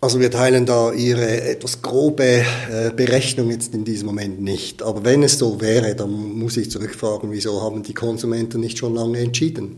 Also 0.00 0.20
wir 0.20 0.30
teilen 0.30 0.64
da 0.64 0.92
Ihre 0.92 1.42
etwas 1.42 1.82
grobe 1.82 2.24
äh, 2.24 2.90
Berechnung 2.96 3.50
jetzt 3.50 3.74
in 3.74 3.84
diesem 3.84 4.06
Moment 4.06 4.40
nicht. 4.40 4.82
Aber 4.82 5.04
wenn 5.04 5.22
es 5.22 5.38
so 5.38 5.60
wäre, 5.60 5.94
dann 5.94 6.10
muss 6.10 6.56
ich 6.56 6.70
zurückfragen, 6.70 7.30
wieso 7.30 7.60
haben 7.60 7.82
die 7.82 7.92
Konsumenten 7.92 8.60
nicht 8.60 8.78
schon 8.78 8.94
lange 8.94 9.18
entschieden? 9.18 9.76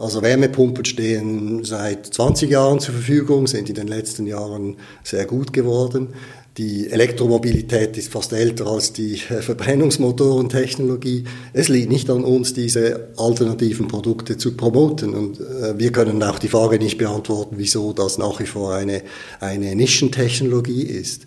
Also 0.00 0.22
Wärmepumpen 0.22 0.86
stehen 0.86 1.62
seit 1.62 2.06
20 2.06 2.48
Jahren 2.48 2.80
zur 2.80 2.94
Verfügung, 2.94 3.46
sind 3.46 3.68
in 3.68 3.74
den 3.74 3.86
letzten 3.86 4.26
Jahren 4.26 4.76
sehr 5.04 5.26
gut 5.26 5.52
geworden. 5.52 6.14
Die 6.56 6.90
Elektromobilität 6.90 7.98
ist 7.98 8.10
fast 8.10 8.32
älter 8.32 8.66
als 8.66 8.94
die 8.94 9.16
Verbrennungsmotorentechnologie. 9.40 11.24
Es 11.52 11.68
liegt 11.68 11.90
nicht 11.90 12.08
an 12.08 12.24
uns, 12.24 12.54
diese 12.54 13.10
alternativen 13.18 13.88
Produkte 13.88 14.38
zu 14.38 14.56
promoten. 14.56 15.12
Und 15.12 15.38
äh, 15.38 15.78
wir 15.78 15.92
können 15.92 16.22
auch 16.22 16.38
die 16.38 16.48
Frage 16.48 16.78
nicht 16.78 16.96
beantworten, 16.96 17.56
wieso 17.58 17.92
das 17.92 18.16
nach 18.16 18.40
wie 18.40 18.46
vor 18.46 18.72
eine, 18.72 19.02
eine 19.40 19.76
Nischentechnologie 19.76 20.84
ist. 20.84 21.26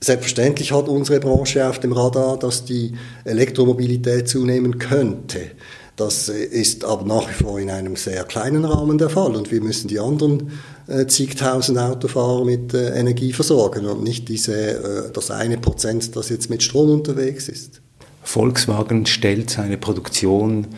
Selbstverständlich 0.00 0.72
hat 0.72 0.88
unsere 0.88 1.20
Branche 1.20 1.68
auf 1.68 1.78
dem 1.78 1.92
Radar, 1.92 2.38
dass 2.38 2.64
die 2.64 2.94
Elektromobilität 3.24 4.28
zunehmen 4.28 4.78
könnte. 4.78 5.50
Das 5.98 6.28
ist 6.28 6.84
aber 6.84 7.04
nach 7.04 7.28
wie 7.28 7.42
vor 7.42 7.58
in 7.58 7.70
einem 7.70 7.96
sehr 7.96 8.22
kleinen 8.22 8.64
Rahmen 8.64 8.98
der 8.98 9.10
Fall 9.10 9.34
und 9.34 9.50
wir 9.50 9.60
müssen 9.60 9.88
die 9.88 9.98
anderen 9.98 10.52
äh, 10.86 11.06
zigtausend 11.06 11.76
Autofahrer 11.76 12.44
mit 12.44 12.72
äh, 12.72 12.90
Energie 12.90 13.32
versorgen 13.32 13.84
und 13.84 14.04
nicht 14.04 14.28
diese, 14.28 14.54
äh, 14.54 15.10
das 15.12 15.32
eine 15.32 15.58
Prozent, 15.58 16.14
das 16.14 16.28
jetzt 16.28 16.50
mit 16.50 16.62
Strom 16.62 16.90
unterwegs 16.90 17.48
ist. 17.48 17.80
Volkswagen 18.22 19.06
stellt 19.06 19.50
seine 19.50 19.76
Produktion 19.76 20.68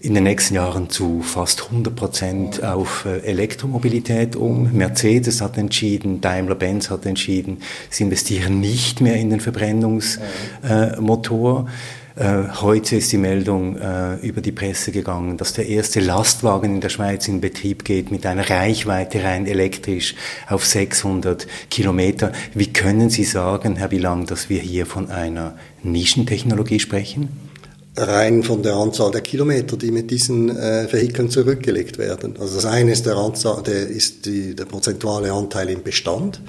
in 0.00 0.14
den 0.14 0.24
nächsten 0.24 0.56
Jahren 0.56 0.90
zu 0.90 1.22
fast 1.22 1.66
100 1.66 1.94
Prozent 1.94 2.64
auf 2.64 3.04
äh, 3.04 3.20
Elektromobilität 3.20 4.34
um. 4.34 4.72
Mercedes 4.72 5.40
hat 5.40 5.58
entschieden, 5.58 6.20
Daimler-Benz 6.20 6.90
hat 6.90 7.06
entschieden, 7.06 7.58
sie 7.88 8.02
investieren 8.02 8.58
nicht 8.58 9.00
mehr 9.00 9.14
in 9.14 9.30
den 9.30 9.38
Verbrennungsmotor. 9.38 11.60
Äh, 11.60 11.62
äh, 11.62 11.66
heute 12.18 12.96
ist 12.96 13.12
die 13.12 13.18
Meldung 13.18 13.76
äh, 13.76 14.14
über 14.16 14.40
die 14.40 14.52
Presse 14.52 14.90
gegangen, 14.90 15.36
dass 15.36 15.52
der 15.52 15.68
erste 15.68 16.00
Lastwagen 16.00 16.76
in 16.76 16.80
der 16.80 16.88
Schweiz 16.88 17.28
in 17.28 17.42
Betrieb 17.42 17.84
geht 17.84 18.10
mit 18.10 18.24
einer 18.24 18.48
Reichweite 18.48 19.22
rein 19.22 19.46
elektrisch 19.46 20.14
auf 20.48 20.64
600 20.64 21.46
Kilometer. 21.68 22.32
Wie 22.54 22.72
können 22.72 23.10
Sie 23.10 23.24
sagen, 23.24 23.76
Herr 23.76 23.88
Bilang, 23.88 24.24
dass 24.24 24.48
wir 24.48 24.60
hier 24.60 24.86
von 24.86 25.10
einer 25.10 25.56
Nischentechnologie 25.82 26.80
sprechen? 26.80 27.28
rein 27.98 28.42
von 28.42 28.62
der 28.62 28.74
Anzahl 28.74 29.10
der 29.10 29.22
Kilometer, 29.22 29.76
die 29.76 29.90
mit 29.90 30.10
diesen 30.10 30.54
äh, 30.54 30.86
Vehikeln 30.92 31.30
zurückgelegt 31.30 31.96
werden. 31.96 32.34
Also 32.38 32.56
das 32.56 32.66
eine 32.66 32.92
ist 32.92 33.06
der, 33.06 33.16
Anzahl, 33.16 33.62
der, 33.62 33.88
ist 33.88 34.26
die, 34.26 34.54
der 34.54 34.66
prozentuale 34.66 35.32
Anteil 35.32 35.70
im 35.70 35.82
Bestand. 35.82 36.40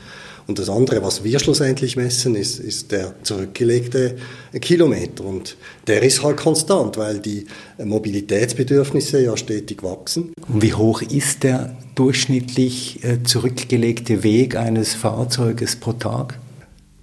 Und 0.47 0.59
das 0.59 0.69
andere, 0.69 1.03
was 1.03 1.25
wir 1.25 1.39
schlussendlich 1.39 1.97
messen, 1.97 2.35
ist, 2.35 2.59
ist 2.59 2.93
der 2.93 3.13
zurückgelegte 3.23 4.15
Kilometer. 4.61 5.25
Und 5.25 5.57
der 5.87 6.01
ist 6.03 6.23
halt 6.23 6.37
konstant, 6.37 6.95
weil 6.95 7.19
die 7.19 7.45
Mobilitätsbedürfnisse 7.83 9.21
ja 9.21 9.35
stetig 9.35 9.83
wachsen. 9.83 10.31
Und 10.47 10.61
wie 10.61 10.73
hoch 10.73 11.01
ist 11.01 11.43
der 11.43 11.75
durchschnittlich 11.95 13.03
äh, 13.03 13.23
zurückgelegte 13.23 14.23
Weg 14.23 14.55
eines 14.55 14.93
Fahrzeuges 14.93 15.75
pro 15.75 15.91
Tag? 15.91 16.39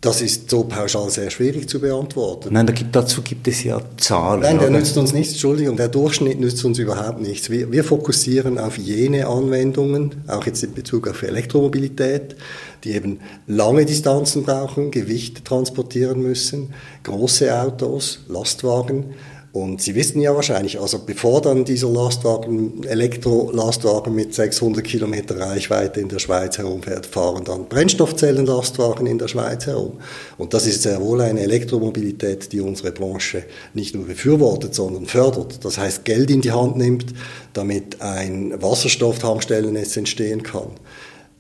Das 0.04 0.20
ist 0.20 0.50
so 0.50 0.64
pauschal 0.64 1.08
sehr 1.08 1.30
schwierig 1.30 1.66
zu 1.66 1.80
beantworten. 1.80 2.50
Nein, 2.52 2.66
da 2.66 2.74
gibt, 2.74 2.94
dazu 2.94 3.22
gibt 3.22 3.48
es 3.48 3.64
ja 3.64 3.80
Zahlen. 3.96 4.42
Nein, 4.42 4.58
der 4.58 4.68
oder? 4.68 4.78
nützt 4.78 4.98
uns 4.98 5.14
nichts, 5.14 5.32
Entschuldigung, 5.32 5.78
der 5.78 5.88
Durchschnitt 5.88 6.38
nützt 6.38 6.62
uns 6.62 6.78
überhaupt 6.78 7.22
nichts. 7.22 7.48
Wir, 7.48 7.72
wir 7.72 7.84
fokussieren 7.84 8.58
auf 8.58 8.76
jene 8.76 9.26
Anwendungen, 9.26 10.14
auch 10.26 10.44
jetzt 10.44 10.62
in 10.62 10.74
Bezug 10.74 11.08
auf 11.08 11.22
Elektromobilität, 11.22 12.36
die 12.84 12.92
eben 12.92 13.20
lange 13.46 13.84
Distanzen 13.84 14.44
brauchen, 14.44 14.90
Gewicht 14.90 15.44
transportieren 15.44 16.22
müssen, 16.22 16.74
große 17.02 17.54
Autos, 17.58 18.20
Lastwagen, 18.28 19.14
und 19.54 19.80
Sie 19.80 19.94
wissen 19.94 20.20
ja 20.20 20.34
wahrscheinlich, 20.34 20.80
also 20.80 20.98
bevor 20.98 21.40
dann 21.40 21.64
dieser 21.64 21.88
Lastwagen, 21.88 22.82
Elektrolastwagen 22.82 24.12
mit 24.12 24.34
600 24.34 24.82
Kilometer 24.82 25.38
Reichweite 25.38 26.00
in 26.00 26.08
der 26.08 26.18
Schweiz 26.18 26.58
herumfährt, 26.58 27.06
fahren 27.06 27.44
dann 27.44 27.68
Brennstoffzellenlastwagen 27.68 29.06
in 29.06 29.16
der 29.16 29.28
Schweiz 29.28 29.66
herum. 29.66 30.00
Und 30.38 30.54
das 30.54 30.66
ist 30.66 30.82
sehr 30.82 31.00
wohl 31.00 31.20
eine 31.20 31.38
Elektromobilität, 31.38 32.50
die 32.50 32.60
unsere 32.60 32.90
Branche 32.90 33.44
nicht 33.74 33.94
nur 33.94 34.06
befürwortet, 34.06 34.74
sondern 34.74 35.06
fördert. 35.06 35.64
Das 35.64 35.78
heißt, 35.78 36.04
Geld 36.04 36.32
in 36.32 36.40
die 36.40 36.50
Hand 36.50 36.76
nimmt, 36.76 37.14
damit 37.52 38.02
ein 38.02 38.60
Wasserstofftankstellennetz 38.60 39.96
entstehen 39.96 40.42
kann 40.42 40.70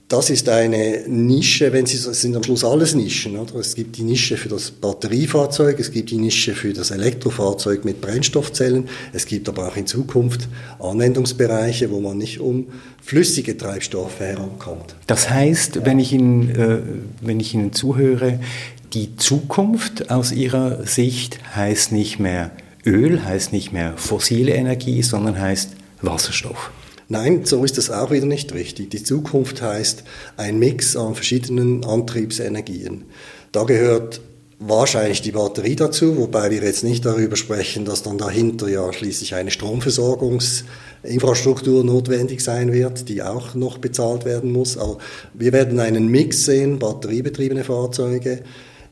das 0.08 0.28
ist 0.28 0.48
eine 0.50 1.04
Nische, 1.08 1.72
wenn 1.72 1.86
Sie, 1.86 1.96
es 1.96 2.20
sind 2.20 2.36
am 2.36 2.42
Schluss 2.42 2.62
alles 2.62 2.94
Nischen. 2.94 3.38
Oder? 3.38 3.54
Es 3.56 3.74
gibt 3.74 3.96
die 3.96 4.02
Nische 4.02 4.36
für 4.36 4.50
das 4.50 4.70
Batteriefahrzeug, 4.70 5.80
es 5.80 5.90
gibt 5.90 6.10
die 6.10 6.18
Nische 6.18 6.54
für 6.54 6.72
das 6.74 6.90
Elektrofahrzeug 6.90 7.84
mit 7.84 8.00
Brennstoffzellen, 8.02 8.88
es 9.12 9.24
gibt 9.24 9.48
aber 9.48 9.66
auch 9.68 9.76
in 9.76 9.86
Zukunft 9.86 10.48
Anwendungsbereiche, 10.78 11.90
wo 11.90 12.00
man 12.00 12.18
nicht 12.18 12.38
um 12.38 12.66
flüssige 13.02 13.56
Treibstoffe 13.56 14.20
herumkommt. 14.20 14.94
Das 15.06 15.30
heißt, 15.30 15.84
wenn 15.86 15.98
ich 15.98 16.12
Ihnen, 16.12 16.50
äh, 16.50 16.78
wenn 17.22 17.40
ich 17.40 17.54
Ihnen 17.54 17.72
zuhöre, 17.72 18.40
die 18.92 19.16
Zukunft 19.16 20.10
aus 20.10 20.32
Ihrer 20.32 20.86
Sicht 20.86 21.38
heißt 21.56 21.92
nicht 21.92 22.20
mehr 22.20 22.50
Öl, 22.86 23.24
heißt 23.24 23.52
nicht 23.52 23.72
mehr 23.72 23.94
fossile 23.96 24.52
Energie, 24.52 25.02
sondern 25.02 25.40
heißt 25.40 25.70
Wasserstoff. 26.02 26.70
Nein, 27.08 27.44
so 27.44 27.64
ist 27.64 27.76
das 27.76 27.90
auch 27.90 28.10
wieder 28.10 28.26
nicht 28.26 28.54
richtig. 28.54 28.90
Die 28.90 29.02
Zukunft 29.02 29.60
heißt 29.60 30.04
ein 30.36 30.58
Mix 30.58 30.96
an 30.96 31.14
verschiedenen 31.14 31.84
Antriebsenergien. 31.84 33.04
Da 33.52 33.64
gehört 33.64 34.20
wahrscheinlich 34.58 35.22
die 35.22 35.32
Batterie 35.32 35.76
dazu, 35.76 36.16
wobei 36.16 36.50
wir 36.50 36.62
jetzt 36.62 36.84
nicht 36.84 37.04
darüber 37.04 37.36
sprechen, 37.36 37.84
dass 37.84 38.02
dann 38.02 38.16
dahinter 38.18 38.68
ja 38.68 38.92
schließlich 38.92 39.34
eine 39.34 39.50
Stromversorgungsinfrastruktur 39.50 41.84
notwendig 41.84 42.40
sein 42.40 42.72
wird, 42.72 43.08
die 43.08 43.22
auch 43.22 43.54
noch 43.54 43.78
bezahlt 43.78 44.24
werden 44.24 44.52
muss. 44.52 44.78
Aber 44.78 44.98
wir 45.34 45.52
werden 45.52 45.80
einen 45.80 46.08
Mix 46.08 46.44
sehen, 46.44 46.78
batteriebetriebene 46.78 47.64
Fahrzeuge, 47.64 48.44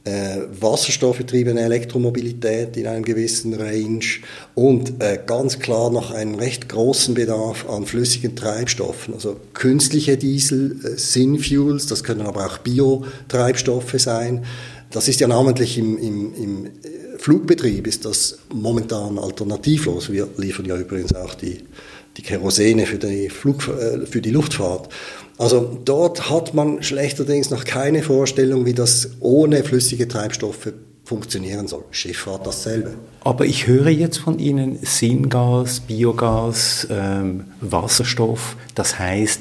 äh, 0.05 0.39
wasserstoffbetriebene 0.61 1.61
Elektromobilität 1.61 2.77
in 2.77 2.87
einem 2.87 3.05
gewissen 3.05 3.55
Range 3.55 4.05
und 4.55 5.01
äh, 5.01 5.19
ganz 5.25 5.61
klar 5.61 5.91
noch 5.91 6.11
einen 6.11 6.35
recht 6.35 6.69
großen 6.69 7.15
Bedarf 7.15 7.69
an 7.69 7.87
flüssigen 7.87 8.35
Treibstoffen, 8.35 9.15
also 9.15 9.37
künstliche 9.55 10.17
Diesel, 10.17 10.77
äh, 10.85 10.99
Synfuels, 10.99 11.87
das 11.87 12.03
können 12.03 12.23
aber 12.23 12.47
auch 12.47 12.59
Biotreibstoffe 12.59 13.95
sein. 13.99 14.45
Das 14.91 15.09
ist 15.09 15.21
ja 15.21 15.29
namentlich 15.29 15.79
im, 15.79 15.97
im, 15.99 16.35
im 16.35 16.69
Flugbetrieb 17.19 17.87
ist 17.87 18.05
das 18.05 18.39
momentan 18.53 19.19
alternativlos. 19.19 20.11
Wir 20.11 20.29
liefern 20.37 20.67
ja 20.67 20.77
übrigens 20.77 21.15
auch 21.15 21.35
die, 21.35 21.61
die 22.17 22.23
Kerosene 22.23 22.85
für 22.85 22.99
die, 22.99 23.29
Flug, 23.29 23.69
äh, 23.69 24.05
für 24.07 24.21
die 24.21 24.33
Luftfahrt. 24.33 24.89
Also 25.39 25.81
dort 25.85 26.31
hat 26.31 26.55
man 26.55 26.83
schlechterdings 26.83 27.51
noch 27.51 27.65
keine 27.65 28.03
Vorstellung, 28.03 28.65
wie 28.67 28.75
das 28.75 29.11
ohne 29.21 29.65
flüssige 29.65 30.07
Treibstoffe 30.09 30.73
funktionieren 31.05 31.67
soll. 31.67 31.85
Schifffahrt 31.91 32.47
dasselbe. 32.47 32.95
Aber 33.25 33.45
ich 33.45 33.67
höre 33.67 33.89
jetzt 33.89 34.19
von 34.19 34.39
Ihnen 34.39 34.79
Syngas, 34.83 35.81
Biogas, 35.81 36.87
ähm, 36.91 37.45
Wasserstoff. 37.61 38.57
Das 38.75 38.99
heißt, 38.99 39.41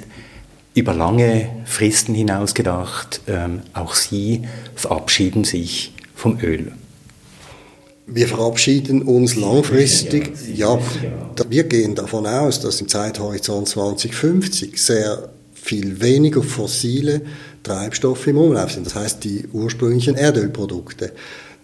über 0.73 0.93
lange 0.93 1.49
Fristen 1.65 2.15
hinaus 2.15 2.53
gedacht, 2.53 3.21
ähm, 3.27 3.61
auch 3.73 3.93
Sie 3.93 4.43
verabschieden 4.75 5.43
sich 5.43 5.93
vom 6.15 6.39
Öl. 6.41 6.71
Wir 8.07 8.27
verabschieden 8.27 9.03
uns 9.03 9.35
langfristig. 9.35 10.33
Ja, 10.53 10.79
wir 11.49 11.63
gehen 11.63 11.95
davon 11.95 12.25
aus, 12.25 12.59
dass 12.59 12.81
im 12.81 12.87
Zeithorizont 12.87 13.69
2050 13.69 14.81
sehr 14.81 15.29
viel 15.61 16.01
weniger 16.01 16.43
fossile 16.43 17.21
Treibstoffe 17.63 18.27
im 18.27 18.37
Umlauf 18.37 18.71
sind. 18.71 18.85
Das 18.85 18.95
heißt, 18.95 19.23
die 19.23 19.47
ursprünglichen 19.53 20.15
Erdölprodukte 20.15 21.13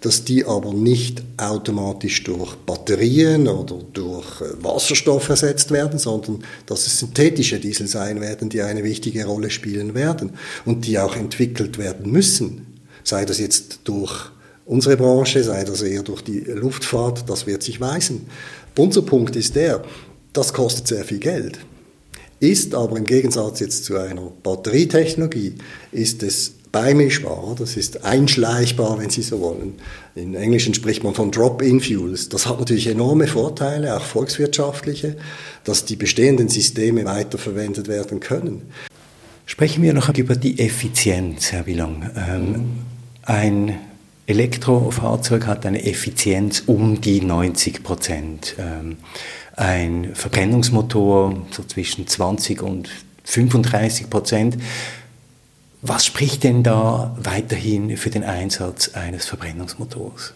dass 0.01 0.23
die 0.23 0.45
aber 0.45 0.73
nicht 0.73 1.23
automatisch 1.37 2.23
durch 2.23 2.55
Batterien 2.55 3.47
oder 3.47 3.79
durch 3.93 4.41
äh, 4.41 4.63
Wasserstoff 4.63 5.29
ersetzt 5.29 5.71
werden, 5.71 5.97
sondern 5.97 6.43
dass 6.65 6.85
es 6.85 6.99
synthetische 6.99 7.59
Diesel 7.59 7.87
sein 7.87 8.21
werden, 8.21 8.49
die 8.49 8.61
eine 8.61 8.83
wichtige 8.83 9.25
Rolle 9.25 9.49
spielen 9.49 9.95
werden 9.95 10.31
und 10.65 10.85
die 10.85 10.99
auch 10.99 11.15
entwickelt 11.15 11.77
werden 11.77 12.11
müssen. 12.11 12.79
Sei 13.03 13.25
das 13.25 13.39
jetzt 13.39 13.79
durch 13.85 14.29
unsere 14.65 14.97
Branche, 14.97 15.43
sei 15.43 15.63
das 15.63 15.81
eher 15.81 16.03
durch 16.03 16.21
die 16.21 16.39
Luftfahrt, 16.41 17.27
das 17.27 17.47
wird 17.47 17.63
sich 17.63 17.81
weisen. 17.81 18.27
Unser 18.77 19.01
Punkt 19.01 19.35
ist 19.35 19.55
der, 19.55 19.83
das 20.33 20.53
kostet 20.53 20.87
sehr 20.87 21.03
viel 21.05 21.19
Geld. 21.19 21.59
Ist 22.39 22.75
aber 22.75 22.97
im 22.97 23.05
Gegensatz 23.05 23.59
jetzt 23.59 23.85
zu 23.85 23.97
einer 23.97 24.31
Batterietechnologie, 24.43 25.55
ist 25.91 26.21
es 26.21 26.53
beimischbar, 26.71 27.55
das 27.57 27.77
ist 27.77 28.03
einschleichbar, 28.03 28.99
wenn 28.99 29.09
Sie 29.09 29.23
so 29.23 29.39
wollen. 29.41 29.75
In 30.15 30.35
Englischen 30.35 30.73
spricht 30.73 31.03
man 31.03 31.15
von 31.15 31.31
Drop-in-Fuels. 31.31 32.29
Das 32.29 32.45
hat 32.45 32.59
natürlich 32.59 32.87
enorme 32.87 33.27
Vorteile, 33.27 33.97
auch 33.97 34.03
volkswirtschaftliche, 34.03 35.17
dass 35.63 35.85
die 35.85 35.95
bestehenden 35.95 36.49
Systeme 36.49 37.05
weiterverwendet 37.05 37.87
werden 37.87 38.19
können. 38.19 38.63
Sprechen 39.45 39.81
wir 39.81 39.93
noch 39.93 40.15
über 40.15 40.35
die 40.35 40.59
Effizienz, 40.59 41.51
Herr 41.51 41.65
Willang. 41.65 42.11
Ähm, 42.15 42.65
ein 43.23 43.79
Elektrofahrzeug 44.27 45.47
hat 45.47 45.65
eine 45.65 45.85
Effizienz 45.85 46.63
um 46.65 46.99
die 46.99 47.21
90 47.21 47.81
Prozent. 47.81 48.55
Ähm, 48.59 48.97
ein 49.57 50.15
Verbrennungsmotor 50.15 51.45
so 51.51 51.63
zwischen 51.63 52.07
20 52.07 52.61
und 52.61 52.89
35 53.25 54.09
Prozent. 54.09 54.57
Was 55.81 56.05
spricht 56.05 56.43
denn 56.43 56.63
da 56.63 57.15
weiterhin 57.19 57.97
für 57.97 58.09
den 58.09 58.23
Einsatz 58.23 58.89
eines 58.89 59.25
Verbrennungsmotors? 59.25 60.33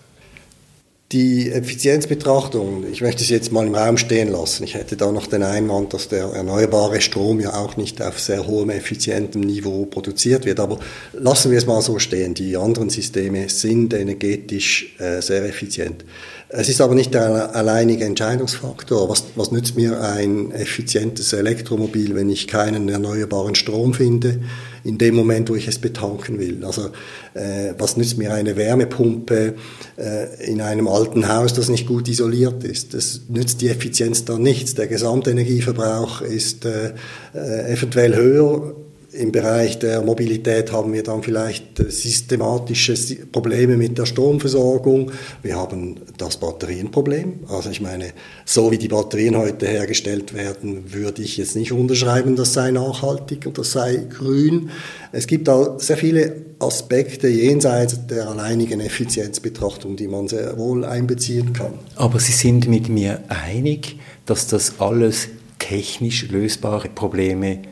Die 1.12 1.52
Effizienzbetrachtung, 1.52 2.86
ich 2.90 3.02
möchte 3.02 3.26
sie 3.26 3.34
jetzt 3.34 3.52
mal 3.52 3.68
im 3.68 3.76
Raum 3.76 3.98
stehen 3.98 4.32
lassen. 4.32 4.64
Ich 4.64 4.76
hätte 4.76 4.96
da 4.96 5.12
noch 5.12 5.28
den 5.28 5.44
Einwand, 5.44 5.94
dass 5.94 6.08
der 6.08 6.24
erneuerbare 6.28 7.02
Strom 7.02 7.42
ja 7.42 7.54
auch 7.54 7.76
nicht 7.76 8.02
auf 8.02 8.18
sehr 8.18 8.48
hohem 8.48 8.70
effizientem 8.70 9.42
Niveau 9.42 9.86
produziert 9.86 10.46
wird. 10.46 10.62
Aber 10.62 10.80
lassen 11.12 11.52
wir 11.52 11.58
es 11.58 11.66
mal 11.66 11.82
so 11.82 12.00
stehen. 12.00 12.34
Die 12.34 12.56
anderen 12.56 12.90
Systeme 12.90 13.50
sind 13.50 13.94
energetisch 13.94 14.96
äh, 15.00 15.22
sehr 15.22 15.44
effizient. 15.44 16.06
Es 16.48 16.70
ist 16.70 16.80
aber 16.80 16.96
nicht 16.96 17.14
der 17.14 17.58
alleinige 17.58 18.06
Entscheidungsfaktor. 18.06 19.10
Was, 19.10 19.26
was 19.36 19.52
nützt 19.52 19.76
mir 19.76 20.02
ein 20.02 20.52
effizientes 20.52 21.34
Elektromobil, 21.34 22.16
wenn 22.16 22.30
ich 22.30 22.48
keinen 22.48 22.88
erneuerbaren 22.88 23.56
Strom 23.56 23.94
finde, 23.94 24.40
in 24.84 24.98
dem 24.98 25.16
Moment, 25.16 25.50
wo 25.50 25.56
ich 25.56 25.68
es 25.68 25.80
betanken 25.80 26.40
will? 26.40 26.64
Also 26.66 26.90
äh, 27.34 27.74
was 27.78 27.98
nützt 27.98 28.18
mir 28.18 28.34
eine 28.34 28.56
Wärmepumpe 28.56 29.56
äh, 29.98 30.46
in 30.46 30.62
einem 30.62 30.88
alten 30.88 31.28
Haus, 31.28 31.54
das 31.54 31.70
nicht 31.70 31.88
gut 31.88 32.08
isoliert 32.08 32.64
ist? 32.64 32.94
Das 32.94 33.22
nützt 33.30 33.62
die 33.62 33.70
Effizienz 33.70 34.26
dann 34.26 34.42
nichts. 34.42 34.76
Der 34.76 34.88
Gesamtenergieverbrauch 34.88 36.22
ist 36.22 36.66
äh, 36.66 36.94
äh 37.34 37.74
eventuell 37.74 38.16
höher 38.16 38.76
im 39.14 39.32
Bereich 39.32 39.78
der 39.80 40.02
Mobilität 40.02 40.72
haben 40.72 40.94
wir 40.94 41.04
dann 41.04 41.22
vielleicht 41.22 41.78
systematische 41.78 42.96
Probleme 43.32 43.76
mit 43.76 43.98
der 43.98 44.06
Stromversorgung. 44.06 45.12
Wir 45.42 45.58
haben 45.58 45.98
das 46.18 46.38
Batterienproblem. 46.38 47.42
Also 47.50 47.70
ich 47.70 47.82
meine, 47.82 48.14
so 48.46 48.72
wie 48.72 48.78
die 48.78 48.88
Batterien 48.88 49.38
heute 49.38 49.68
hergestellt 49.68 50.34
werden, 50.34 50.94
würde 50.94 51.22
ich 51.22 51.38
jetzt 51.38 51.56
nicht 51.58 51.74
unterschreiben, 51.74 52.36
das 52.38 52.54
sei 52.54 52.72
nachhaltig 52.72 53.46
und 53.46 53.58
das 53.58 53.74
sei 53.74 53.98
grün. 54.10 54.70
Es 55.12 55.28
gibt 55.28 55.50
da 55.50 55.78
sehr 55.78 55.98
viele 55.98 56.34
Aspekte 56.60 57.28
jenseits 57.28 58.08
der 58.08 58.30
alleinigen 58.30 58.80
Effizienzbetrachtung, 58.80 59.98
die 59.98 60.08
man 60.08 60.30
sehr 60.30 60.58
wohl 60.58 60.86
einbeziehen 60.86 61.52
kann. 61.52 61.74
Aber 61.96 62.20
Sie 62.20 62.32
sind 62.32 62.70
mit 62.70 62.88
mir 62.88 63.20
einig, 63.28 63.98
dass 64.26 64.48
das 64.48 64.80
alles 64.80 65.28
technisch 65.60 66.30
lösbare 66.30 66.88
Probleme 66.88 67.56
sind. 67.56 67.72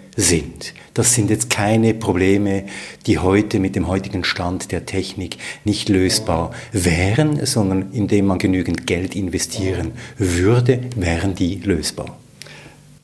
Das 0.93 1.13
sind 1.13 1.29
jetzt 1.29 1.49
keine 1.49 1.93
Probleme, 1.93 2.65
die 3.05 3.19
heute 3.19 3.59
mit 3.59 3.75
dem 3.75 3.87
heutigen 3.87 4.23
Stand 4.23 4.71
der 4.71 4.85
Technik 4.85 5.37
nicht 5.63 5.87
lösbar 5.87 6.51
wären, 6.71 7.45
sondern 7.45 7.91
indem 7.93 8.27
man 8.27 8.37
genügend 8.37 8.85
Geld 8.85 9.15
investieren 9.15 9.91
würde, 10.17 10.81
wären 10.95 11.35
die 11.35 11.55
lösbar. 11.55 12.17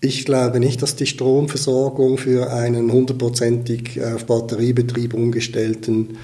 Ich 0.02 0.26
glaube 0.26 0.60
nicht, 0.60 0.82
dass 0.82 0.96
die 0.96 1.06
Stromversorgung 1.06 2.18
für 2.18 2.52
einen 2.52 2.92
hundertprozentig 2.92 4.02
auf 4.04 4.26
Batteriebetrieb 4.26 5.14
umgestellten 5.14 6.18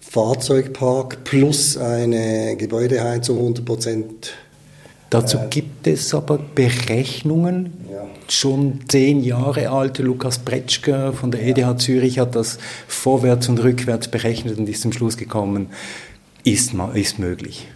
Fahrzeugpark 0.00 1.24
plus 1.24 1.76
eine 1.76 2.56
Gebäudeheizung 2.56 3.38
100 3.38 3.64
Prozent 3.64 4.32
Dazu 5.10 5.38
äh, 5.38 5.46
gibt 5.50 5.86
es 5.86 6.12
aber 6.14 6.38
Berechnungen, 6.38 7.72
ja. 7.90 8.06
Schon 8.32 8.80
zehn 8.88 9.22
Jahre 9.22 9.70
alte 9.70 10.02
Lukas 10.02 10.38
Bretschke 10.38 11.12
von 11.12 11.30
der 11.30 11.42
EDH 11.42 11.78
Zürich 11.78 12.18
hat 12.18 12.34
das 12.34 12.58
vorwärts 12.88 13.48
und 13.48 13.62
rückwärts 13.62 14.08
berechnet 14.08 14.58
und 14.58 14.68
ist 14.68 14.82
zum 14.82 14.92
Schluss 14.92 15.16
gekommen, 15.16 15.68
ist, 16.44 16.72
ist 16.94 17.18
möglich. 17.18 17.68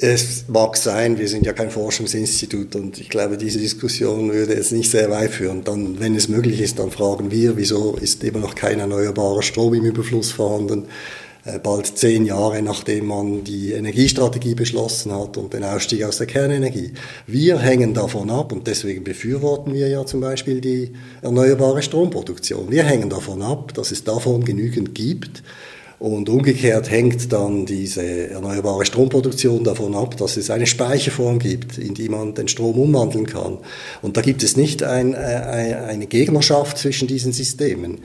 Es 0.00 0.44
mag 0.46 0.76
sein, 0.76 1.18
wir 1.18 1.26
sind 1.26 1.44
ja 1.44 1.52
kein 1.52 1.70
Forschungsinstitut 1.70 2.76
und 2.76 3.00
ich 3.00 3.08
glaube, 3.08 3.36
diese 3.36 3.58
Diskussion 3.58 4.32
würde 4.32 4.54
jetzt 4.54 4.70
nicht 4.70 4.92
sehr 4.92 5.10
weit 5.10 5.32
führen. 5.32 5.64
Dann, 5.64 5.98
wenn 5.98 6.14
es 6.14 6.28
möglich 6.28 6.60
ist, 6.60 6.78
dann 6.78 6.92
fragen 6.92 7.32
wir, 7.32 7.56
wieso 7.56 7.96
ist 7.96 8.22
immer 8.22 8.38
noch 8.38 8.54
kein 8.54 8.78
erneuerbarer 8.78 9.42
Strom 9.42 9.74
im 9.74 9.84
Überfluss 9.84 10.30
vorhanden? 10.30 10.86
Äh, 11.48 11.58
bald 11.58 11.86
zehn 11.98 12.26
Jahre 12.26 12.62
nachdem 12.62 13.06
man 13.06 13.44
die 13.44 13.72
Energiestrategie 13.72 14.54
beschlossen 14.54 15.12
hat 15.12 15.36
und 15.36 15.54
den 15.54 15.64
Ausstieg 15.64 16.04
aus 16.04 16.18
der 16.18 16.26
Kernenergie. 16.26 16.92
Wir 17.26 17.58
hängen 17.58 17.94
davon 17.94 18.30
ab 18.30 18.52
und 18.52 18.66
deswegen 18.66 19.04
befürworten 19.04 19.72
wir 19.72 19.88
ja 19.88 20.04
zum 20.04 20.20
Beispiel 20.20 20.60
die 20.60 20.92
erneuerbare 21.22 21.82
Stromproduktion. 21.82 22.70
Wir 22.70 22.84
hängen 22.84 23.08
davon 23.08 23.42
ab, 23.42 23.72
dass 23.74 23.90
es 23.90 24.04
davon 24.04 24.44
genügend 24.44 24.94
gibt. 24.94 25.42
Und 25.98 26.28
umgekehrt 26.28 26.92
hängt 26.92 27.32
dann 27.32 27.66
diese 27.66 28.28
erneuerbare 28.28 28.86
Stromproduktion 28.86 29.64
davon 29.64 29.96
ab, 29.96 30.16
dass 30.16 30.36
es 30.36 30.48
eine 30.48 30.68
Speicherform 30.68 31.40
gibt, 31.40 31.76
in 31.76 31.94
die 31.94 32.08
man 32.08 32.34
den 32.34 32.46
Strom 32.46 32.78
umwandeln 32.78 33.26
kann. 33.26 33.58
Und 34.00 34.16
da 34.16 34.20
gibt 34.20 34.44
es 34.44 34.56
nicht 34.56 34.84
ein, 34.84 35.14
äh, 35.14 35.16
ein, 35.16 35.74
eine 35.74 36.06
Gegnerschaft 36.06 36.78
zwischen 36.78 37.08
diesen 37.08 37.32
Systemen. 37.32 37.98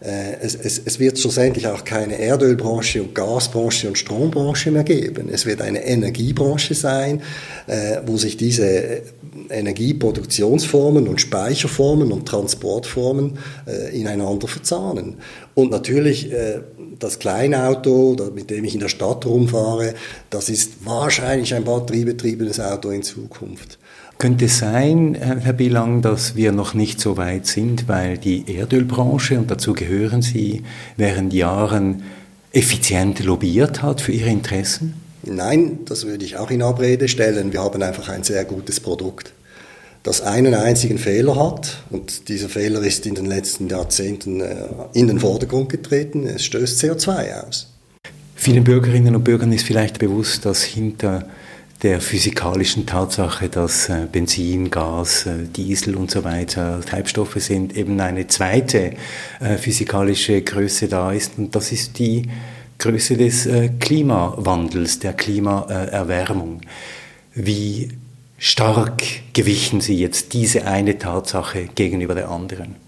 Äh, 0.00 0.36
es, 0.42 0.54
es, 0.54 0.80
es, 0.84 1.00
wird 1.00 1.18
schlussendlich 1.18 1.66
auch 1.68 1.84
keine 1.84 2.18
Erdölbranche 2.18 3.02
und 3.02 3.14
Gasbranche 3.14 3.88
und 3.88 3.96
Strombranche 3.96 4.70
mehr 4.70 4.84
geben. 4.84 5.28
Es 5.30 5.46
wird 5.46 5.62
eine 5.62 5.84
Energiebranche 5.86 6.74
sein, 6.74 7.22
äh, 7.66 7.98
wo 8.04 8.18
sich 8.18 8.36
diese 8.36 9.02
Energieproduktionsformen 9.48 11.08
und 11.08 11.20
Speicherformen 11.20 12.12
und 12.12 12.26
Transportformen 12.26 13.38
äh, 13.66 13.98
ineinander 13.98 14.48
verzahnen. 14.48 15.16
Und 15.54 15.70
natürlich 15.70 16.30
das 16.98 17.18
Kleinauto, 17.18 18.14
mit 18.34 18.50
dem 18.50 18.64
ich 18.64 18.74
in 18.74 18.80
der 18.80 18.88
Stadt 18.88 19.24
rumfahre, 19.24 19.94
das 20.28 20.50
ist 20.50 20.84
wahrscheinlich 20.84 21.54
ein 21.54 21.64
batteriebetriebenes 21.64 22.60
Auto 22.60 22.90
in 22.90 23.02
Zukunft. 23.02 23.78
Könnte 24.18 24.46
es 24.46 24.58
sein, 24.58 25.14
Herr 25.14 25.52
Bilang, 25.52 26.00
dass 26.00 26.36
wir 26.36 26.50
noch 26.50 26.72
nicht 26.72 27.00
so 27.00 27.18
weit 27.18 27.46
sind, 27.46 27.86
weil 27.86 28.16
die 28.16 28.56
Erdölbranche, 28.56 29.38
und 29.38 29.50
dazu 29.50 29.74
gehören 29.74 30.22
Sie, 30.22 30.62
während 30.96 31.34
Jahren 31.34 32.02
effizient 32.52 33.22
lobbyiert 33.22 33.82
hat 33.82 34.00
für 34.00 34.12
ihre 34.12 34.30
Interessen? 34.30 34.94
Nein, 35.22 35.80
das 35.84 36.06
würde 36.06 36.24
ich 36.24 36.38
auch 36.38 36.50
in 36.50 36.62
Abrede 36.62 37.08
stellen. 37.08 37.52
Wir 37.52 37.60
haben 37.60 37.82
einfach 37.82 38.08
ein 38.08 38.22
sehr 38.22 38.46
gutes 38.46 38.80
Produkt, 38.80 39.32
das 40.02 40.22
einen 40.22 40.54
einzigen 40.54 40.96
Fehler 40.96 41.36
hat. 41.36 41.82
Und 41.90 42.28
dieser 42.30 42.48
Fehler 42.48 42.80
ist 42.80 43.04
in 43.04 43.16
den 43.16 43.26
letzten 43.26 43.68
Jahrzehnten 43.68 44.40
äh, 44.40 44.54
in 44.94 45.08
den 45.08 45.20
Vordergrund 45.20 45.68
getreten. 45.68 46.26
Es 46.26 46.42
stößt 46.44 46.82
CO2 46.82 47.46
aus. 47.46 47.66
Vielen 48.34 48.64
Bürgerinnen 48.64 49.14
und 49.14 49.24
Bürgern 49.24 49.52
ist 49.52 49.66
vielleicht 49.66 49.98
bewusst, 49.98 50.46
dass 50.46 50.62
hinter 50.62 51.28
der 51.82 52.00
physikalischen 52.00 52.86
Tatsache, 52.86 53.48
dass 53.48 53.88
äh, 53.88 54.06
Benzin, 54.10 54.70
Gas, 54.70 55.26
äh, 55.26 55.44
Diesel 55.44 55.96
und 55.96 56.10
so 56.10 56.24
weiter 56.24 56.80
Treibstoffe 56.80 57.36
sind, 57.36 57.76
eben 57.76 58.00
eine 58.00 58.26
zweite 58.26 58.92
äh, 59.40 59.56
physikalische 59.58 60.40
Größe 60.42 60.88
da 60.88 61.12
ist. 61.12 61.38
Und 61.38 61.54
das 61.54 61.72
ist 61.72 61.98
die 61.98 62.28
Größe 62.78 63.16
des 63.16 63.48
Klimawandels, 63.80 64.98
der 64.98 65.14
Klimaerwärmung. 65.14 66.60
Wie 67.32 67.88
stark 68.36 69.02
gewichen 69.32 69.80
Sie 69.80 69.98
jetzt 69.98 70.34
diese 70.34 70.66
eine 70.66 70.98
Tatsache 70.98 71.68
gegenüber 71.74 72.14
der 72.14 72.28
anderen? 72.30 72.85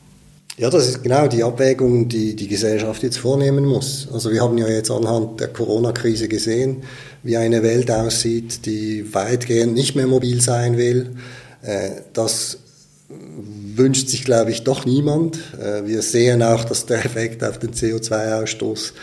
Ja, 0.58 0.70
das 0.70 0.88
ist 0.88 1.04
genau 1.04 1.28
die 1.28 1.44
Abwägung, 1.44 2.08
die 2.08 2.34
die 2.34 2.48
Gesellschaft 2.48 3.04
jetzt 3.04 3.18
vornehmen 3.18 3.64
muss. 3.64 4.08
Also 4.12 4.32
wir 4.32 4.42
haben 4.42 4.58
ja 4.58 4.66
jetzt 4.66 4.90
anhand 4.90 5.38
der 5.38 5.46
Corona-Krise 5.46 6.26
gesehen, 6.26 6.82
wie 7.22 7.36
eine 7.36 7.62
Welt 7.62 7.92
aussieht, 7.92 8.66
die 8.66 9.14
weitgehend 9.14 9.74
nicht 9.74 9.94
mehr 9.94 10.08
mobil 10.08 10.40
sein 10.40 10.76
will. 10.76 11.14
Äh, 11.62 11.90
das 12.12 12.58
wünscht 13.08 14.08
sich, 14.08 14.24
glaube 14.24 14.50
ich, 14.50 14.64
doch 14.64 14.84
niemand. 14.84 15.38
Äh, 15.62 15.86
wir 15.86 16.02
sehen 16.02 16.42
auch, 16.42 16.64
dass 16.64 16.86
der 16.86 17.04
Effekt 17.04 17.44
auf 17.44 17.60
den 17.60 17.70
CO2-Ausstoß 17.70 18.94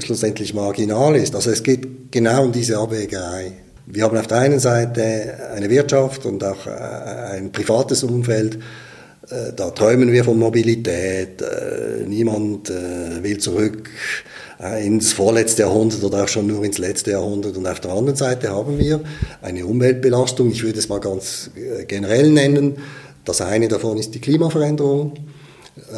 schlussendlich 0.00 0.52
marginal 0.52 1.16
ist. 1.16 1.34
Also 1.34 1.50
es 1.50 1.62
geht 1.62 2.12
genau 2.12 2.44
um 2.44 2.52
diese 2.52 2.76
Abwägerei. 2.76 3.52
Wir 3.86 4.04
haben 4.04 4.18
auf 4.18 4.26
der 4.26 4.36
einen 4.36 4.60
Seite 4.60 5.48
eine 5.54 5.70
Wirtschaft 5.70 6.26
und 6.26 6.44
auch 6.44 6.66
äh, 6.66 6.70
ein 6.70 7.52
privates 7.52 8.02
Umfeld, 8.02 8.58
da 9.54 9.70
träumen 9.70 10.10
wir 10.10 10.24
von 10.24 10.38
Mobilität. 10.38 11.40
Äh, 11.40 12.04
niemand 12.06 12.68
äh, 12.68 13.22
will 13.22 13.38
zurück 13.38 13.88
ins 14.84 15.14
vorletzte 15.14 15.62
Jahrhundert 15.62 16.04
oder 16.04 16.24
auch 16.24 16.28
schon 16.28 16.46
nur 16.46 16.62
ins 16.64 16.76
letzte 16.76 17.12
Jahrhundert. 17.12 17.56
Und 17.56 17.66
auf 17.66 17.80
der 17.80 17.92
anderen 17.92 18.16
Seite 18.16 18.50
haben 18.50 18.78
wir 18.78 19.00
eine 19.40 19.64
Umweltbelastung, 19.64 20.50
ich 20.50 20.62
würde 20.62 20.78
es 20.78 20.90
mal 20.90 21.00
ganz 21.00 21.50
generell 21.88 22.30
nennen. 22.30 22.76
Das 23.24 23.40
eine 23.40 23.68
davon 23.68 23.96
ist 23.96 24.14
die 24.14 24.20
Klimaveränderung, 24.20 25.14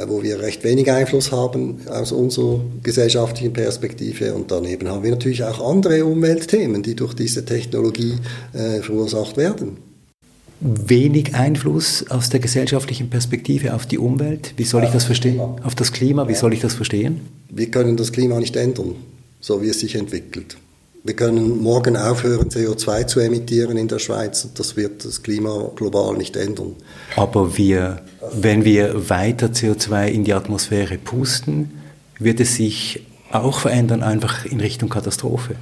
wo 0.06 0.22
wir 0.22 0.38
recht 0.38 0.62
wenig 0.62 0.88
Einfluss 0.92 1.32
haben 1.32 1.80
aus 1.88 2.12
unserer 2.12 2.60
gesellschaftlichen 2.84 3.52
Perspektive. 3.52 4.32
Und 4.32 4.52
daneben 4.52 4.88
haben 4.88 5.02
wir 5.02 5.10
natürlich 5.10 5.42
auch 5.42 5.68
andere 5.68 6.04
Umweltthemen, 6.04 6.84
die 6.84 6.94
durch 6.94 7.14
diese 7.14 7.44
Technologie 7.44 8.14
verursacht 8.52 9.36
werden 9.36 9.91
wenig 10.62 11.34
Einfluss 11.34 12.08
aus 12.08 12.30
der 12.30 12.40
gesellschaftlichen 12.40 13.10
Perspektive 13.10 13.74
auf 13.74 13.86
die 13.86 13.98
Umwelt? 13.98 14.54
Wie 14.56 14.64
soll 14.64 14.84
ich 14.84 14.90
das 14.90 15.04
verstehen? 15.04 15.40
Auf 15.62 15.74
das 15.74 15.92
Klima, 15.92 16.28
wie 16.28 16.34
soll 16.34 16.52
ich 16.52 16.60
das 16.60 16.74
verstehen? 16.74 17.20
Wir 17.48 17.70
können 17.70 17.96
das 17.96 18.12
Klima 18.12 18.38
nicht 18.38 18.56
ändern, 18.56 18.94
so 19.40 19.62
wie 19.62 19.68
es 19.68 19.80
sich 19.80 19.96
entwickelt. 19.96 20.56
Wir 21.04 21.14
können 21.14 21.60
morgen 21.60 21.96
aufhören, 21.96 22.48
CO2 22.48 23.08
zu 23.08 23.18
emittieren 23.18 23.76
in 23.76 23.88
der 23.88 23.98
Schweiz 23.98 24.48
das 24.54 24.76
wird 24.76 25.04
das 25.04 25.24
Klima 25.24 25.70
global 25.74 26.16
nicht 26.16 26.36
ändern. 26.36 26.76
Aber 27.16 27.56
wir, 27.58 28.02
wenn 28.32 28.64
wir 28.64 29.10
weiter 29.10 29.48
CO2 29.48 30.06
in 30.06 30.22
die 30.22 30.32
Atmosphäre 30.32 30.98
pusten, 30.98 31.72
wird 32.20 32.38
es 32.38 32.54
sich 32.54 33.04
auch 33.32 33.58
verändern, 33.58 34.04
einfach 34.04 34.44
in 34.44 34.60
Richtung 34.60 34.90
Katastrophe. 34.90 35.56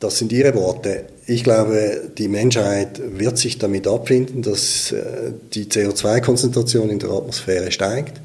Das 0.00 0.16
sind 0.16 0.32
Ihre 0.32 0.54
Worte. 0.54 1.04
Ich 1.26 1.44
glaube, 1.44 2.10
die 2.16 2.28
Menschheit 2.28 3.00
wird 3.18 3.36
sich 3.36 3.58
damit 3.58 3.86
abfinden, 3.86 4.40
dass 4.40 4.92
äh, 4.92 5.32
die 5.52 5.66
CO2-Konzentration 5.66 6.88
in 6.88 6.98
der 6.98 7.10
Atmosphäre 7.10 7.70
steigt. 7.70 8.18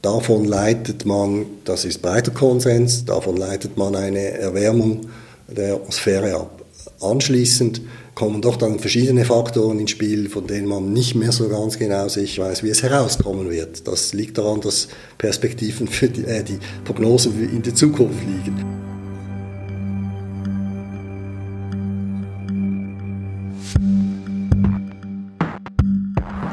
Davon 0.00 0.46
leitet 0.46 1.04
man, 1.04 1.44
das 1.66 1.84
ist 1.84 2.00
breiter 2.00 2.30
Konsens, 2.30 3.04
davon 3.04 3.36
leitet 3.36 3.76
man 3.76 3.94
eine 3.94 4.30
Erwärmung 4.30 5.08
der 5.46 5.74
Atmosphäre 5.74 6.36
ab. 6.36 6.64
Anschließend 7.00 7.82
kommen 8.14 8.40
doch 8.40 8.56
dann 8.56 8.78
verschiedene 8.78 9.26
Faktoren 9.26 9.78
ins 9.78 9.90
Spiel, 9.90 10.30
von 10.30 10.46
denen 10.46 10.66
man 10.68 10.94
nicht 10.94 11.16
mehr 11.16 11.32
so 11.32 11.50
ganz 11.50 11.78
genau 11.78 12.08
sich 12.08 12.38
weiß, 12.38 12.62
wie 12.62 12.70
es 12.70 12.82
herauskommen 12.82 13.50
wird. 13.50 13.86
Das 13.86 14.14
liegt 14.14 14.38
daran, 14.38 14.62
dass 14.62 14.88
Perspektiven 15.18 15.86
für 15.86 16.08
die, 16.08 16.24
äh, 16.24 16.42
die 16.42 16.58
Prognosen 16.84 17.50
in 17.50 17.62
der 17.62 17.74
Zukunft 17.74 18.20
liegen. 18.20 18.89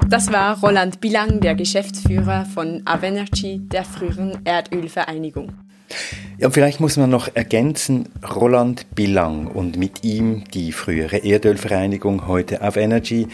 Das 0.10 0.32
war 0.32 0.58
Roland 0.62 1.01
Bilang, 1.01 1.41
der 1.41 1.53
Geschäftsführer 1.53 2.45
von 2.45 2.82
Avenergy, 2.86 3.60
der 3.60 3.84
früheren 3.84 4.39
Erdölvereinigung. 4.45 5.51
Ja, 6.38 6.49
vielleicht 6.49 6.80
muss 6.80 6.95
man 6.95 7.10
noch 7.10 7.36
ergänzen, 7.36 8.08
Roland 8.36 8.95
Bilang 8.95 9.47
und 9.47 9.76
mit 9.76 10.05
ihm 10.05 10.45
die 10.53 10.72
frühere 10.72 11.18
Erdölvereinigung, 11.18 12.26
heute 12.26 12.62
Avenergy. 12.62 13.28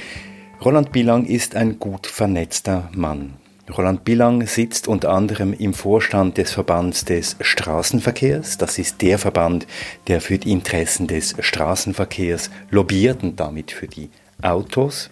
Roland 0.65 0.91
Bilang 0.91 1.25
ist 1.25 1.55
ein 1.55 1.77
gut 1.77 2.07
vernetzter 2.07 2.89
Mann. 2.95 3.33
Roland 3.77 4.03
Bilang 4.03 4.47
sitzt 4.47 4.87
unter 4.87 5.11
anderem 5.11 5.53
im 5.53 5.75
Vorstand 5.75 6.39
des 6.39 6.53
Verbands 6.53 7.05
des 7.05 7.35
Straßenverkehrs. 7.39 8.57
Das 8.57 8.79
ist 8.79 8.99
der 9.03 9.19
Verband, 9.19 9.67
der 10.07 10.21
für 10.21 10.39
die 10.39 10.51
Interessen 10.51 11.05
des 11.05 11.35
Straßenverkehrs 11.37 12.49
lobbyiert 12.71 13.21
und 13.21 13.39
damit 13.39 13.71
für 13.71 13.87
die 13.87 14.09
Autos. 14.41 15.11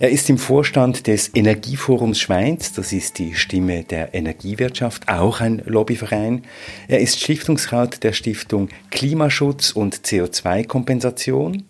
Er 0.00 0.10
ist 0.10 0.30
im 0.30 0.38
Vorstand 0.38 1.08
des 1.08 1.34
Energieforums 1.34 2.20
Schweiz, 2.20 2.72
das 2.72 2.92
ist 2.92 3.18
die 3.18 3.34
Stimme 3.34 3.82
der 3.82 4.14
Energiewirtschaft, 4.14 5.08
auch 5.08 5.40
ein 5.40 5.60
Lobbyverein. 5.66 6.44
Er 6.86 7.00
ist 7.00 7.18
Stiftungsrat 7.18 8.04
der 8.04 8.12
Stiftung 8.12 8.68
Klimaschutz 8.92 9.72
und 9.72 9.96
CO2-Kompensation. 10.06 11.64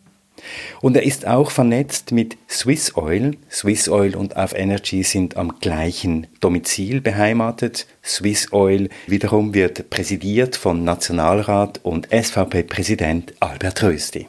Und 0.82 0.94
er 0.94 1.04
ist 1.04 1.26
auch 1.26 1.50
vernetzt 1.50 2.12
mit 2.12 2.36
Swiss 2.50 2.96
Oil. 2.98 3.38
Swiss 3.50 3.88
Oil 3.88 4.14
und 4.14 4.36
Auf 4.36 4.52
Energy 4.54 5.04
sind 5.04 5.38
am 5.38 5.58
gleichen 5.60 6.26
Domizil 6.40 7.00
beheimatet. 7.00 7.86
Swiss 8.04 8.52
Oil 8.52 8.90
wiederum 9.06 9.54
wird 9.54 9.88
präsidiert 9.88 10.54
von 10.54 10.84
Nationalrat 10.84 11.80
und 11.82 12.08
SVP-Präsident 12.12 13.32
Albert 13.40 13.82
Rösti. 13.82 14.28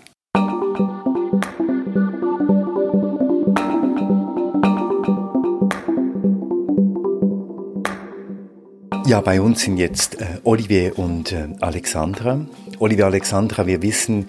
Ja, 9.10 9.22
bei 9.22 9.42
uns 9.42 9.62
sind 9.62 9.78
jetzt 9.78 10.22
äh, 10.22 10.26
Olivier 10.44 11.00
und 11.00 11.32
äh, 11.32 11.48
Alexandra. 11.62 12.46
Olivier 12.78 13.08
Alexandra, 13.08 13.66
wir 13.66 13.82
wissen, 13.82 14.28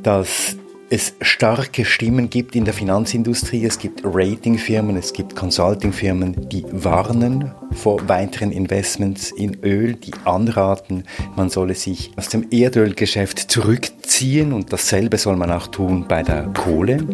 dass 0.00 0.56
es 0.90 1.14
starke 1.22 1.84
Stimmen 1.84 2.30
gibt 2.30 2.54
in 2.54 2.64
der 2.64 2.72
Finanzindustrie. 2.72 3.64
Es 3.64 3.80
gibt 3.80 4.02
Ratingfirmen, 4.04 4.96
es 4.96 5.12
gibt 5.12 5.34
Consultingfirmen, 5.34 6.48
die 6.50 6.64
warnen 6.70 7.50
vor 7.72 8.08
weiteren 8.08 8.52
Investments 8.52 9.32
in 9.32 9.58
Öl, 9.64 9.94
die 9.94 10.12
anraten, 10.24 11.02
man 11.34 11.50
solle 11.50 11.74
sich 11.74 12.12
aus 12.14 12.28
dem 12.28 12.46
Erdölgeschäft 12.52 13.50
zurückziehen 13.50 14.52
und 14.52 14.72
dasselbe 14.72 15.18
soll 15.18 15.34
man 15.34 15.50
auch 15.50 15.66
tun 15.66 16.06
bei 16.06 16.22
der 16.22 16.44
Kohle. 16.44 17.04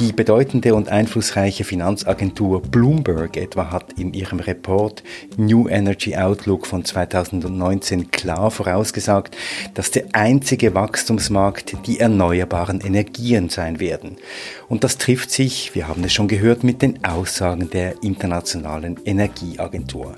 Die 0.00 0.12
bedeutende 0.12 0.74
und 0.74 0.88
einflussreiche 0.88 1.62
Finanzagentur 1.62 2.60
Bloomberg 2.62 3.36
etwa 3.36 3.70
hat 3.70 3.92
in 3.92 4.12
ihrem 4.12 4.40
Report 4.40 5.04
New 5.36 5.68
Energy 5.68 6.16
Outlook 6.16 6.66
von 6.66 6.84
2019 6.84 8.10
klar 8.10 8.50
vorausgesagt, 8.50 9.36
dass 9.74 9.92
der 9.92 10.06
einzige 10.12 10.74
Wachstumsmarkt 10.74 11.86
die 11.86 12.00
erneuerbaren 12.00 12.80
Energien 12.80 13.50
sein 13.50 13.78
werden. 13.78 14.16
Und 14.68 14.82
das 14.82 14.98
trifft 14.98 15.30
sich, 15.30 15.76
wir 15.76 15.86
haben 15.86 16.02
es 16.02 16.12
schon 16.12 16.26
gehört, 16.26 16.64
mit 16.64 16.82
den 16.82 17.04
Aussagen 17.04 17.70
der 17.70 18.02
Internationalen 18.02 18.98
Energieagentur. 19.04 20.16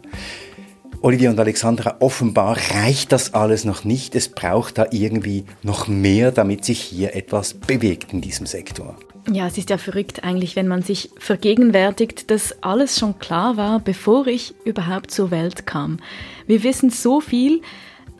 Olivia 1.02 1.28
und 1.28 1.38
Alexandra, 1.38 1.96
offenbar 2.00 2.56
reicht 2.74 3.12
das 3.12 3.34
alles 3.34 3.66
noch 3.66 3.84
nicht. 3.84 4.14
Es 4.14 4.30
braucht 4.30 4.78
da 4.78 4.86
irgendwie 4.90 5.44
noch 5.62 5.86
mehr, 5.86 6.32
damit 6.32 6.64
sich 6.64 6.80
hier 6.80 7.14
etwas 7.14 7.52
bewegt 7.52 8.14
in 8.14 8.22
diesem 8.22 8.46
Sektor. 8.46 8.96
Ja, 9.32 9.48
es 9.48 9.58
ist 9.58 9.70
ja 9.70 9.78
verrückt 9.78 10.22
eigentlich, 10.22 10.54
wenn 10.54 10.68
man 10.68 10.82
sich 10.82 11.10
vergegenwärtigt, 11.18 12.30
dass 12.30 12.62
alles 12.62 12.98
schon 12.98 13.18
klar 13.18 13.56
war, 13.56 13.80
bevor 13.80 14.28
ich 14.28 14.54
überhaupt 14.64 15.10
zur 15.10 15.32
Welt 15.32 15.66
kam. 15.66 15.98
Wir 16.46 16.62
wissen 16.62 16.90
so 16.90 17.20
viel, 17.20 17.60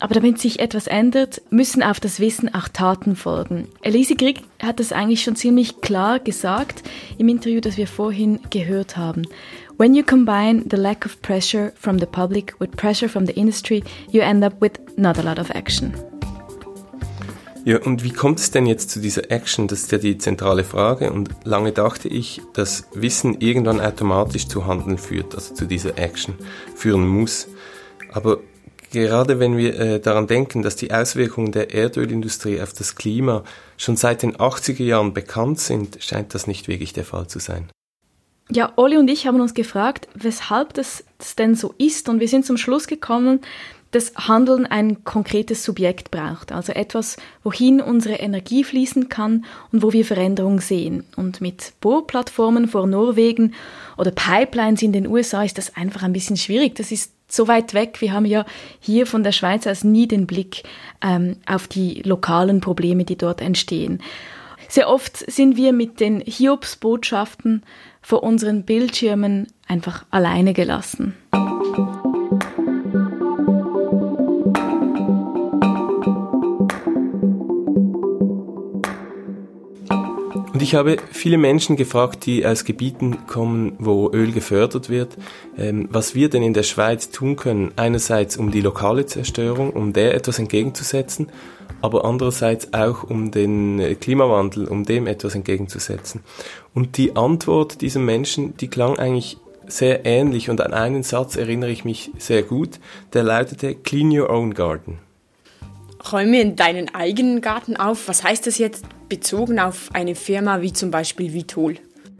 aber 0.01 0.15
damit 0.15 0.41
sich 0.41 0.59
etwas 0.59 0.89
ändert, 0.89 1.41
müssen 1.51 1.83
auf 1.83 2.01
das 2.01 2.19
Wissen 2.19 2.53
auch 2.53 2.69
Taten 2.69 3.15
folgen. 3.15 3.69
Elise 3.83 4.17
Grieg 4.17 4.43
hat 4.61 4.81
das 4.81 4.93
eigentlich 4.93 5.23
schon 5.23 5.37
ziemlich 5.37 5.81
klar 5.81 6.19
gesagt 6.19 6.83
im 7.19 7.29
Interview, 7.29 7.61
das 7.61 7.77
wir 7.77 7.87
vorhin 7.87 8.41
gehört 8.51 8.97
haben. 8.97 9.23
When 9.79 9.95
you 9.95 10.03
combine 10.03 10.65
the 10.71 10.77
lack 10.77 11.07
of 11.07 11.23
pressure 11.23 11.73
from 11.77 11.99
the 11.99 12.07
public 12.07 12.55
with 12.59 12.71
pressure 12.73 13.09
from 13.09 13.27
the 13.27 13.33
industry, 13.33 13.83
you 14.11 14.23
end 14.23 14.43
up 14.45 14.61
with 14.61 14.73
not 14.97 15.19
a 15.19 15.23
lot 15.23 15.39
of 15.39 15.51
action. 15.51 15.93
Ja, 17.67 17.79
und 17.83 18.05
wie 18.05 18.13
kommt 18.13 18.39
es 18.39 18.53
denn 18.53 18.65
jetzt 18.65 18.91
zu 18.91 19.01
dieser 19.01 19.33
Action? 19.33 19.67
Das 19.67 19.81
ist 19.81 19.91
ja 19.91 19.99
die 19.99 20.19
zentrale 20.19 20.63
Frage. 20.63 21.13
Und 21.13 21.31
lange 21.43 21.73
dachte 21.73 22.07
ich, 22.07 22.41
dass 22.53 22.87
Wissen 22.95 23.41
irgendwann 23.41 23.81
automatisch 23.81 24.47
zu 24.47 24.67
Handeln 24.67 24.99
führt, 24.99 25.35
also 25.35 25.53
zu 25.53 25.65
dieser 25.65 25.99
Action 25.99 26.37
führen 26.77 27.09
muss. 27.09 27.49
Aber 28.13 28.39
gerade 28.93 29.41
wenn 29.41 29.57
wir 29.57 29.81
äh, 29.81 29.99
daran 29.99 30.29
denken, 30.29 30.63
dass 30.63 30.77
die 30.77 30.93
Auswirkungen 30.93 31.51
der 31.51 31.75
Erdölindustrie 31.75 32.61
auf 32.61 32.73
das 32.73 32.95
Klima 32.95 33.43
schon 33.77 33.97
seit 33.97 34.23
den 34.23 34.37
80er 34.37 34.85
Jahren 34.85 35.13
bekannt 35.13 35.59
sind, 35.59 35.99
scheint 36.01 36.37
das 36.37 36.47
nicht 36.47 36.69
wirklich 36.69 36.93
der 36.93 37.05
Fall 37.05 37.27
zu 37.27 37.41
sein. 37.41 37.69
Ja, 38.49 38.73
Olli 38.77 38.97
und 38.97 39.09
ich 39.09 39.27
haben 39.27 39.41
uns 39.41 39.55
gefragt, 39.55 40.07
weshalb 40.15 40.75
das, 40.75 41.03
das 41.19 41.35
denn 41.35 41.57
so 41.57 41.75
ist 41.79 42.09
und 42.09 42.21
wir 42.21 42.29
sind 42.29 42.47
zum 42.47 42.59
Schluss 42.59 42.87
gekommen, 42.87 43.41
dass 43.91 44.13
Handeln 44.17 44.67
ein 44.67 45.05
konkretes 45.05 45.65
Subjekt 45.65 46.11
braucht, 46.11 46.53
also 46.53 46.73
etwas, 46.73 47.17
wohin 47.43 47.81
unsere 47.81 48.17
Energie 48.17 48.65
fließen 48.65 49.09
kann 49.09 49.45
und 49.73 49.83
wo 49.83 49.93
wir 49.93 50.05
Veränderungen 50.05 50.59
sehen. 50.59 51.05
Und 51.17 51.41
mit 51.41 51.73
Bohrplattformen 51.81 52.69
vor 52.69 52.87
Norwegen 52.87 53.55
oder 53.97 54.11
Pipelines 54.11 54.83
in 54.83 54.93
den 54.93 55.07
USA 55.07 55.43
ist 55.45 55.59
das 55.59 55.77
einfach 55.77 56.03
ein 56.03 56.13
bisschen 56.13 56.37
schwierig. 56.37 56.75
Das 56.75 56.93
ist 56.93 57.13
so 57.29 57.49
weit 57.49 57.75
weg. 57.75 58.01
Wir 58.01 58.13
haben 58.13 58.27
ja 58.27 58.45
hier 58.81 59.07
von 59.07 59.23
der 59.23 59.33
Schweiz 59.33 59.67
aus 59.67 59.85
nie 59.85 60.07
den 60.07 60.27
Blick 60.27 60.63
ähm, 61.03 61.37
auf 61.47 61.67
die 61.67 62.03
lokalen 62.03 62.61
Probleme, 62.61 63.05
die 63.05 63.17
dort 63.17 63.41
entstehen. 63.41 64.01
Sehr 64.69 64.89
oft 64.89 65.19
sind 65.31 65.57
wir 65.57 65.73
mit 65.73 66.01
den 66.01 66.21
Hiobsbotschaften 66.21 67.63
vor 68.03 68.23
unseren 68.23 68.65
Bildschirmen 68.65 69.49
einfach 69.69 70.05
alleine 70.11 70.55
gelassen. 70.55 71.15
Ich 80.67 80.75
habe 80.75 80.97
viele 81.13 81.39
Menschen 81.39 81.77
gefragt, 81.77 82.27
die 82.27 82.45
aus 82.45 82.65
Gebieten 82.65 83.29
kommen, 83.29 83.77
wo 83.79 84.11
Öl 84.13 84.33
gefördert 84.33 84.91
wird, 84.91 85.17
ähm, 85.57 85.89
was 85.93 86.17
wir 86.17 86.29
denn 86.29 86.43
in 86.43 86.55
der 86.55 86.65
Schweiz 86.65 87.13
tun 87.13 87.37
können. 87.37 87.71
Einerseits 87.77 88.37
um 88.37 88.51
die 88.51 88.63
lokale 88.63 89.07
Zerstörung, 89.07 89.71
um 89.71 89.93
der 89.93 90.15
etwas 90.15 90.41
entgegenzusetzen 90.41 91.29
aber 91.83 92.05
andererseits 92.05 92.73
auch 92.73 93.05
um 93.05 93.31
den 93.31 93.79
äh, 93.79 93.95
Klimawandel, 93.95 94.67
um 94.67 94.85
dem 94.85 95.07
etwas 95.07 95.37
entgegenzusetzen. 95.37 96.23
Und 96.75 96.97
die 96.97 97.15
Antwort 97.15 97.81
dieser 97.81 98.01
Menschen, 98.01 98.57
die 98.57 98.67
klang 98.67 98.99
eigentlich 98.99 99.37
sehr 99.69 100.05
ähnlich 100.05 100.51
und 100.51 100.61
an 100.61 100.75
einen 100.75 101.05
Satz 101.05 101.37
erinnere 101.37 101.71
ich 101.71 101.85
mich 101.85 102.11
sehr 102.19 102.43
gut, 102.43 102.81
der 103.13 103.23
lautete 103.23 103.75
Clean 103.75 104.11
Your 104.11 104.31
Own 104.31 104.55
Garden. 104.55 105.06
Räume 106.13 106.41
in 106.41 106.57
deinen 106.57 106.95
eigenen 106.95 107.41
Garten 107.41 107.77
auf. 107.77 108.09
Was 108.09 108.25
heißt 108.25 108.47
das 108.47 108.59
jetzt 108.59 108.85
bezogen 109.09 109.59
auf 109.59 109.91
eine 109.93 110.15
Firma 110.15 110.61
wie 110.61 110.73
zum 110.73 110.91
Beispiel 110.91 111.33
Vitol? 111.33 111.77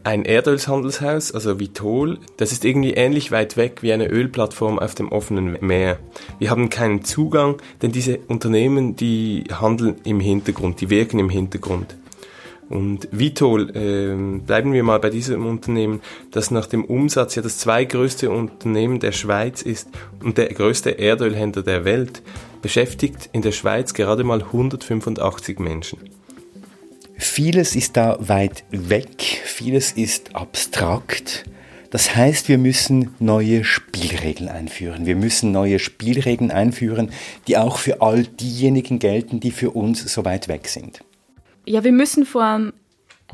ein 0.07 0.23
Erdölshandelshaus, 0.23 1.33
also 1.33 1.59
Vitol, 1.59 2.19
das 2.37 2.53
ist 2.53 2.63
irgendwie 2.63 2.93
ähnlich 2.93 3.31
weit 3.31 3.57
weg 3.57 3.83
wie 3.83 3.91
eine 3.91 4.07
Ölplattform 4.07 4.79
auf 4.79 4.95
dem 4.95 5.11
offenen 5.11 5.57
Meer. 5.59 5.99
Wir 6.39 6.49
haben 6.49 6.69
keinen 6.69 7.03
Zugang, 7.03 7.57
denn 7.81 7.91
diese 7.91 8.19
Unternehmen, 8.29 8.95
die 8.95 9.43
handeln 9.51 9.95
im 10.05 10.21
Hintergrund, 10.21 10.79
die 10.79 10.89
wirken 10.89 11.19
im 11.19 11.29
Hintergrund. 11.29 11.97
Und 12.69 13.09
Vitol, 13.11 13.69
äh, 13.75 14.39
bleiben 14.45 14.71
wir 14.71 14.83
mal 14.83 14.99
bei 14.99 15.09
diesem 15.09 15.45
Unternehmen, 15.45 16.01
das 16.31 16.51
nach 16.51 16.67
dem 16.67 16.85
Umsatz 16.85 17.35
ja 17.35 17.41
das 17.41 17.57
zweitgrößte 17.57 18.29
Unternehmen 18.29 18.99
der 18.99 19.11
Schweiz 19.11 19.61
ist 19.61 19.89
und 20.23 20.37
der 20.37 20.47
größte 20.53 20.91
Erdölhändler 20.91 21.63
der 21.63 21.83
Welt, 21.83 22.21
beschäftigt 22.67 23.29
in 23.31 23.41
der 23.41 23.53
Schweiz 23.53 23.93
gerade 23.93 24.25
mal 24.25 24.41
185 24.41 25.57
Menschen. 25.57 25.99
Vieles 27.17 27.77
ist 27.77 27.95
da 27.95 28.17
weit 28.19 28.65
weg, 28.71 29.21
vieles 29.45 29.93
ist 29.93 30.35
abstrakt. 30.35 31.45
Das 31.91 32.13
heißt, 32.13 32.49
wir 32.49 32.57
müssen 32.57 33.15
neue 33.19 33.63
Spielregeln 33.63 34.49
einführen. 34.49 35.05
Wir 35.05 35.15
müssen 35.15 35.53
neue 35.53 35.79
Spielregeln 35.79 36.51
einführen, 36.51 37.11
die 37.47 37.57
auch 37.57 37.77
für 37.77 38.01
all 38.01 38.23
diejenigen 38.23 38.99
gelten, 38.99 39.39
die 39.39 39.51
für 39.51 39.71
uns 39.71 40.13
so 40.13 40.25
weit 40.25 40.49
weg 40.49 40.67
sind. 40.67 40.99
Ja, 41.65 41.85
wir 41.85 41.93
müssen 41.93 42.25
vor 42.25 42.43
allem 42.43 42.73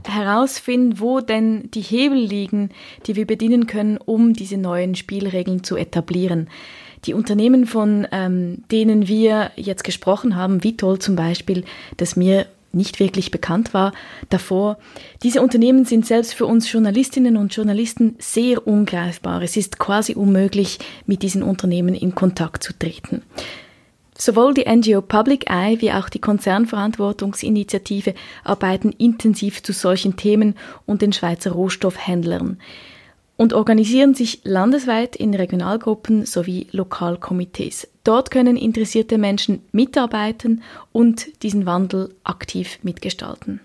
herausfinden, 0.08 1.00
wo 1.00 1.22
denn 1.22 1.72
die 1.72 1.82
Hebel 1.82 2.20
liegen, 2.20 2.70
die 3.08 3.16
wir 3.16 3.26
bedienen 3.26 3.66
können, 3.66 3.98
um 3.98 4.34
diese 4.34 4.58
neuen 4.58 4.94
Spielregeln 4.94 5.64
zu 5.64 5.76
etablieren. 5.76 6.50
Die 7.06 7.14
Unternehmen, 7.14 7.66
von 7.66 8.08
ähm, 8.12 8.64
denen 8.72 9.08
wir 9.08 9.52
jetzt 9.56 9.84
gesprochen 9.84 10.36
haben, 10.36 10.64
Vitol 10.64 11.00
zum 11.00 11.16
Beispiel, 11.16 11.66
das 11.98 12.16
mir 12.16 12.46
nicht 12.74 13.00
wirklich 13.00 13.30
bekannt 13.30 13.74
war 13.74 13.94
davor. 14.30 14.78
Diese 15.22 15.42
Unternehmen 15.42 15.86
sind 15.86 16.06
selbst 16.06 16.34
für 16.34 16.46
uns 16.46 16.72
Journalistinnen 16.72 17.38
und 17.38 17.56
Journalisten 17.56 18.16
sehr 18.20 18.68
ungreifbar. 18.68 19.42
Es 19.44 19.56
ist 19.56 19.78
quasi 19.78 20.16
unmöglich, 20.16 20.80
mit 21.06 21.22
diesen 21.22 21.44
Unternehmen 21.44 21.94
in 21.94 22.16
Kontakt 22.16 22.64
zu 22.64 22.74
treten. 22.78 23.22
Sowohl 24.18 24.54
die 24.54 24.66
NGO 24.66 25.02
Public 25.02 25.50
Eye 25.50 25.82
wie 25.82 25.92
auch 25.92 26.10
die 26.10 26.20
Konzernverantwortungsinitiative 26.20 28.14
arbeiten 28.44 28.92
intensiv 28.92 29.64
zu 29.64 29.74
solchen 29.74 30.16
Themen 30.18 30.56
und 30.86 31.02
den 31.02 31.14
Schweizer 31.14 31.52
Rohstoffhändlern 31.52 32.58
und 33.38 33.54
organisieren 33.54 34.14
sich 34.14 34.42
landesweit 34.44 35.16
in 35.16 35.34
Regionalgruppen 35.34 36.26
sowie 36.26 36.68
Lokalkomitees. 36.72 37.88
Dort 38.04 38.32
können 38.32 38.58
interessierte 38.58 39.18
Menschen 39.18 39.62
mitarbeiten 39.72 40.62
und 40.92 41.44
diesen 41.44 41.66
Wandel 41.66 42.14
aktiv 42.24 42.80
mitgestalten. 42.84 43.60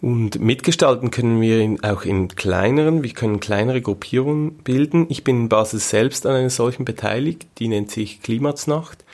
Und 0.00 0.40
mitgestalten 0.40 1.12
können 1.12 1.40
wir 1.40 1.76
auch 1.82 2.04
in 2.04 2.26
kleineren, 2.26 3.04
wir 3.04 3.12
können 3.12 3.38
kleinere 3.38 3.80
Gruppierungen 3.80 4.56
bilden. 4.56 5.06
Ich 5.08 5.22
bin 5.22 5.42
in 5.42 5.48
Basel 5.48 5.78
selbst 5.78 6.26
an 6.26 6.34
einer 6.34 6.50
solchen 6.50 6.84
beteiligt, 6.84 7.46
die 7.58 7.68
nennt 7.68 7.92
sich 7.92 8.20
Klimatsnacht. 8.20 9.04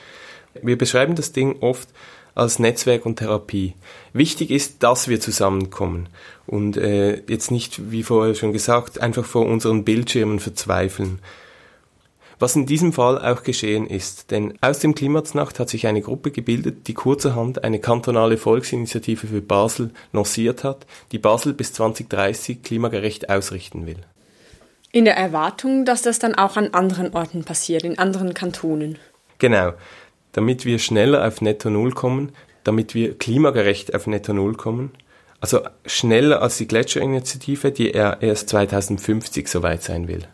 Wir 0.63 0.79
beschreiben 0.79 1.15
das 1.15 1.33
Ding 1.33 1.57
oft 1.61 1.91
als 2.39 2.59
Netzwerk 2.59 3.05
und 3.05 3.17
Therapie. 3.17 3.75
Wichtig 4.13 4.51
ist, 4.51 4.83
dass 4.83 5.09
wir 5.09 5.21
zusammenkommen 5.21 6.09
und 6.47 6.77
äh, 6.77 7.23
jetzt 7.29 7.51
nicht, 7.51 7.91
wie 7.91 8.03
vorher 8.03 8.35
schon 8.35 8.53
gesagt, 8.53 9.01
einfach 9.01 9.25
vor 9.25 9.47
unseren 9.47 9.85
Bildschirmen 9.85 10.39
verzweifeln. 10.39 11.19
Was 12.39 12.55
in 12.55 12.67
diesem 12.67 12.93
Fall 12.93 13.19
auch 13.19 13.43
geschehen 13.43 13.89
ist, 13.89 14.31
denn 14.31 14.55
aus 14.61 14.79
dem 14.79 14.95
Klimatsnacht 14.95 15.59
hat 15.59 15.69
sich 15.69 15.89
eine 15.89 16.01
Gruppe 16.01 16.31
gebildet, 16.31 16.87
die 16.87 16.95
kurzerhand 16.95 17.65
eine 17.65 17.81
kantonale 17.81 18.37
Volksinitiative 18.37 19.27
für 19.27 19.43
Basel 19.43 19.91
lanciert 20.13 20.63
hat, 20.63 20.87
die 21.11 21.19
Basel 21.19 21.53
bis 21.53 21.73
2030 21.73 22.63
klimagerecht 22.63 23.29
ausrichten 23.29 23.87
will. 23.87 23.99
In 24.93 25.05
der 25.05 25.17
Erwartung, 25.17 25.85
dass 25.85 26.03
das 26.03 26.21
dann 26.21 26.37
auch 26.37 26.57
an 26.57 26.73
anderen 26.73 27.13
Orten 27.13 27.45
passiert, 27.45 27.83
in 27.83 27.99
anderen 27.99 28.35
Kantonen. 28.35 28.99
Genau 29.39 29.73
damit 30.33 30.65
wir 30.65 30.79
schneller 30.79 31.27
auf 31.27 31.41
Netto 31.41 31.71
Null 31.71 31.93
kommen, 31.93 32.33
damit 32.65 32.95
wir 32.95 33.17
klimagerecht 33.19 33.95
auf 33.95 34.07
Netto 34.07 34.33
Null 34.33 34.55
kommen. 34.55 34.93
Also 35.41 35.61
schneller 35.87 36.43
als 36.43 36.59
die 36.59 36.67
Gletscherinitiative, 36.67 37.71
die 37.71 37.91
erst 37.91 38.49
2050 38.49 39.49
soweit 39.49 39.83
sein 39.83 40.09
will. 40.09 40.27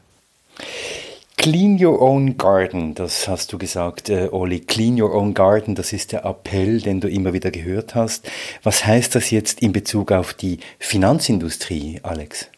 Clean 1.37 1.79
Your 1.79 2.01
Own 2.01 2.39
Garden, 2.39 2.95
das 2.95 3.29
hast 3.29 3.53
du 3.53 3.59
gesagt, 3.59 4.09
äh, 4.09 4.29
Oli. 4.31 4.61
Clean 4.61 4.99
Your 4.99 5.15
Own 5.15 5.35
Garden, 5.35 5.75
das 5.75 5.93
ist 5.93 6.13
der 6.13 6.25
Appell, 6.25 6.81
den 6.81 7.01
du 7.01 7.09
immer 7.09 7.35
wieder 7.35 7.51
gehört 7.51 7.95
hast. 7.95 8.31
Was 8.63 8.87
heißt 8.87 9.15
das 9.15 9.31
jetzt 9.31 9.61
in 9.61 9.73
Bezug 9.73 10.11
auf 10.11 10.33
die 10.33 10.61
Finanzindustrie, 10.79 12.01
Alex? 12.03 12.49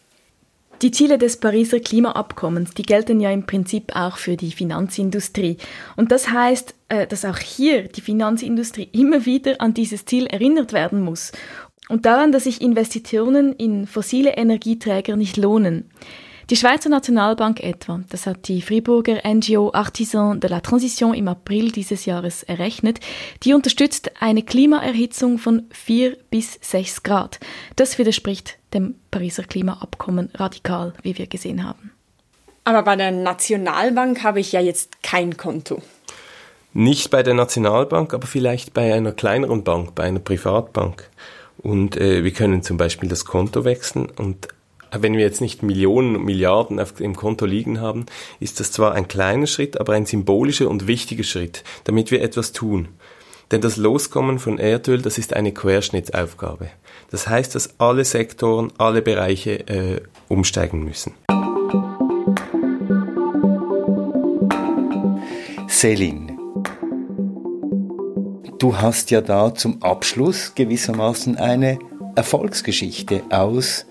Die 0.83 0.91
Ziele 0.91 1.17
des 1.17 1.37
Pariser 1.37 1.79
Klimaabkommens, 1.79 2.75
die 2.75 2.83
gelten 2.83 3.19
ja 3.19 3.31
im 3.31 3.47
Prinzip 3.47 3.95
auch 3.95 4.17
für 4.17 4.37
die 4.37 4.51
Finanzindustrie. 4.51 5.57
Und 5.95 6.11
das 6.11 6.29
heißt, 6.29 6.75
äh, 6.89 7.07
dass 7.07 7.25
auch 7.25 7.39
hier 7.39 7.87
die 7.87 8.01
Finanzindustrie 8.01 8.89
immer 8.91 9.25
wieder 9.25 9.59
an 9.59 9.73
dieses 9.73 10.05
Ziel 10.05 10.27
erinnert 10.27 10.73
werden 10.73 11.01
muss 11.01 11.31
und 11.89 12.05
daran, 12.05 12.31
dass 12.31 12.43
sich 12.43 12.61
Investitionen 12.61 13.53
in 13.53 13.87
fossile 13.87 14.37
Energieträger 14.37 15.15
nicht 15.15 15.37
lohnen. 15.37 15.89
Die 16.49 16.55
Schweizer 16.55 16.87
Nationalbank 16.87 17.61
etwa, 17.61 17.99
das 18.07 18.25
hat 18.25 18.47
die 18.47 18.61
Friburger 18.61 19.19
NGO 19.27 19.73
Artisan 19.73 20.39
de 20.39 20.49
la 20.49 20.61
Transition 20.61 21.13
im 21.13 21.27
April 21.27 21.73
dieses 21.73 22.05
Jahres 22.05 22.43
errechnet, 22.43 23.01
die 23.43 23.53
unterstützt 23.53 24.11
eine 24.21 24.43
Klimaerhitzung 24.43 25.39
von 25.39 25.63
4 25.71 26.15
bis 26.29 26.57
6 26.61 27.03
Grad. 27.03 27.41
Das 27.75 27.97
widerspricht 27.97 28.59
dem 28.73 28.95
Pariser 29.11 29.43
Klimaabkommen 29.43 30.29
radikal, 30.35 30.93
wie 31.01 31.17
wir 31.17 31.27
gesehen 31.27 31.65
haben. 31.65 31.91
Aber 32.63 32.81
bei 32.83 32.95
der 32.95 33.11
Nationalbank 33.11 34.23
habe 34.23 34.39
ich 34.39 34.53
ja 34.53 34.61
jetzt 34.61 35.03
kein 35.03 35.35
Konto. 35.35 35.81
Nicht 36.71 37.09
bei 37.09 37.23
der 37.23 37.33
Nationalbank, 37.33 38.13
aber 38.13 38.25
vielleicht 38.25 38.73
bei 38.73 38.93
einer 38.93 39.11
kleineren 39.11 39.65
Bank, 39.65 39.95
bei 39.95 40.03
einer 40.03 40.19
Privatbank. 40.19 41.09
Und 41.57 41.97
äh, 41.97 42.23
wir 42.23 42.31
können 42.31 42.63
zum 42.63 42.77
Beispiel 42.77 43.09
das 43.09 43.25
Konto 43.25 43.65
wechseln 43.65 44.07
und 44.15 44.47
wenn 44.91 45.13
wir 45.13 45.21
jetzt 45.21 45.41
nicht 45.41 45.63
Millionen 45.63 46.15
und 46.15 46.25
Milliarden 46.25 46.79
auf 46.79 46.93
dem 46.93 47.15
Konto 47.15 47.45
liegen 47.45 47.81
haben, 47.81 48.05
ist 48.39 48.59
das 48.59 48.71
zwar 48.71 48.93
ein 48.93 49.07
kleiner 49.07 49.47
Schritt, 49.47 49.79
aber 49.79 49.93
ein 49.93 50.05
symbolischer 50.05 50.69
und 50.69 50.87
wichtiger 50.87 51.23
Schritt, 51.23 51.63
damit 51.83 52.11
wir 52.11 52.21
etwas 52.21 52.51
tun. 52.51 52.89
Denn 53.51 53.61
das 53.61 53.77
Loskommen 53.77 54.39
von 54.39 54.57
Erdöl, 54.57 55.01
das 55.01 55.17
ist 55.17 55.33
eine 55.33 55.53
Querschnittsaufgabe. 55.53 56.69
Das 57.11 57.29
heißt, 57.29 57.55
dass 57.55 57.79
alle 57.79 58.03
Sektoren, 58.03 58.73
alle 58.77 59.01
Bereiche 59.01 59.67
äh, 59.67 60.01
umsteigen 60.27 60.83
müssen. 60.83 61.13
Selin, 65.69 66.37
du 68.59 68.77
hast 68.77 69.11
ja 69.11 69.21
da 69.21 69.53
zum 69.53 69.81
Abschluss 69.81 70.53
gewissermaßen 70.55 71.37
eine 71.37 71.79
Erfolgsgeschichte 72.15 73.23
aus 73.29 73.85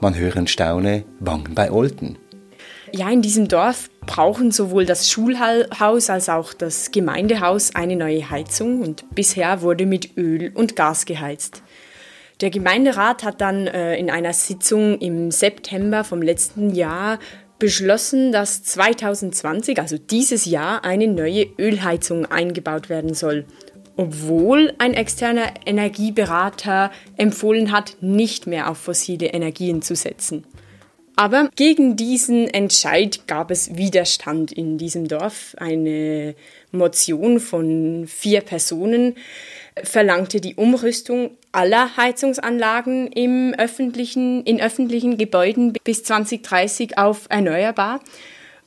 man 0.00 0.14
höre 0.14 0.36
und 0.36 0.50
staune, 0.50 1.04
Wangen 1.20 1.54
bei 1.54 1.70
Olten. 1.70 2.18
Ja, 2.92 3.10
in 3.10 3.20
diesem 3.20 3.48
Dorf 3.48 3.90
brauchen 4.06 4.52
sowohl 4.52 4.86
das 4.86 5.10
Schulhaus 5.10 6.08
als 6.08 6.28
auch 6.28 6.54
das 6.54 6.92
Gemeindehaus 6.92 7.74
eine 7.74 7.96
neue 7.96 8.30
Heizung 8.30 8.80
und 8.80 9.04
bisher 9.14 9.60
wurde 9.60 9.86
mit 9.86 10.16
Öl 10.16 10.52
und 10.54 10.76
Gas 10.76 11.04
geheizt. 11.04 11.62
Der 12.40 12.50
Gemeinderat 12.50 13.24
hat 13.24 13.40
dann 13.40 13.66
äh, 13.66 13.96
in 13.96 14.10
einer 14.10 14.32
Sitzung 14.32 14.98
im 14.98 15.30
September 15.30 16.04
vom 16.04 16.22
letzten 16.22 16.74
Jahr 16.74 17.18
beschlossen, 17.58 18.32
dass 18.32 18.62
2020, 18.62 19.80
also 19.80 19.96
dieses 19.98 20.44
Jahr, 20.44 20.84
eine 20.84 21.08
neue 21.08 21.46
Ölheizung 21.58 22.26
eingebaut 22.26 22.88
werden 22.88 23.14
soll 23.14 23.46
obwohl 23.96 24.74
ein 24.78 24.94
externer 24.94 25.54
Energieberater 25.64 26.90
empfohlen 27.16 27.72
hat, 27.72 27.96
nicht 28.00 28.46
mehr 28.46 28.70
auf 28.70 28.78
fossile 28.78 29.28
Energien 29.28 29.82
zu 29.82 29.94
setzen. 29.94 30.44
Aber 31.18 31.48
gegen 31.56 31.96
diesen 31.96 32.46
Entscheid 32.46 33.26
gab 33.26 33.50
es 33.50 33.74
Widerstand 33.74 34.52
in 34.52 34.76
diesem 34.76 35.08
Dorf. 35.08 35.56
Eine 35.58 36.34
Motion 36.72 37.40
von 37.40 38.06
vier 38.06 38.42
Personen 38.42 39.16
verlangte 39.82 40.42
die 40.42 40.56
Umrüstung 40.56 41.30
aller 41.52 41.96
Heizungsanlagen 41.96 43.06
im 43.12 43.54
öffentlichen, 43.56 44.44
in 44.44 44.60
öffentlichen 44.60 45.16
Gebäuden 45.16 45.72
bis 45.84 46.04
2030 46.04 46.98
auf 46.98 47.26
erneuerbar 47.30 48.00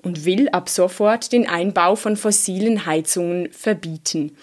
und 0.02 0.26
will 0.26 0.50
ab 0.50 0.70
sofort 0.70 1.32
den 1.32 1.48
Einbau 1.48 1.96
von 1.96 2.18
fossilen 2.18 2.88
Heizungen 2.88 3.52
verbieten. 3.52 4.36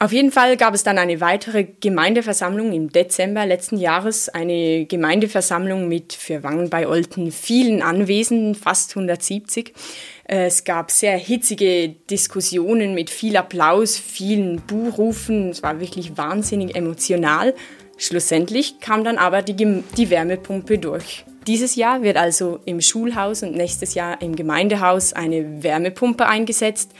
Auf 0.00 0.12
jeden 0.12 0.30
Fall 0.30 0.56
gab 0.56 0.74
es 0.74 0.84
dann 0.84 0.96
eine 0.96 1.20
weitere 1.20 1.64
Gemeindeversammlung 1.64 2.72
im 2.72 2.92
Dezember 2.92 3.44
letzten 3.44 3.78
Jahres, 3.78 4.28
eine 4.28 4.86
Gemeindeversammlung 4.86 5.88
mit 5.88 6.12
für 6.12 6.44
Wangen 6.44 6.70
bei 6.70 6.86
Olten 6.86 7.32
vielen 7.32 7.82
Anwesenden, 7.82 8.54
fast 8.54 8.92
170. 8.92 9.74
Es 10.22 10.62
gab 10.62 10.92
sehr 10.92 11.18
hitzige 11.18 11.88
Diskussionen 11.88 12.94
mit 12.94 13.10
viel 13.10 13.36
Applaus, 13.36 13.98
vielen 13.98 14.60
Buhrufen, 14.60 15.50
es 15.50 15.64
war 15.64 15.80
wirklich 15.80 16.16
wahnsinnig 16.16 16.76
emotional. 16.76 17.52
Schlussendlich 17.96 18.78
kam 18.78 19.02
dann 19.02 19.18
aber 19.18 19.42
die, 19.42 19.82
die 19.96 20.10
Wärmepumpe 20.10 20.78
durch. 20.78 21.24
Dieses 21.48 21.74
Jahr 21.74 22.02
wird 22.02 22.18
also 22.18 22.60
im 22.66 22.80
Schulhaus 22.80 23.42
und 23.42 23.56
nächstes 23.56 23.94
Jahr 23.94 24.22
im 24.22 24.36
Gemeindehaus 24.36 25.12
eine 25.12 25.64
Wärmepumpe 25.64 26.24
eingesetzt 26.24 26.92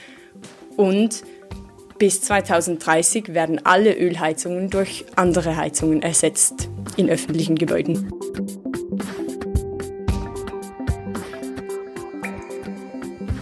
und 0.75 1.23
bis 1.99 2.21
2030 2.21 3.33
werden 3.33 3.63
alle 3.65 3.93
Ölheizungen 3.93 4.69
durch 4.69 5.05
andere 5.15 5.57
Heizungen 5.57 6.01
ersetzt 6.01 6.69
in 6.95 7.09
öffentlichen 7.09 7.55
Gebäuden. 7.55 8.11